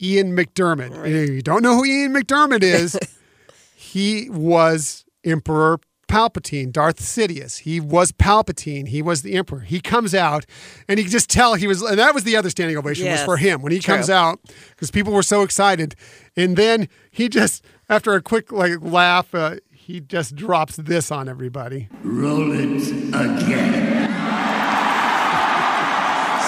[0.00, 0.94] Ian McDiarmid.
[0.94, 2.98] And if you don't know who Ian McDiarmid is,
[3.74, 7.58] he was Emperor Palpatine, Darth Sidious.
[7.60, 8.88] He was Palpatine.
[8.88, 9.60] He was the Emperor.
[9.60, 10.46] He comes out,
[10.88, 11.82] and you can just tell he was.
[11.82, 13.94] And that was the other standing ovation was for him when he true.
[13.94, 14.40] comes out
[14.70, 15.94] because people were so excited.
[16.34, 19.56] And then he just, after a quick like laugh, uh,
[19.88, 21.88] he just drops this on everybody.
[22.02, 24.08] Roll it again.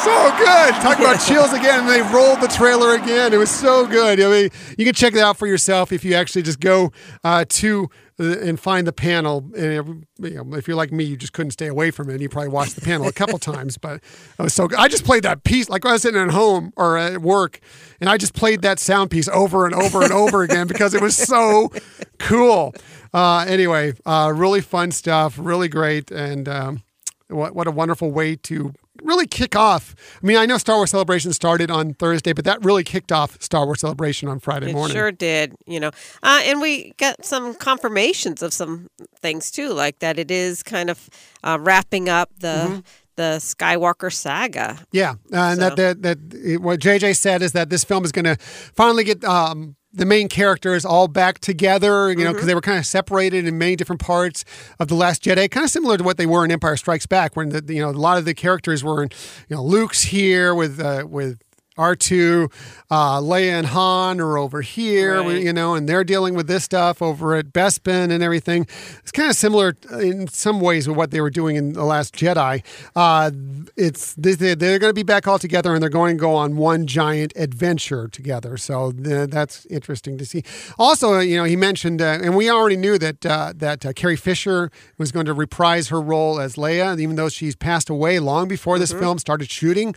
[0.05, 0.75] So good.
[0.75, 1.81] Talk about chills again.
[1.81, 3.33] And they rolled the trailer again.
[3.33, 4.21] It was so good.
[4.21, 6.93] I mean, you can check it out for yourself if you actually just go
[7.25, 7.89] uh, to
[8.19, 9.51] uh, and find the panel.
[9.57, 12.13] And you know, if you're like me, you just couldn't stay away from it.
[12.13, 13.79] And you probably watched the panel a couple times.
[13.79, 14.03] But
[14.39, 14.79] it was so good.
[14.79, 17.61] I just played that piece like I was sitting at home or at work,
[18.01, 21.01] and I just played that sound piece over and over and over again because it
[21.01, 21.71] was so
[22.19, 22.75] cool.
[23.13, 25.37] Uh, anyway, uh, really fun stuff.
[25.39, 26.11] Really great.
[26.11, 26.83] And um,
[27.29, 28.73] what what a wonderful way to
[29.03, 29.95] really kick off.
[30.23, 33.41] I mean, I know Star Wars Celebration started on Thursday, but that really kicked off
[33.41, 34.95] Star Wars Celebration on Friday It morning.
[34.95, 35.91] sure did, you know.
[36.23, 38.89] Uh, and we got some confirmations of some
[39.23, 41.09] things too, like that it is kind of
[41.43, 42.81] uh, wrapping up the Mm-hmm.
[43.17, 44.79] the Skywalker saga.
[44.93, 48.13] Yeah, uh, and that, that that it- what JJ said is that this film is
[48.13, 48.37] going to
[48.75, 52.11] finally get um, the main characters all back together.
[52.11, 54.45] You know, because they were kind of separated in many different parts
[54.79, 57.37] of the Last Jedi, kind of similar to what they were in Empire Strikes Back,
[57.37, 59.11] when the, you know a lot of the characters were, in,
[59.49, 61.41] you know, Luke's here with uh, with.
[61.81, 62.51] R2,
[62.91, 65.43] uh, Leia and Han are over here, Right.
[65.43, 68.67] you know, and they're dealing with this stuff over at Bespin and everything.
[68.99, 72.15] It's kind of similar in some ways with what they were doing in The Last
[72.15, 72.63] Jedi.
[72.95, 73.31] Uh,
[73.77, 76.57] it's they- they're going to be back all together and they're going to go on
[76.57, 78.57] one giant adventure together.
[78.57, 80.43] So that's interesting to see.
[80.79, 84.17] Also, you know, he mentioned, uh, and we already knew that uh, that uh, Carrie
[84.17, 88.49] Fisher was going to reprise her role as Leia, even though she's passed away long
[88.49, 89.95] before this film started shooting.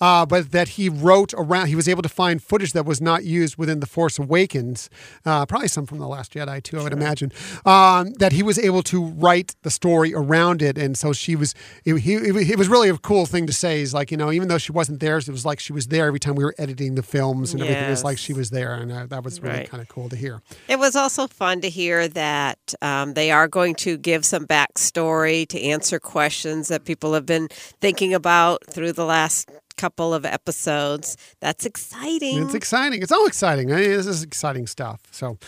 [0.00, 3.24] Uh, but that he wrote around, he was able to find footage that was not
[3.24, 4.88] used within The Force Awakens,
[5.24, 7.32] uh, probably some from The Last Jedi too, I would imagine.
[7.64, 11.54] Um, that he was able to write the story around it, and so she was.
[11.84, 13.80] It, he, it, was really a cool thing to say.
[13.80, 16.06] Is like you know, even though she wasn't there, it was like she was there
[16.06, 17.84] every time we were editing the films and everything.
[17.84, 19.70] It was like she was there, and uh, that was really Right.
[19.70, 20.42] kind of cool to hear.
[20.68, 25.46] It was also fun to hear that um, they are going to give some backstory
[25.48, 27.48] to answer questions that people have been
[27.80, 31.16] thinking about through the last couple of episodes.
[31.40, 32.42] That's exciting.
[32.42, 33.02] It's exciting.
[33.02, 33.72] It's all exciting.
[33.72, 35.00] I mean, this is exciting stuff.
[35.10, 35.38] So,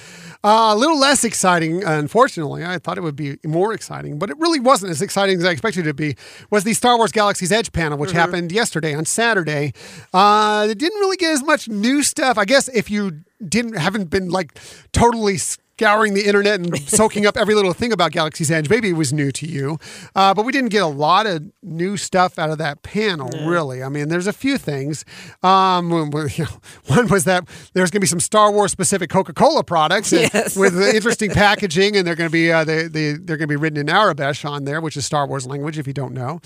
[0.45, 2.65] uh, a little less exciting, unfortunately.
[2.65, 5.51] I thought it would be more exciting, but it really wasn't as exciting as I
[5.51, 6.17] expected it to be.
[6.51, 9.73] Was the Star Wars Galaxy's Edge panel, which happened yesterday on Saturday.
[10.13, 12.39] Uh, it didn't really get as much new stuff.
[12.39, 14.59] I guess if you didn't haven't been like
[14.93, 15.39] totally.
[15.79, 18.69] Scouring the internet and soaking up every little thing about Galaxy's Edge.
[18.69, 19.79] Maybe it was new to you,
[20.17, 23.85] uh, but we didn't get a lot of new stuff out of that panel, really.
[23.85, 25.05] I mean, there's a few things.
[25.41, 26.51] Um, well, well, you know,
[26.89, 30.57] one was that there's going to be some Star Wars specific Coca Cola products Yes.
[30.57, 33.55] with interesting packaging, and they're going to be uh, they, they they're going to be
[33.57, 35.79] written in Aurebesh on there, which is Star Wars language.
[35.79, 36.41] If you don't know,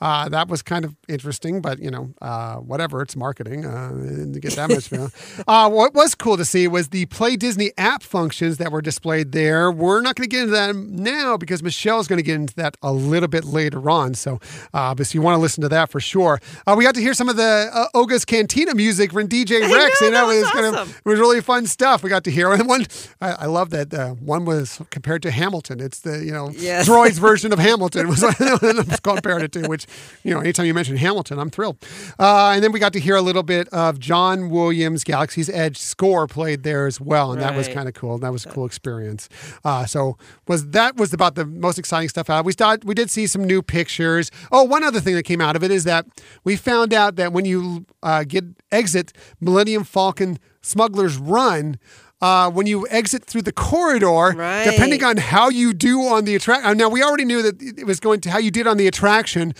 [0.00, 3.02] uh, that was kind of interesting, but you know, uh, whatever.
[3.02, 3.64] It's marketing.
[3.66, 4.92] Uh, didn't get that much.
[5.48, 9.32] uh, what was cool to see was the Play Disney app functions that were displayed
[9.32, 9.70] there.
[9.72, 12.76] We're not going to get into that now because Michelle's going to get into that
[12.82, 14.14] a little bit later on.
[14.14, 14.38] So,
[14.72, 17.14] uh, but you want to listen to that for sure, uh, we got to hear
[17.14, 20.00] some of the uh, Oga's Cantina music from DJ Rex.
[20.00, 22.02] know, you know, was it was kind of it was really fun stuff.
[22.02, 22.86] We got to hear and one.
[23.20, 25.80] I, I love that uh, one was compared to Hamilton.
[25.80, 26.88] It's the you know Yes.
[26.88, 29.66] droid's version of Hamilton was what I compared it to.
[29.68, 29.86] Which
[30.22, 31.78] you know, anytime you mention Hamilton, I'm thrilled.
[32.18, 35.78] Uh, and then we got to hear a little bit of John Williams' Galaxy's Edge
[35.78, 38.18] score played there as well, and that was kind of cool.
[38.18, 39.28] That was a cool experience.
[39.64, 40.16] Uh, so
[40.46, 42.44] was that was about the most exciting stuff out.
[42.44, 44.30] We thought we did see some new pictures.
[44.52, 46.06] Oh, one other thing that came out of it is that
[46.44, 51.78] we found out that when you uh, get exit Millennium Falcon Smuggler's Run.
[52.20, 54.64] Uh, when you exit through the corridor, Right.
[54.64, 56.76] depending on how you do on the attraction.
[56.76, 59.54] Now we already knew that it was going to how you did on the attraction.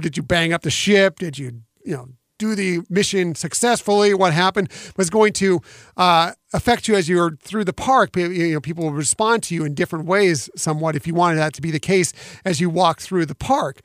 [0.00, 1.18] Did you bang up the ship?
[1.18, 2.08] Did you, you know,
[2.38, 4.14] do the mission successfully?
[4.14, 5.60] What happened was going to
[5.98, 8.16] uh, affect you as you're through the park.
[8.16, 11.52] You know, people will respond to you in different ways, somewhat, if you wanted that
[11.54, 12.12] to be the case
[12.44, 13.80] as you walk through the park.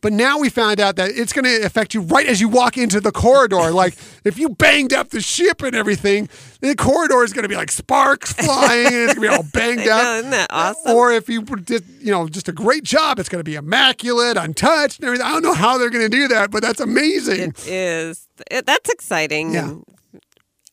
[0.00, 2.78] But now we found out that it's going to affect you right as you walk
[2.78, 3.70] into the corridor.
[3.72, 6.28] like if you banged up the ship and everything,
[6.60, 9.42] the corridor is going to be like sparks flying and it's going to be all
[9.52, 10.18] banged know, up.
[10.18, 10.94] isn't that awesome?
[10.94, 14.36] Or if you did, you know, just a great job, it's going to be immaculate,
[14.36, 15.26] untouched, and everything.
[15.26, 17.50] I don't know how they're going to do that, but that's amazing.
[17.50, 18.28] It is.
[18.50, 19.54] It, that's exciting.
[19.54, 19.74] Yeah.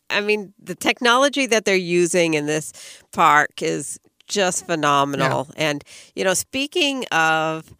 [0.09, 5.47] I mean, the technology that they're using in this park is just phenomenal.
[5.57, 5.83] And,
[6.15, 7.73] you know, speaking of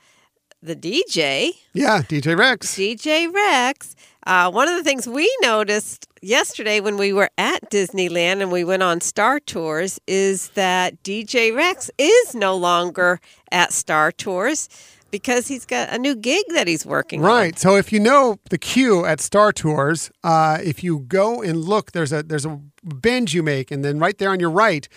[0.66, 2.76] the DJ, yeah, DJ Rex.
[2.76, 8.42] DJ Rex, uh, one of the things we noticed yesterday when we were at Disneyland
[8.42, 13.20] and we went on Star Tours is that DJ Rex is no longer
[13.52, 14.68] at Star Tours
[15.12, 17.28] because he's got a new gig that he's working on.
[17.28, 17.60] Right.
[17.60, 21.92] So if you know the queue at Star Tours, uh, if you go and look,
[21.92, 24.90] there's a there's a bend you make, and then right there on your right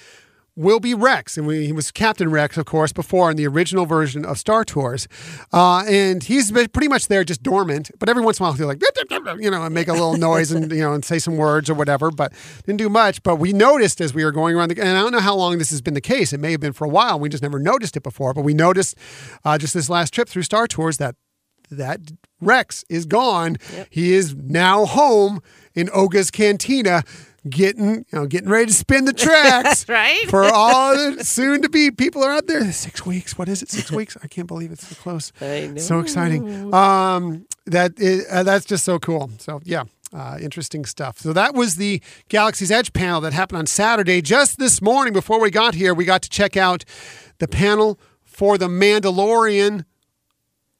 [0.58, 3.86] will be Rex, and we, he was Captain Rex, of course, before in the original
[3.86, 5.06] version of Star Tours,
[5.52, 7.92] uh, and he's been pretty much there, just dormant.
[8.00, 8.82] But every once in a while, he'll like,
[9.40, 11.74] you know, and make a little noise and you know, and say some words or
[11.74, 12.10] whatever.
[12.10, 12.32] But
[12.66, 13.22] didn't do much.
[13.22, 15.58] But we noticed as we were going around the, and I don't know how long
[15.58, 16.32] this has been the case.
[16.32, 17.20] It may have been for a while.
[17.20, 18.34] We just never noticed it before.
[18.34, 18.96] But we noticed
[19.44, 21.14] uh, just this last trip through Star Tours that
[21.70, 22.00] that
[22.40, 23.56] Rex is gone.
[23.90, 25.40] He is now home
[25.74, 27.02] in Oga's Cantina
[27.48, 30.28] getting you know getting ready to spin the tracks Right?
[30.28, 32.70] for all the soon to be people are out there.
[32.72, 33.36] Six weeks.
[33.38, 33.70] What is it?
[33.70, 34.16] Six weeks?
[34.22, 35.32] I can't believe it's so close.
[35.40, 36.72] I So exciting.
[36.74, 39.30] Um, that is, uh, that's just so cool.
[39.38, 39.84] So yeah.
[40.10, 41.18] Uh, interesting stuff.
[41.18, 42.00] So that was the
[42.30, 44.22] Galaxy's Edge panel that happened on Saturday.
[44.22, 46.82] Just this morning, before we got here, we got to check out
[47.40, 49.84] the panel for the Mandalorian.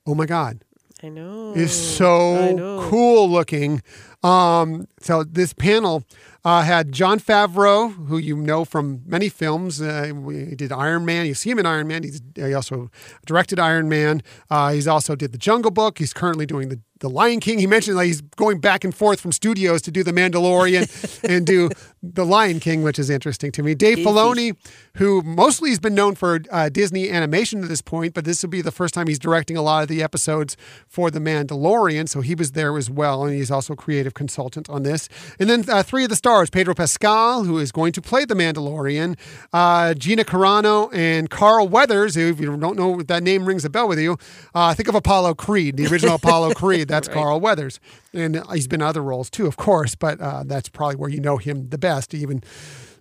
[0.07, 0.65] Oh my God,
[1.03, 1.53] I know.
[1.55, 2.89] is so know.
[2.89, 3.83] cool looking.
[4.23, 6.05] Um, so this panel
[6.45, 9.81] uh, had Jon Favreau, who you know from many films.
[9.81, 11.27] Uh, we did Iron Man.
[11.27, 12.03] You see him in Iron Man.
[12.03, 12.91] He's, he also
[13.27, 14.23] directed Iron Man.
[14.51, 15.99] Uh, he's also did the Jungle Book.
[15.99, 17.59] He's currently doing the the Lion King.
[17.59, 21.47] He mentioned that he's going back and forth from studios to do the Mandalorian and
[21.47, 21.71] do
[22.03, 23.75] the Lion King, which is interesting to me.
[23.75, 24.57] Dave Filoni,
[24.97, 28.51] who mostly has been known for uh, Disney animation to this point, but this will
[28.51, 30.57] be the first time he's directing a lot of the episodes
[30.87, 32.09] for the Mandalorian.
[32.09, 35.09] So he was there as well, and he's also creative consultant on this.
[35.39, 38.35] And then uh, three of the stars: Pedro Pascal, who is going to play the
[38.35, 39.17] Mandalorian,
[39.55, 42.19] uh, Gina Carano, and Carl Weathers.
[42.19, 44.19] If you don't know that name rings a bell with you,
[44.55, 46.87] uh, think of Apollo Creed, the original Apollo Creed.
[46.87, 47.81] That's Carl Weathers,
[48.13, 49.95] and he's been in other roles too, of course.
[49.95, 52.13] But uh, that's probably where you know him the best.
[52.13, 52.43] He even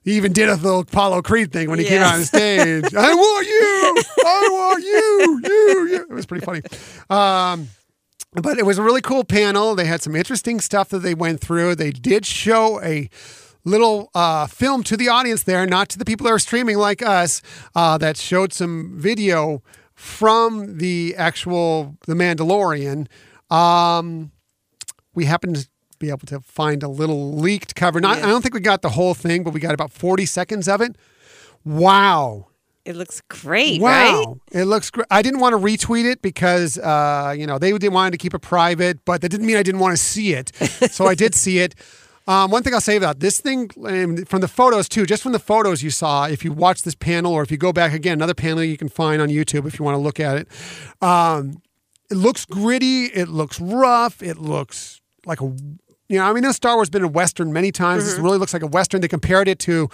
[0.05, 2.85] he even did a little Apollo Creed thing when he came out on stage.
[2.97, 4.03] I want you.
[4.25, 5.41] I want you.
[5.43, 5.87] You.
[5.89, 6.01] You.
[6.03, 6.61] It was pretty funny.
[7.09, 7.67] Um,
[8.41, 9.75] but it was a really cool panel.
[9.75, 11.75] They had some interesting stuff that they went through.
[11.75, 13.09] They did show a
[13.63, 17.01] little uh, film to the audience there, not to the people that are streaming like
[17.01, 17.41] us,
[17.75, 19.61] uh, that showed some video
[19.93, 23.07] from the actual The Mandalorian.
[23.49, 24.31] Um,
[25.15, 25.67] we happened to
[25.99, 27.99] be able to find a little leaked cover.
[27.99, 30.67] Not, I don't think we got the whole thing, but we got about 40 seconds
[30.67, 30.95] of it.
[31.65, 32.46] Wow.
[32.87, 34.61] It looks great, Wow, right?
[34.61, 35.07] it looks great.
[35.11, 38.33] I didn't want to retweet it because uh, you know they didn't want to keep
[38.33, 40.55] it private, but that didn't mean I didn't want to see it.
[40.89, 41.75] so I did see it.
[42.27, 45.33] Um, one thing I'll say about this thing um, from the photos too, just from
[45.33, 48.13] the photos you saw, if you watch this panel or if you go back again,
[48.13, 50.47] another panel you can find on YouTube if you want to look at it.
[51.01, 51.61] Um,
[52.09, 53.05] it looks gritty.
[53.05, 54.21] It looks rough.
[54.23, 55.45] It looks like a,
[56.09, 58.05] you know, I mean, Star Wars has been a Western many times.
[58.05, 59.01] This really looks like a Western.
[59.01, 59.89] They compared it to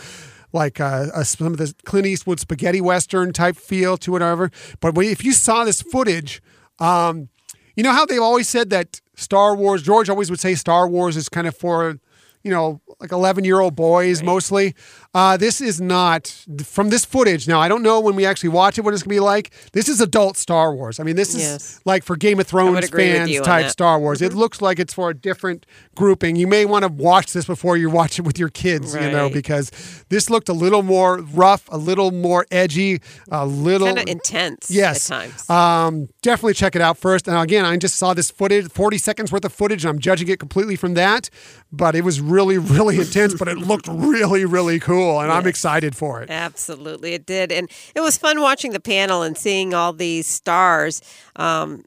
[0.54, 4.52] like uh, some of the Clint Eastwood spaghetti Western type feel to it, whatever.
[4.80, 6.42] But if you saw this footage,
[6.80, 7.30] um,
[7.76, 11.18] you know how they've always said that Star Wars, George always would say Star Wars
[11.18, 12.00] is kind of for,
[12.44, 14.76] you know, like 11 year old boys mostly.
[15.16, 16.28] Uh, this is not
[16.66, 17.48] from this footage.
[17.48, 19.54] Now, I don't know when we actually watch it what it's going to be like.
[19.74, 21.00] This is adult Star Wars.
[21.00, 21.80] I mean, this is Yes.
[21.86, 23.70] like for Game of Thrones fans type.
[23.70, 24.22] Star Wars.
[24.24, 25.66] It looks like it's for a different
[25.96, 26.36] grouping.
[26.36, 29.30] You may want to watch this before you watch it with your kids, you know,
[29.30, 29.72] because
[30.10, 33.00] this looked a little more rough, a little more edgy,
[33.32, 35.12] a little Kind of intense Yes.
[35.12, 35.50] at times.
[35.50, 37.28] Um, definitely check it out first.
[37.28, 40.28] And again, I just saw this footage, 40 seconds worth of footage, and I'm judging
[40.30, 41.30] it completely from that.
[41.72, 45.20] But it was really, really intense, but it looked really, really cool.
[45.22, 46.30] And I'm excited for it.
[46.30, 51.02] Absolutely, it did, and it was fun watching the panel and seeing all these stars.
[51.36, 51.84] Um,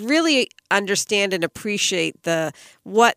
[0.00, 2.52] really understand and appreciate the
[2.82, 3.16] what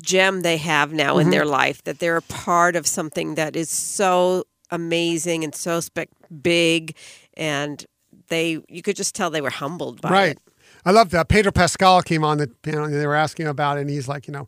[0.00, 1.20] gem they have now Mm-hmm.
[1.20, 1.82] in their life.
[1.84, 6.08] That they're a part of something that is so amazing and so spec
[6.42, 6.94] big,
[7.36, 7.84] and
[8.28, 10.12] they you could just tell they were humbled by it.
[10.12, 10.30] Right.
[10.36, 10.38] it.
[10.84, 11.28] I love that.
[11.28, 14.26] Pedro Pascal came on the panel and they were asking about it, and he's like,
[14.28, 14.46] you know,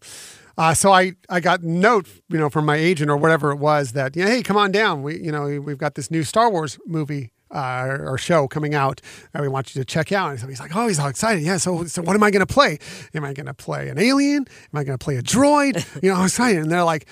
[0.61, 3.93] uh, so I, I got note, you know, from my agent or whatever it was
[3.93, 5.03] that, know, hey, come on down.
[5.03, 9.01] We, you know, we've got this new Star Wars movie uh, or show coming out
[9.32, 10.32] that we want you to check out.
[10.32, 11.43] And so he's like, oh, he's all excited.
[11.43, 11.57] Yeah.
[11.57, 12.78] So, so what am I going to play?
[13.15, 14.45] Am I going to play an alien?
[14.47, 16.03] Am I going to play a droid?
[16.03, 16.61] You know, I'm excited.
[16.61, 17.09] And they're like,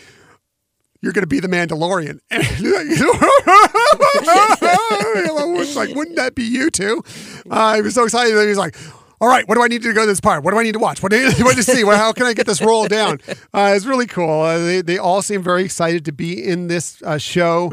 [1.01, 2.21] you're going to be the Mandalorian.
[2.31, 2.43] And
[5.75, 7.03] like, wouldn't that be you too?
[7.51, 8.37] Uh, was so excited.
[8.37, 8.77] And he's like,
[9.21, 10.45] all right, what do I need to go to this part?
[10.45, 11.03] What do I need to watch?
[11.03, 11.85] What do I what to see?
[11.85, 13.21] How can I get this roll down?
[13.55, 14.43] Uh, it's really cool.
[14.43, 17.71] Uh, they, they all seem very excited to be in this uh, show.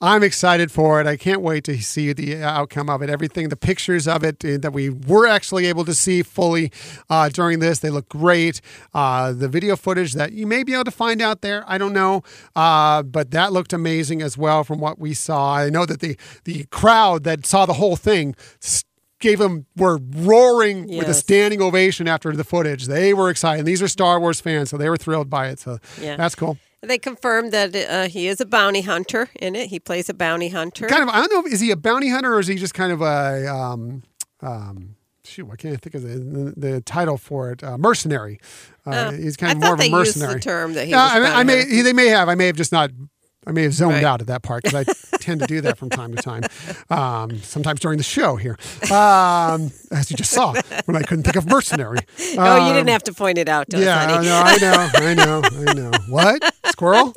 [0.00, 1.06] I'm excited for it.
[1.06, 3.10] I can't wait to see the outcome of it.
[3.10, 6.70] Everything, the pictures of it uh, that we were actually able to see fully
[7.10, 8.60] uh, during this, they look great.
[8.94, 11.92] Uh, the video footage that you may be able to find out there, I don't
[11.92, 12.22] know,
[12.54, 15.56] uh, but that looked amazing as well from what we saw.
[15.56, 18.34] I know that the the crowd that saw the whole thing.
[19.20, 22.86] Gave them were roaring with a standing ovation after the footage.
[22.86, 23.66] They were excited.
[23.66, 25.58] These are Star Wars fans, so they were thrilled by it.
[25.58, 26.16] So Yeah.
[26.16, 26.56] that's cool.
[26.82, 29.68] They confirmed that uh, he is a bounty hunter in it.
[29.70, 30.86] He plays a bounty hunter.
[30.86, 32.92] kind of I don't know is he a bounty hunter or is he just kind
[32.92, 34.04] of a um
[34.40, 38.38] um shoot I can't think of the the, the title for it uh, mercenary
[38.86, 41.10] uh, Oh, he's kind of more of a used the mercenary term that he was
[41.12, 42.90] I, mean, I may he, they may have I may have just not
[43.48, 44.04] I may have zoned Right.
[44.04, 46.42] out at that part because I tend to do that from time to time
[46.90, 48.56] um, sometimes during the show here
[48.92, 50.52] um, as you just saw
[50.84, 53.68] when I couldn't think of mercenary oh, you Um, didn't have to point it out
[53.70, 54.28] to yeah, us, honey.
[54.28, 55.90] I know, I know, I know, I know.
[56.08, 56.54] What?
[56.66, 57.14] Squirrel?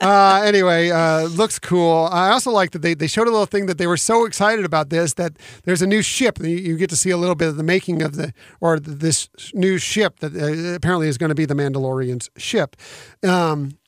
[0.00, 2.08] uh, anyway, uh, looks cool.
[2.12, 4.64] I also like that they, they showed a little thing that they were so excited
[4.64, 5.32] about this that
[5.64, 6.38] there's a new ship.
[6.40, 9.28] You, you get to see a little bit of the making of the or this
[9.54, 12.76] new ship that uh, apparently is going to be the Mandalorian's ship.
[13.26, 13.78] Um,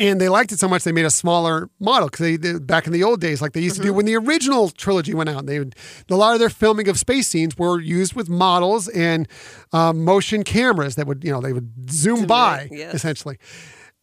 [0.00, 2.86] and they liked it so much they made a smaller model because they, they back
[2.86, 5.46] in the old days like they used to do when the original trilogy went out
[5.46, 5.76] they would
[6.10, 9.28] a lot of their filming of space scenes were used with models and
[9.72, 12.94] um, motion cameras that would you know they would zoom by yes.
[12.94, 13.38] essentially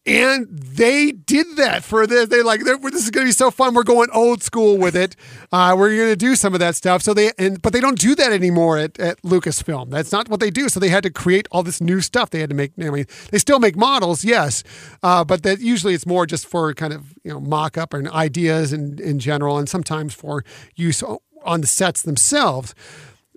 [0.08, 2.28] and they did that for this.
[2.28, 3.74] They like they're- this is going to be so fun.
[3.74, 5.14] We're going old school with it.
[5.52, 7.02] Uh, we're going to do some of that stuff.
[7.02, 9.90] So they and but they don't do that anymore at, at Lucasfilm.
[9.90, 10.68] That's not what they do.
[10.68, 12.30] So they had to create all this new stuff.
[12.30, 12.72] They had to make.
[12.80, 14.64] I mean, they still make models, yes,
[15.02, 18.08] uh, but that usually it's more just for kind of you know mock up and
[18.08, 20.44] ideas in in general, and sometimes for
[20.74, 21.02] use
[21.44, 22.74] on the sets themselves.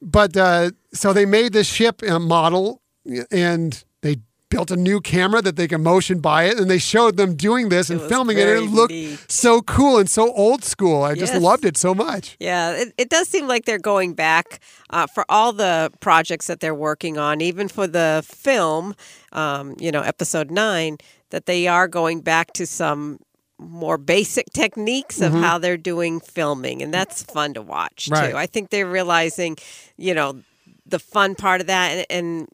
[0.01, 2.81] But uh, so they made this ship uh, model
[3.29, 3.83] and
[4.51, 7.69] built a new camera that they can motion by it and they showed them doing
[7.69, 9.17] this and filming it and it looked neat.
[9.31, 11.01] so cool and so old school.
[11.01, 12.35] I just loved it so much.
[12.39, 14.59] Yeah, it, it does seem like they're going back
[14.91, 18.93] uh, for all the projects that they're working on, even for the film,
[19.31, 20.97] um, you know, episode nine,
[21.31, 23.19] that they are going back to some
[23.57, 26.81] more basic techniques of how they're doing filming.
[26.81, 28.31] And that's fun to watch, Right.
[28.31, 28.37] too.
[28.37, 29.55] I think they're realizing,
[29.97, 30.41] you know,
[30.85, 32.47] the fun part of that and, and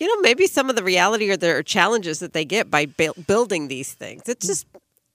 [0.00, 3.14] you know, maybe some of the reality or the challenges that they get by buil-
[3.26, 4.22] building these things.
[4.26, 4.66] It's just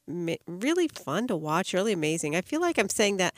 [0.07, 2.35] ma- really fun to watch, really amazing.
[2.35, 3.33] I feel like I'm saying that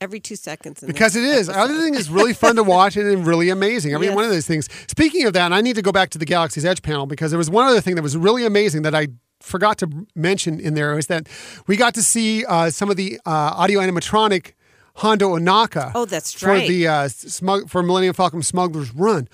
[0.00, 0.82] every two seconds.
[0.82, 1.48] In Because it is.
[1.48, 1.60] episode.
[1.62, 3.94] Other thing is really fun to watch and really amazing.
[3.94, 4.14] I mean, Yes.
[4.16, 4.68] one of those things.
[4.88, 7.38] Speaking of that, I need to go back to the Galaxy's Edge panel because there
[7.38, 9.08] was one other thing that was really amazing that I
[9.40, 11.28] forgot to mention in there is that
[11.66, 14.52] we got to see uh, some of the uh, audio animatronic
[14.96, 15.92] Hondo Ohnaka.
[15.94, 16.60] Oh, that's true.
[16.60, 19.28] for the uh, smug- for Millennium Falcon Smuggler's Run.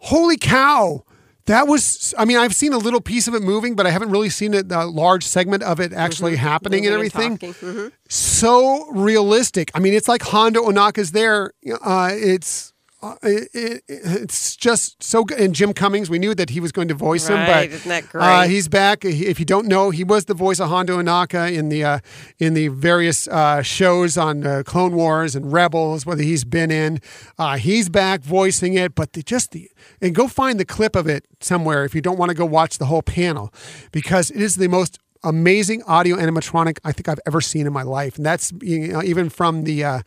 [0.00, 1.04] Holy cow!
[1.46, 2.14] That was.
[2.18, 4.54] I mean, I've seen a little piece of it moving, but I haven't really seen
[4.54, 7.16] it, a large segment of it actually happening and Mm-hmm.
[7.16, 7.38] Everything.
[7.38, 7.92] Mhm.
[8.08, 9.70] so realistic.
[9.74, 11.52] I mean, it's like Hondo Ohnaka's there.
[11.82, 12.72] Uh, it's
[13.02, 15.38] uh, it, it, it's just so good.
[15.40, 18.04] And Jim Cummings, we knew that he was going to voice him, but isn't that
[18.14, 18.50] Uh, great?
[18.50, 19.04] he's back.
[19.04, 21.98] If you don't know, he was the voice of Hondo Ohnaka in the uh,
[22.38, 27.00] in the various uh, shows on uh, Clone Wars and Rebels, whether he's been in.
[27.38, 29.70] Uh, he's back voicing it, but the, just the
[30.00, 32.78] and go find the clip of it somewhere if you don't want to go watch
[32.78, 33.52] the whole panel,
[33.92, 37.82] because it is the most amazing audio animatronic I think I've ever seen in my
[37.82, 40.00] life, and that's you know, even from the uh,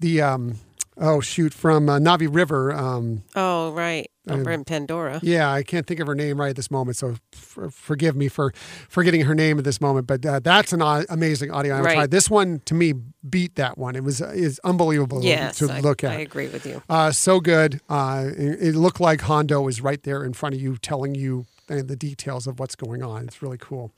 [0.00, 0.56] the um,
[1.00, 2.72] oh shoot from uh, Na'vi River.
[2.72, 4.08] Um, Oh, right.
[4.28, 5.18] Over in Pandora.
[5.24, 8.28] yeah, I can't think of her name right at this moment, so f- forgive me
[8.28, 8.52] for
[8.88, 10.06] forgetting her name at this moment.
[10.06, 11.80] But uh, that's an amazing audio.
[11.80, 12.08] Right.
[12.08, 12.92] This one to me
[13.28, 13.96] beat that one.
[13.96, 16.12] It was is unbelievable Yes, to I, look at.
[16.12, 16.80] I agree with you.
[16.88, 17.80] Uh, so good.
[17.88, 21.46] Uh, it, it looked like Hondo was right there in front of you, telling you
[21.70, 23.24] uh, the details of what's going on.
[23.24, 23.92] It's really cool.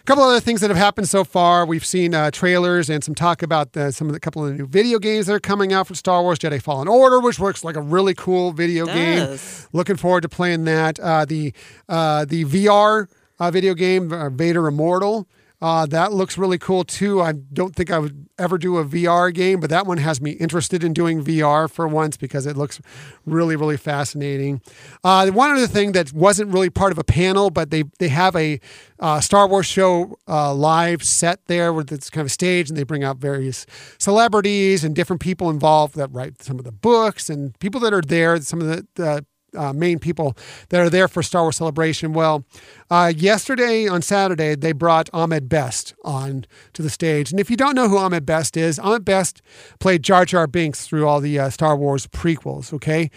[0.00, 1.66] A couple other things that have happened so far.
[1.66, 4.56] We've seen uh, trailers and some talk about the, some of the couple of the
[4.58, 7.62] new video games that are coming out for Star Wars Jedi Fallen Order, which looks
[7.64, 9.38] like a really cool video game.
[9.72, 10.98] Looking forward to playing that.
[10.98, 11.52] Uh, the
[11.88, 15.28] uh, the VR uh, video game uh, Vader Immortal.
[15.62, 17.20] Uh, that looks really cool too.
[17.20, 20.32] I don't think I would ever do a VR game, but that one has me
[20.32, 22.80] interested in doing VR for once because it looks
[23.26, 24.60] really, really fascinating.
[25.04, 28.34] Uh, one other thing that wasn't really part of a panel, but they they have
[28.34, 28.58] a
[28.98, 32.82] uh, Star Wars show uh, live set there with it's kind of stage, and they
[32.82, 33.66] bring out various
[33.98, 38.02] celebrities and different people involved that write some of the books and people that are
[38.02, 38.40] there.
[38.40, 39.26] Some of the, the
[39.56, 40.36] uh, main people
[40.68, 42.12] that are there for Star Wars Celebration.
[42.12, 42.44] Well,
[42.90, 47.30] uh, yesterday on Saturday, they brought Ahmed Best on to the stage.
[47.30, 49.42] And if you don't know who Ahmed Best is, Ahmed Best
[49.78, 53.10] played Jar Jar Binks through all the uh, Star Wars prequels, okay?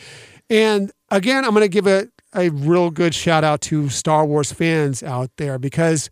[0.50, 4.52] And again, I'm going to give a, a real good shout out to Star Wars
[4.52, 6.10] fans out there because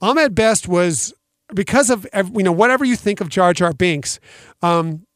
[0.00, 1.12] Ahmed Best was,
[1.54, 4.20] because of, you know, whatever you think of Jar Jar Binks,
[4.62, 5.06] um,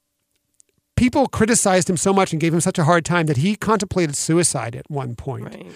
[0.96, 4.16] people criticized him so much and gave him such a hard time that he contemplated
[4.16, 5.54] suicide at one point.
[5.54, 5.66] Right.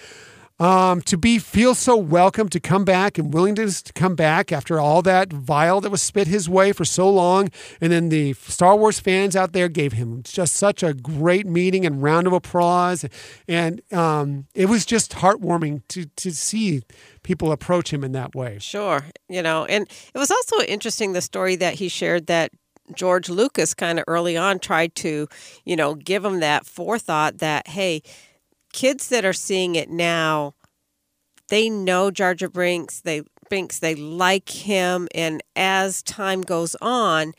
[0.59, 4.51] Um, to be feel so welcome to come back and willing to, to come back
[4.51, 8.33] after all that vile that was spit his way for so long, and then the
[8.33, 12.33] Star Wars fans out there gave him just such a great meeting and round of
[12.33, 13.05] applause,
[13.47, 16.81] and um, it was just heartwarming to to see
[17.23, 18.57] people approach him in that way.
[18.59, 19.05] Sure.
[19.29, 22.51] You know, and it was also interesting the story that he shared that
[22.95, 25.27] George Lucas kind of early on tried to,
[25.65, 28.01] you know, give him that forethought that, hey,
[28.73, 30.53] kids that are seeing it now,
[31.49, 37.33] they know Jar Jar Binks, they Binks, they like him, and as time goes on,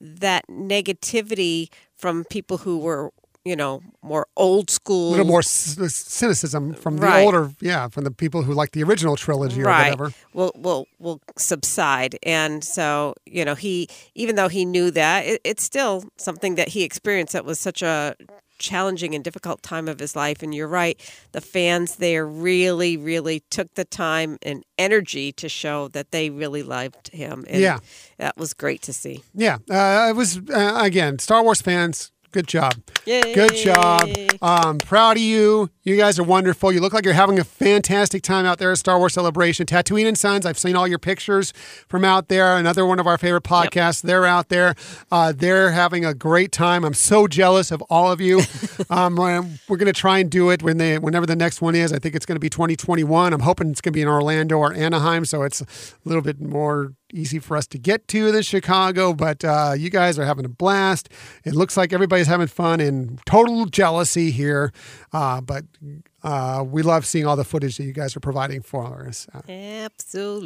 [0.00, 3.12] that negativity from people who were
[3.44, 5.08] you know, more old school.
[5.08, 7.24] A little more c- cynicism from the Right.
[7.24, 10.12] older, yeah, from the people who like the original trilogy or right whatever.
[10.32, 15.40] will will will subside and so you know he even though he knew that it,
[15.44, 18.14] it's still something that he experienced that was such a
[18.58, 21.00] challenging and difficult time of his life and you're right
[21.32, 26.62] the fans there really really took the time and energy to show that they really
[26.62, 27.78] loved him and Yeah.
[28.18, 32.11] that was great to see Yeah, uh, it was uh, again Star Wars fans.
[32.32, 32.72] Good job.
[33.04, 33.34] Yay.
[33.34, 34.08] Good job.
[34.40, 35.68] Um, proud of you.
[35.82, 36.72] You guys are wonderful.
[36.72, 39.66] You look like you're having a fantastic time out there at Star Wars Celebration.
[39.66, 40.46] Tatooine and Sons.
[40.46, 41.52] I've seen all your pictures
[41.88, 42.56] from out there.
[42.56, 44.00] Another one of our favorite podcasts.
[44.00, 44.74] They're out there.
[45.10, 46.84] Uh, they're having a great time.
[46.84, 48.40] I'm so jealous of all of you.
[48.90, 51.92] um, we're going to try and do it when they, whenever the next one is.
[51.92, 53.34] I think it's going to be 2021.
[53.34, 55.66] I'm hoping it's going to be in Orlando or Anaheim, so it's a
[56.04, 60.18] little bit more easy for us to get to than Chicago, but uh, you guys
[60.18, 61.08] are having a blast.
[61.44, 64.72] It looks like everybody's having fun and total jealousy here.
[65.12, 65.64] Uh, but
[66.22, 69.26] uh, we love seeing all the footage that you guys are providing for us.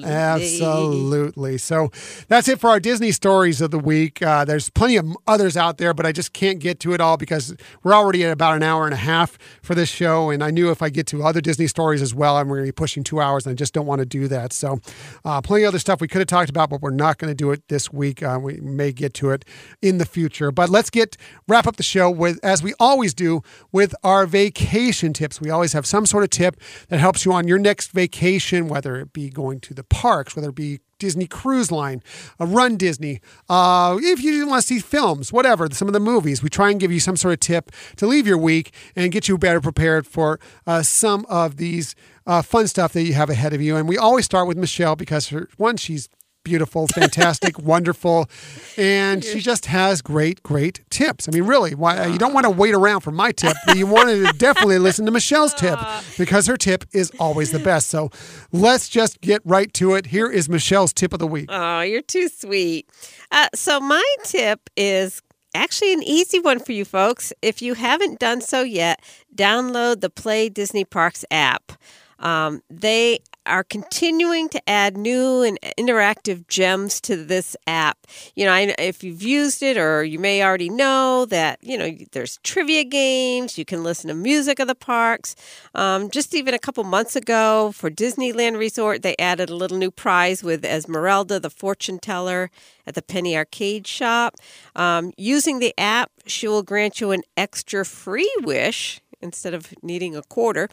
[0.07, 1.59] Absolutely Absolutely.
[1.59, 1.91] So
[2.29, 4.23] that's it for our Disney stories of the week.
[4.23, 7.17] Uh, there's plenty of others out there, but I just can't get to it all
[7.17, 10.31] because we're already at about an hour and a half for this show.
[10.31, 12.67] And I knew if I get to other Disney stories as well, I'm going to
[12.67, 14.53] be pushing two hours, and I just don't want to do that.
[14.53, 14.81] So,
[15.25, 17.35] uh, plenty of other stuff we could have talked about, but we're not going to
[17.35, 18.23] do it this week.
[18.23, 19.45] Uh, we may get to it
[19.83, 20.51] in the future.
[20.51, 21.17] But let's get
[21.49, 23.43] wrap up the show with, as we always do,
[23.73, 25.41] with our vacation tips.
[25.41, 28.97] We always have some sort of tip that helps you on your next vacation, whether
[28.97, 32.03] it be going to the parks, whether it be Disney Cruise Line,
[32.41, 33.21] uh, Run Disney.
[33.49, 36.81] Uh, if you want to see films, whatever, some of the movies, we try and
[36.81, 40.07] give you some sort of tip to leave your week and get you better prepared
[40.07, 41.95] for uh, some of these
[42.27, 43.77] uh, fun stuff that you have ahead of you.
[43.77, 46.09] And we always start with Michelle because, her, one, she's
[46.47, 48.31] beautiful, fantastic, wonderful,
[48.79, 51.29] and she just has great, great tips.
[51.29, 53.87] I mean, really, why you don't want to wait around for my tip, but you
[53.87, 55.79] want to definitely listen to Michelle's tip
[56.17, 57.89] because her tip is always the best.
[57.89, 58.11] So
[58.53, 60.07] let's just get right to it.
[60.07, 61.47] Here is Michelle's tip of the week.
[61.49, 62.89] Oh, you're too sweet.
[63.33, 65.21] Uh, so, my tip is
[65.53, 67.33] actually an easy one for you folks.
[67.43, 69.03] If you haven't done so yet,
[69.35, 71.73] download the Play Disney Parks app.
[72.21, 78.07] Um, they are continuing to add new and interactive gems to this app.
[78.35, 81.91] You know, I, if you've used it, or you may already know that, you know,
[82.13, 85.37] there's trivia games, you can listen to music of the parks.
[85.75, 89.91] Um, just even a couple months ago for Disneyland Resort, they added a little new
[89.91, 92.51] prize with Esmeralda, the fortune teller
[92.87, 94.37] at the Penny Arcade shop.
[94.75, 100.17] Um, using the app, she will grant you an extra free wish instead of needing
[100.17, 100.69] a quarter.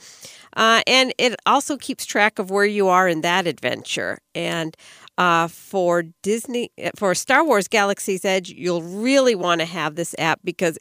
[0.55, 4.19] Uh, and it also keeps track of where you are in that adventure.
[4.33, 4.77] And
[5.17, 10.39] uh, for Disney, for Star Wars Galaxy's Edge, you'll really want to have this app
[10.43, 10.77] because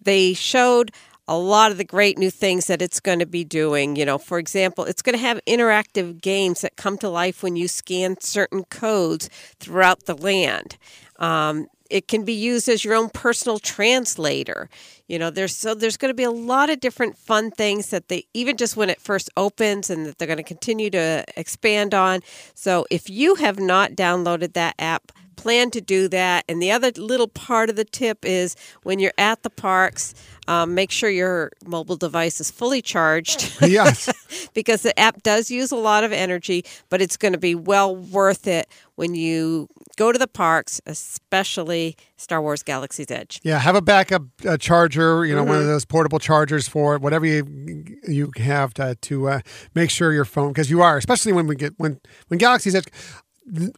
[0.00, 0.90] they showed
[1.26, 3.96] a lot of the great new things that it's going to be doing.
[3.96, 7.56] You know, for example, it's going to have interactive games that come to life when
[7.56, 10.76] you scan certain codes throughout the land.
[11.18, 14.68] Um, it can be used as your own personal translator.
[15.06, 18.08] You know, there's so there's going to be a lot of different fun things that
[18.08, 21.94] they even just when it first opens and that they're going to continue to expand
[21.94, 22.22] on.
[22.56, 26.44] So if you have not downloaded that app, plan to do that.
[26.48, 30.14] And the other little part of the tip is when you're at the parks,
[30.46, 34.10] um, make sure your mobile device is fully charged yes.
[34.54, 37.94] because the app does use a lot of energy, but it's going to be well
[37.96, 43.40] worth it when you go to the parks, especially Star Wars Galaxy's Edge.
[43.42, 45.70] Yeah, have a backup uh, charger, you know, one of Mm-hmm.
[45.70, 49.40] those portable chargers for it, whatever you you have to, to uh,
[49.74, 52.86] make sure your phone because you are, especially when we get when when Galaxy's Edge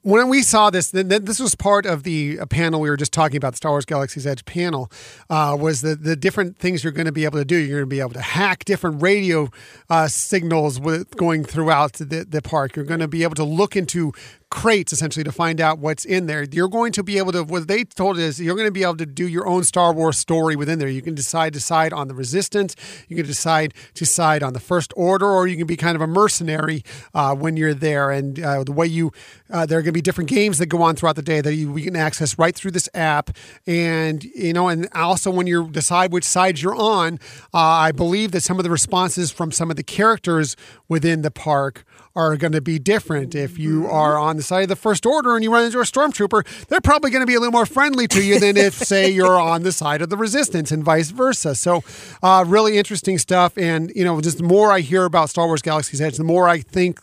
[0.02, 3.36] when we saw this, this was part of the uh, panel we were just talking
[3.36, 4.90] about, the Star Wars Galaxy's Edge panel,
[5.28, 7.56] uh, was the, the different things you're going to be able to do.
[7.56, 9.48] You're going to be able to hack different radio
[9.90, 12.76] uh, signals with going throughout the, the park.
[12.76, 14.12] You're going to be able to look into
[14.50, 16.44] crates essentially to find out what's in there.
[16.44, 18.96] You're going to be able to what they told us you're going to be able
[18.98, 20.88] to do your own Star Wars story within there.
[20.88, 22.76] You can decide decide on the resistance,
[23.08, 26.06] you can decide decide on the first order or you can be kind of a
[26.06, 26.82] mercenary
[27.14, 29.12] uh, when you're there and uh, the way you
[29.50, 31.54] uh, there are going to be different games that go on throughout the day that
[31.54, 33.30] you we can access right through this app
[33.66, 37.18] and you know and also when you decide which side you're on,
[37.54, 40.56] uh, I believe that some of the responses from some of the characters
[40.88, 41.84] within the park
[42.16, 43.34] are going to be different.
[43.34, 45.82] If you are on the side of the First Order and you run into a
[45.82, 49.08] stormtrooper, they're probably going to be a little more friendly to you than if, say,
[49.12, 51.54] you're on the side of the Resistance and vice versa.
[51.54, 51.84] So,
[52.22, 53.56] uh, really interesting stuff.
[53.58, 56.48] And, you know, just the more I hear about Star Wars Galaxy's Edge, the more
[56.48, 57.00] I think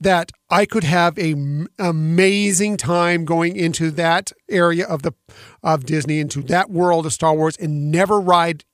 [0.00, 5.12] that I could have a m- amazing time going into that area of the
[5.62, 8.64] of Disney into that world of Star Wars and never ride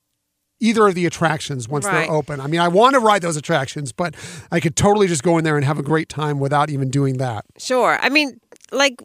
[0.59, 2.07] either of the attractions once Right.
[2.07, 2.39] they're open.
[2.39, 4.15] I mean, I want to ride those attractions, but
[4.51, 7.17] I could totally just go in there and have a great time without even doing
[7.17, 7.45] that.
[7.57, 7.97] Sure.
[8.01, 8.39] I mean,
[8.71, 9.01] like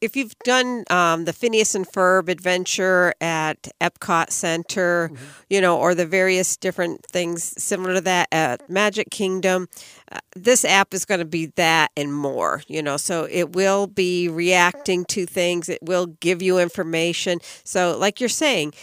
[0.00, 5.10] if you've done um, the Phineas and Ferb adventure at Epcot Center,
[5.50, 9.68] you know, or the various different things similar to that at Magic Kingdom,
[10.12, 12.96] uh, this app is going to be that and more, you know.
[12.96, 17.40] So it will be reacting to things, it will give you information.
[17.64, 18.74] So, like you're saying,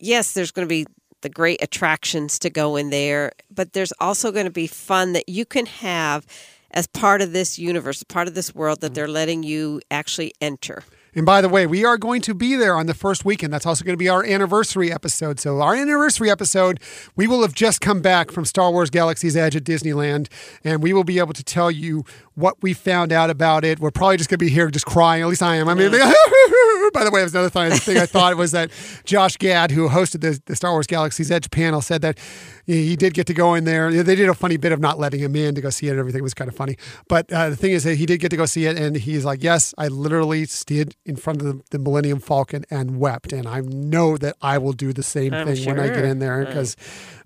[0.00, 0.86] yes, there's going to be
[1.22, 5.28] the great attractions to go in there, but there's also going to be fun that
[5.28, 6.26] you can have
[6.72, 8.94] as part of this universe, part of this world that mm-hmm.
[8.94, 10.84] they're letting you actually enter.
[11.14, 13.52] And by the way, we are going to be there on the first weekend.
[13.52, 15.40] That's also going to be our anniversary episode.
[15.40, 16.78] So, our anniversary episode,
[17.16, 20.28] we will have just come back from Star Wars Galaxy's Edge at Disneyland,
[20.62, 23.80] and we will be able to tell you what we found out about it.
[23.80, 25.22] We're probably just going to be here just crying.
[25.22, 25.68] At least I am.
[25.68, 25.90] I mean,
[26.92, 28.70] by the way, there's another thing, thing I thought was that
[29.04, 32.18] Josh Gad, who hosted the, the Star Wars Galaxy's Edge panel, said that
[32.66, 33.90] he did get to go in there.
[33.90, 35.98] They did a funny bit of not letting him in to go see it and
[35.98, 36.76] everything It was kind of funny.
[37.08, 39.24] But uh, the thing is that he did get to go see it, and he's
[39.24, 43.32] like, Yes, I literally stood in front of the, the Millennium Falcon and wept.
[43.32, 46.18] And I know that I will do the same I'm thing when I get in
[46.18, 46.76] there because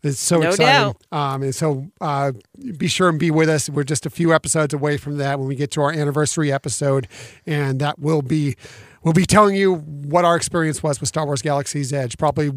[0.02, 0.94] it's so No exciting.
[1.12, 2.32] Um, and so uh,
[2.76, 3.68] be sure and be with us.
[3.68, 7.08] We're just a few episodes away from that when we get to our anniversary episode,
[7.46, 8.56] and that will be
[9.04, 12.18] we'll be telling you what our experience was with Star Wars Galaxy's Edge.
[12.18, 12.50] Probably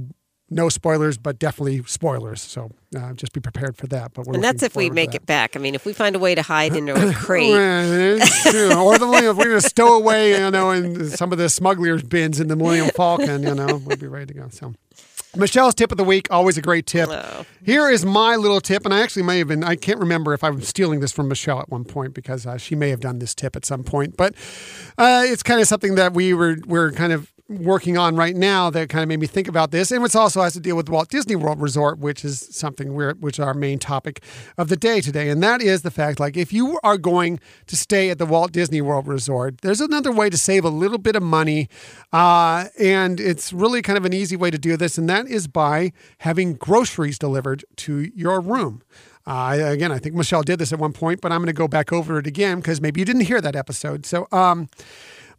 [0.49, 2.41] no spoilers, but definitely spoilers.
[2.41, 4.13] So uh, just be prepared for that.
[4.13, 5.55] But we're And that's if we make it back.
[5.55, 7.51] I mean, if we find a way to hide in a crate.
[7.51, 8.73] Well, it's true.
[8.73, 12.03] or the Millennium, we're going to stow away, you know, in some of the smugglers'
[12.03, 13.43] bins in the Millennium Falcon.
[13.43, 14.47] You know, we'll be ready to go.
[14.49, 14.73] So.
[15.37, 17.09] Michelle's tip of the week, always a great tip.
[17.09, 17.45] Oh.
[17.63, 20.43] Here is my little tip, and I actually may have been, I can't remember if
[20.43, 23.19] I was stealing this from Michelle at one point because uh, she may have done
[23.19, 24.33] this tip at some point, but
[24.97, 28.69] uh, it's kind of something that we were, we're kind of working on right now
[28.69, 29.91] that kind of made me think about this.
[29.91, 33.13] And it also has to deal with Walt Disney World Resort, which is something we're,
[33.15, 34.21] which our main topic
[34.57, 35.29] of the day today.
[35.29, 38.51] And that is the fact, like, if you are going to stay at the Walt
[38.51, 41.69] Disney World Resort, there's another way to save a little bit of money.
[42.11, 44.97] Uh, and it's really kind of an easy way to do this.
[44.97, 48.81] And that is by having groceries delivered to your room.
[49.25, 51.67] Uh, again, I think Michelle did this at one point, but I'm going to go
[51.67, 54.05] back over it again because maybe you didn't hear that episode.
[54.05, 54.69] So, um,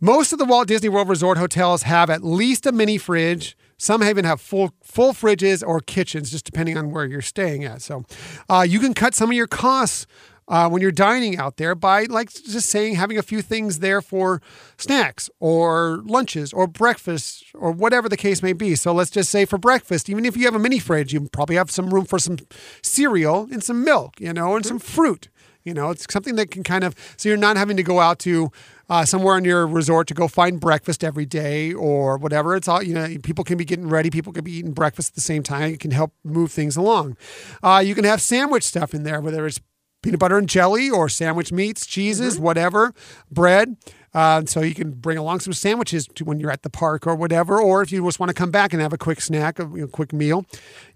[0.00, 3.56] most of the Walt Disney World Resort hotels have at least a mini fridge.
[3.76, 7.80] Some even have full full fridges or kitchens, just depending on where you're staying at.
[7.82, 8.04] So,
[8.48, 10.06] uh, you can cut some of your costs
[10.48, 14.00] uh, when you're dining out there by like just saying having a few things there
[14.00, 14.40] for
[14.78, 18.74] snacks or lunches or breakfast or whatever the case may be.
[18.74, 21.56] So let's just say for breakfast, even if you have a mini fridge, you probably
[21.56, 22.38] have some room for some
[22.82, 25.28] cereal and some milk, you know, and some fruit.
[25.64, 28.18] You know, it's something that can kind of so you're not having to go out
[28.20, 28.50] to
[28.88, 32.56] uh, somewhere on your resort to go find breakfast every day or whatever.
[32.56, 33.08] It's all you know.
[33.22, 34.10] People can be getting ready.
[34.10, 35.72] People can be eating breakfast at the same time.
[35.72, 37.16] It can help move things along.
[37.62, 39.60] Uh, you can have sandwich stuff in there, whether it's
[40.02, 42.94] peanut butter and jelly or sandwich meats, cheeses, whatever,
[43.30, 43.76] bread.
[44.14, 47.14] Uh, so you can bring along some sandwiches to when you're at the park or
[47.14, 49.64] whatever, or if you just want to come back and have a quick snack, a
[49.64, 50.46] you know, quick meal,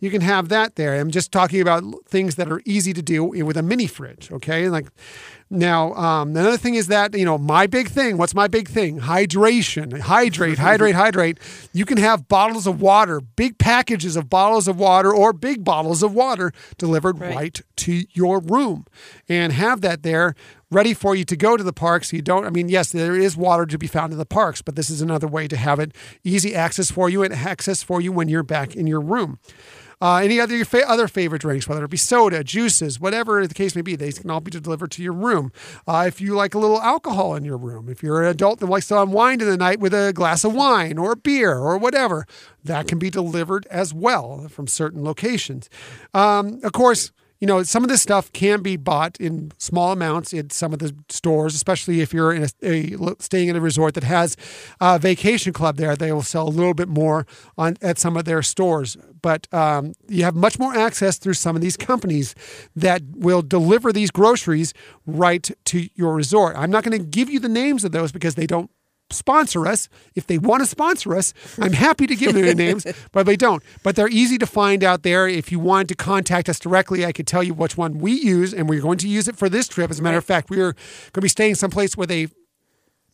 [0.01, 0.99] you can have that there.
[0.99, 4.33] I'm just talking about things that are easy to do with a mini fridge.
[4.33, 4.87] Okay, like
[5.53, 8.17] now um, another thing is that you know my big thing.
[8.17, 9.01] What's my big thing?
[9.01, 10.01] Hydration.
[10.01, 10.59] Hydrate.
[10.69, 10.95] hydrate.
[10.95, 11.39] Hydrate.
[11.73, 16.03] You can have bottles of water, big packages of bottles of water, or big bottles
[16.03, 18.87] of water delivered right to your room,
[19.29, 20.35] and have that there
[20.71, 23.15] ready for you to go to the park so you don't i mean yes there
[23.15, 25.79] is water to be found in the parks but this is another way to have
[25.79, 25.93] it
[26.25, 29.39] easy access for you and access for you when you're back in your room
[30.03, 33.77] uh, any other fa- other favorite drinks, whether it be soda, juices, whatever the case
[33.77, 35.53] may be, they can all be delivered to your room.
[35.87, 38.67] Uh, if you like a little alcohol in your room, if you're an adult that
[38.67, 42.27] likes to unwind in the night with a glass of wine or beer or whatever,
[42.65, 45.71] that can be delivered as well from certain locations.
[46.13, 47.13] Um, of course,
[47.43, 50.79] you know, some of this stuff can be bought in small amounts in some of
[50.79, 54.37] the stores, especially if you're in a, a staying in a resort that has
[54.81, 55.97] a vacation club there.
[55.97, 57.27] They will sell a little bit more
[57.59, 61.57] on at some of their stores, but um, you have much more access through some
[61.57, 62.37] of these companies
[62.77, 64.73] that will deliver these groceries
[65.05, 66.55] right to your resort.
[66.57, 68.71] I'm not going to give you the names of those because they don't
[69.13, 69.89] sponsor us.
[70.15, 73.37] If they want to sponsor us, I'm happy to give them the names, but they
[73.37, 73.63] don't.
[73.83, 75.29] But they're easy to find out there.
[75.29, 78.53] If you want to contact us directly, I could tell you which one we use,
[78.53, 79.91] and we're going to use it for this trip.
[79.91, 82.29] As a matter of fact, we're going to be staying someplace with a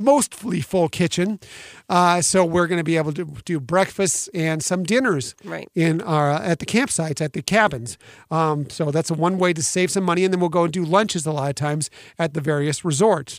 [0.01, 1.41] mostly full kitchen.
[1.89, 5.69] Uh, so we're going to be able to do breakfasts and some dinners Right.
[5.75, 7.99] in our at the campsites at the cabins.
[8.31, 10.73] Um, so that's a one way to save some money, and then we'll go and
[10.73, 13.39] do lunches a lot of times at the various resorts.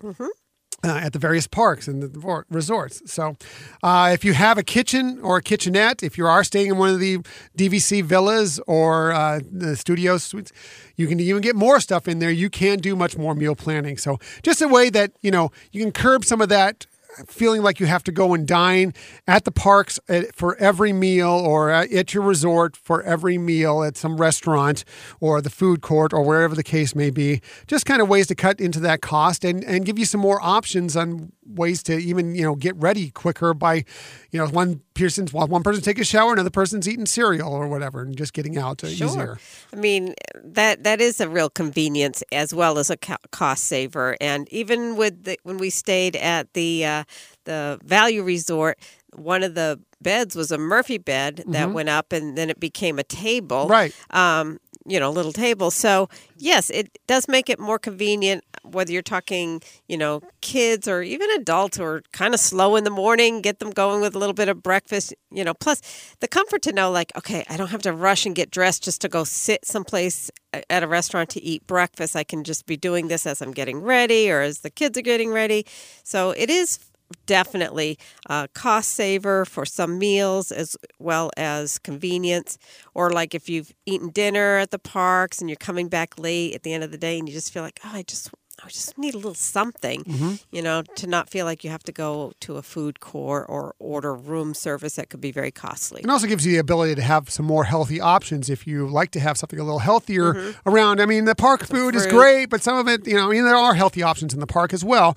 [0.84, 3.02] Uh, at the various parks and the resorts.
[3.12, 3.36] So,
[3.84, 6.90] uh, if you have a kitchen or a kitchenette, if you are staying in one
[6.90, 7.20] of the
[7.58, 10.52] DVC villas or uh, the studio suites,
[10.96, 12.32] you can even get more stuff in there.
[12.32, 13.98] You can do much more meal planning.
[13.98, 16.86] So, just a way that you know you can curb some of that
[17.28, 18.94] feeling like you have to go and dine
[19.28, 20.00] at the parks
[20.34, 24.84] for every meal or at, your resort for every meal at some restaurant
[25.20, 27.42] or the food court or wherever the case may be.
[27.68, 30.40] Just kind of ways to cut into that cost and, and give you some more
[30.42, 33.84] options on ways to even, you know, get ready quicker by,
[34.32, 37.68] you know, one person's while one person take a shower, another person's eating cereal or
[37.68, 39.40] whatever and just getting out uh, easier.
[39.74, 40.14] I mean,
[40.44, 42.98] that that is a real convenience as well as a
[43.32, 44.18] cost saver.
[44.22, 47.04] And even with the, when we stayed at the uh,
[47.46, 48.78] the Value Resort,
[49.16, 53.00] one of the beds was a Murphy bed that went up, and then it became
[53.00, 53.68] a table.
[53.68, 53.94] Right.
[54.12, 54.60] Um,
[54.90, 55.72] you know, little table.
[55.72, 58.44] So yes, it does make it more convenient.
[58.64, 62.90] Whether you're talking, you know, kids or even adults are kind of slow in the
[62.90, 65.14] morning, get them going with a little bit of breakfast.
[65.32, 65.82] You know, plus
[66.20, 69.02] the comfort to know, like, okay, I don't have to rush and get dressed just
[69.02, 70.32] to go sit someplace
[70.70, 72.16] at a restaurant to eat breakfast.
[72.16, 75.04] I can just be doing this as I'm getting ready or as the kids are
[75.04, 75.66] getting ready.
[76.04, 76.80] So it is
[77.26, 82.58] definitely a cost saver for some meals as well as convenience
[82.94, 86.64] or like if you've eaten dinner at the parks and you're coming back late at
[86.64, 88.30] the end of the day and you just feel like oh i just
[88.62, 90.04] I just need a little something,
[90.52, 93.74] you know, to not feel like you have to go to a food court or
[93.80, 96.02] order room service that could be very costly.
[96.02, 99.12] It also gives you the ability to have some more healthy options if you like
[99.12, 101.00] to have something a little healthier around.
[101.00, 102.18] I mean, the park food is Mm-hmm.
[102.18, 104.48] great, but some of it, you know, I mean, there are healthy options in the
[104.48, 105.16] park as well.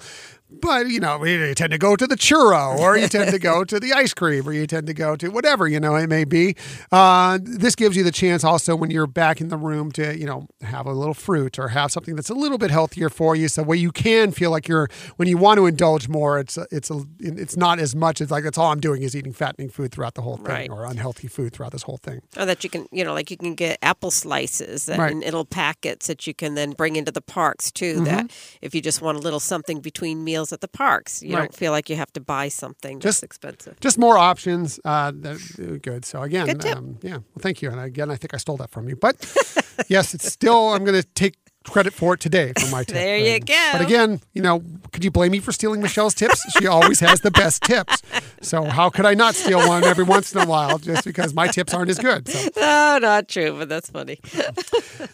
[0.61, 3.65] But, you know, you tend to go to the churro or you tend to go
[3.65, 6.25] to the ice cream or you tend to go to whatever, you know, it may
[6.25, 6.55] be.
[6.91, 10.27] Uh, this gives you the chance also when you're back in the room to, you
[10.27, 13.49] know, have a little fruit or have something that's a little bit healthier for you.
[13.49, 16.91] So where you can feel like you're, when you want to indulge more, it's, it's,
[16.91, 19.93] a, it's not as much It's like, that's all I'm doing is eating fattening food
[19.93, 20.71] throughout the whole thing Right.
[20.71, 22.21] or unhealthy food throughout this whole thing.
[22.37, 25.15] Or that you can, you know, like you can get apple slices and Right.
[25.17, 28.01] little packets that you can then bring into the parks too.
[28.05, 28.31] That
[28.61, 31.35] if you just want a little something between meals at the parks, you.
[31.35, 31.41] Right.
[31.43, 33.79] don't feel like you have to buy something Just- that's expensive.
[33.81, 34.81] Just more options.
[34.83, 36.07] Uh, that, uh, good.
[36.07, 36.65] So again, Good.
[36.67, 37.19] Um, yeah.
[37.19, 37.71] Well, thank you.
[37.71, 39.17] And again, I think I stole that from you, but
[39.89, 40.71] yes, it's still.
[40.71, 42.95] I'm going to take credit for it today for my tip.
[42.95, 43.69] There you go.
[43.73, 44.63] But again, you know,
[44.93, 46.43] could you blame me for stealing Michelle's tips?
[46.59, 48.03] She always has the best tips.
[48.41, 51.49] So how could I not steal one every once in a while just because my
[51.49, 52.29] tips aren't as good?
[52.29, 52.51] So No,
[52.95, 54.21] oh, not true, but that's funny.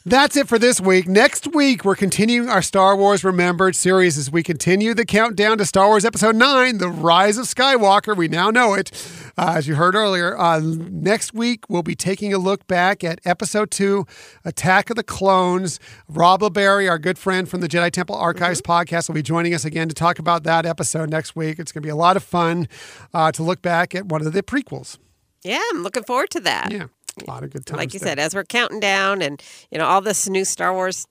[0.05, 1.07] That's it for this week.
[1.07, 5.67] Next week, we're continuing our Star Wars Remembered series as we continue the countdown to
[5.67, 8.17] Star Wars Episode 9, The Rise of Skywalker.
[8.17, 8.91] We now know it,
[9.39, 10.37] uh, as you heard earlier.
[10.39, 14.05] Uh, next week, we'll be taking a look back at Episode 2,
[14.45, 15.79] Attack of the Clones.
[16.09, 19.65] Rob LeBerry, our good friend from the Jedi Temple Archives podcast, will be joining us
[19.65, 21.59] again to talk about that episode next week.
[21.59, 22.69] It's going to be a lot of fun
[23.15, 24.99] uh, to look back at one of the prequels.
[25.45, 26.73] Yeah, I'm looking forward to that.
[26.73, 26.87] Yeah,
[27.27, 27.79] a lot of good times.
[27.79, 28.09] like you there.
[28.11, 31.07] said, as we're counting down and, you know, all this new Star Wars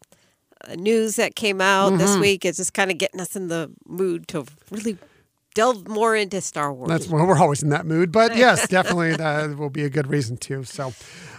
[0.67, 1.97] uh, news that came out Mm-hmm.
[1.99, 4.97] this week is just kind of getting us in the mood to really
[5.57, 6.87] delve more into Star Wars.
[6.87, 10.05] That's well, we're always in that mood, but yes, definitely that will be a good
[10.05, 10.63] reason too.
[10.63, 10.93] So,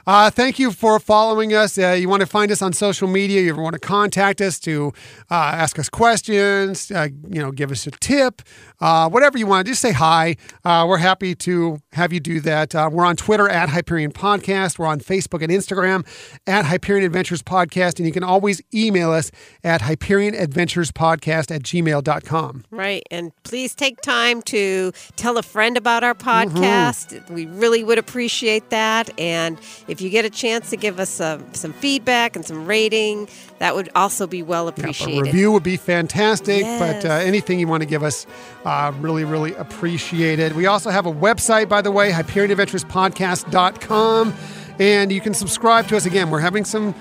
[0.09, 1.79] uh, thank you for following us.
[1.79, 3.43] Uh, you want to find us on social media?
[3.43, 4.93] You ever want to contact us to
[5.31, 6.91] uh, ask us questions?
[6.91, 8.43] Uh, you know, give us a tip,
[8.81, 9.69] uh, whatever you want.
[9.69, 10.37] Just say hi.
[10.65, 12.75] Uh, we're happy to have you do that.
[12.75, 14.81] Uh, we're on Twitter at Hyperion Podcast.
[14.81, 16.05] We're on Facebook and Instagram
[16.47, 19.31] at Hyperion Adventures Podcast, and you can always email us
[19.63, 22.65] at Hyperion Adventures Podcast at gmail.com.
[22.71, 23.03] Right.
[23.11, 26.57] And please take time to tell a friend about our Mm-hmm.
[26.59, 27.29] podcast.
[27.31, 29.11] We really would appreciate that.
[29.21, 33.29] And if you get a chance to give us some, some feedback and some rating,
[33.59, 35.19] that would also be well Yeah, appreciated.
[35.19, 37.03] a review would be fantastic, Yes.
[37.03, 38.27] but uh, anything you want to give us,
[38.65, 40.55] uh, really, really appreciate it.
[40.55, 44.35] We also have a website, by the way, HyperionAdventuresPodcast.com,
[44.79, 46.07] and you can subscribe to us.
[46.07, 46.95] Again, we're having some,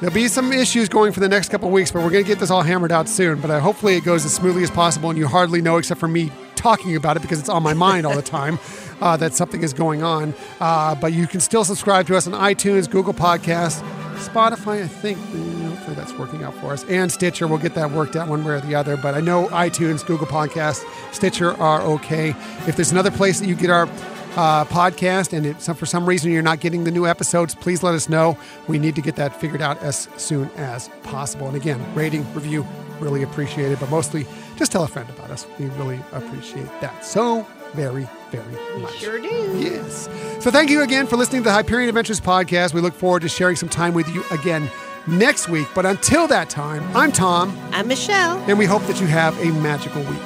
[0.00, 2.38] there'll be some issues going for the next couple weeks, but we're going to get
[2.38, 3.40] this all hammered out soon.
[3.40, 6.08] But uh, hopefully it goes as smoothly as possible, and you hardly know except for
[6.08, 8.58] me talking about it because it's on my mind all the time.
[9.00, 12.34] Uh, that something is going on, uh, but you can still subscribe to us on
[12.34, 13.82] iTunes, Google Podcasts,
[14.18, 15.18] Spotify, I think.
[15.18, 16.84] Hopefully that's working out for us.
[16.84, 18.96] And Stitcher, we'll get that worked out one way or the other.
[18.96, 22.30] But I know iTunes, Google Podcasts, Stitcher are okay.
[22.68, 23.88] If there's another place that you get our
[24.36, 28.08] uh, podcast and for some reason you're not getting the new episodes, please let us
[28.08, 28.38] know.
[28.68, 31.48] We need to get that figured out as soon as possible.
[31.48, 32.66] And again, rating, review,
[33.00, 33.80] really appreciate it.
[33.80, 34.26] But mostly,
[34.62, 35.44] just tell a friend about us.
[35.58, 37.44] We really appreciate that so
[37.74, 38.98] very, very much.
[38.98, 39.28] Sure do.
[39.58, 40.08] Yes.
[40.38, 42.72] So thank you again for listening to the Hyperion Adventures podcast.
[42.72, 44.70] We look forward to sharing some time with you again
[45.08, 45.66] next week.
[45.74, 48.38] But until that time, I'm Tom, I'm Michelle.
[48.48, 50.22] and we hope that you have a magical week.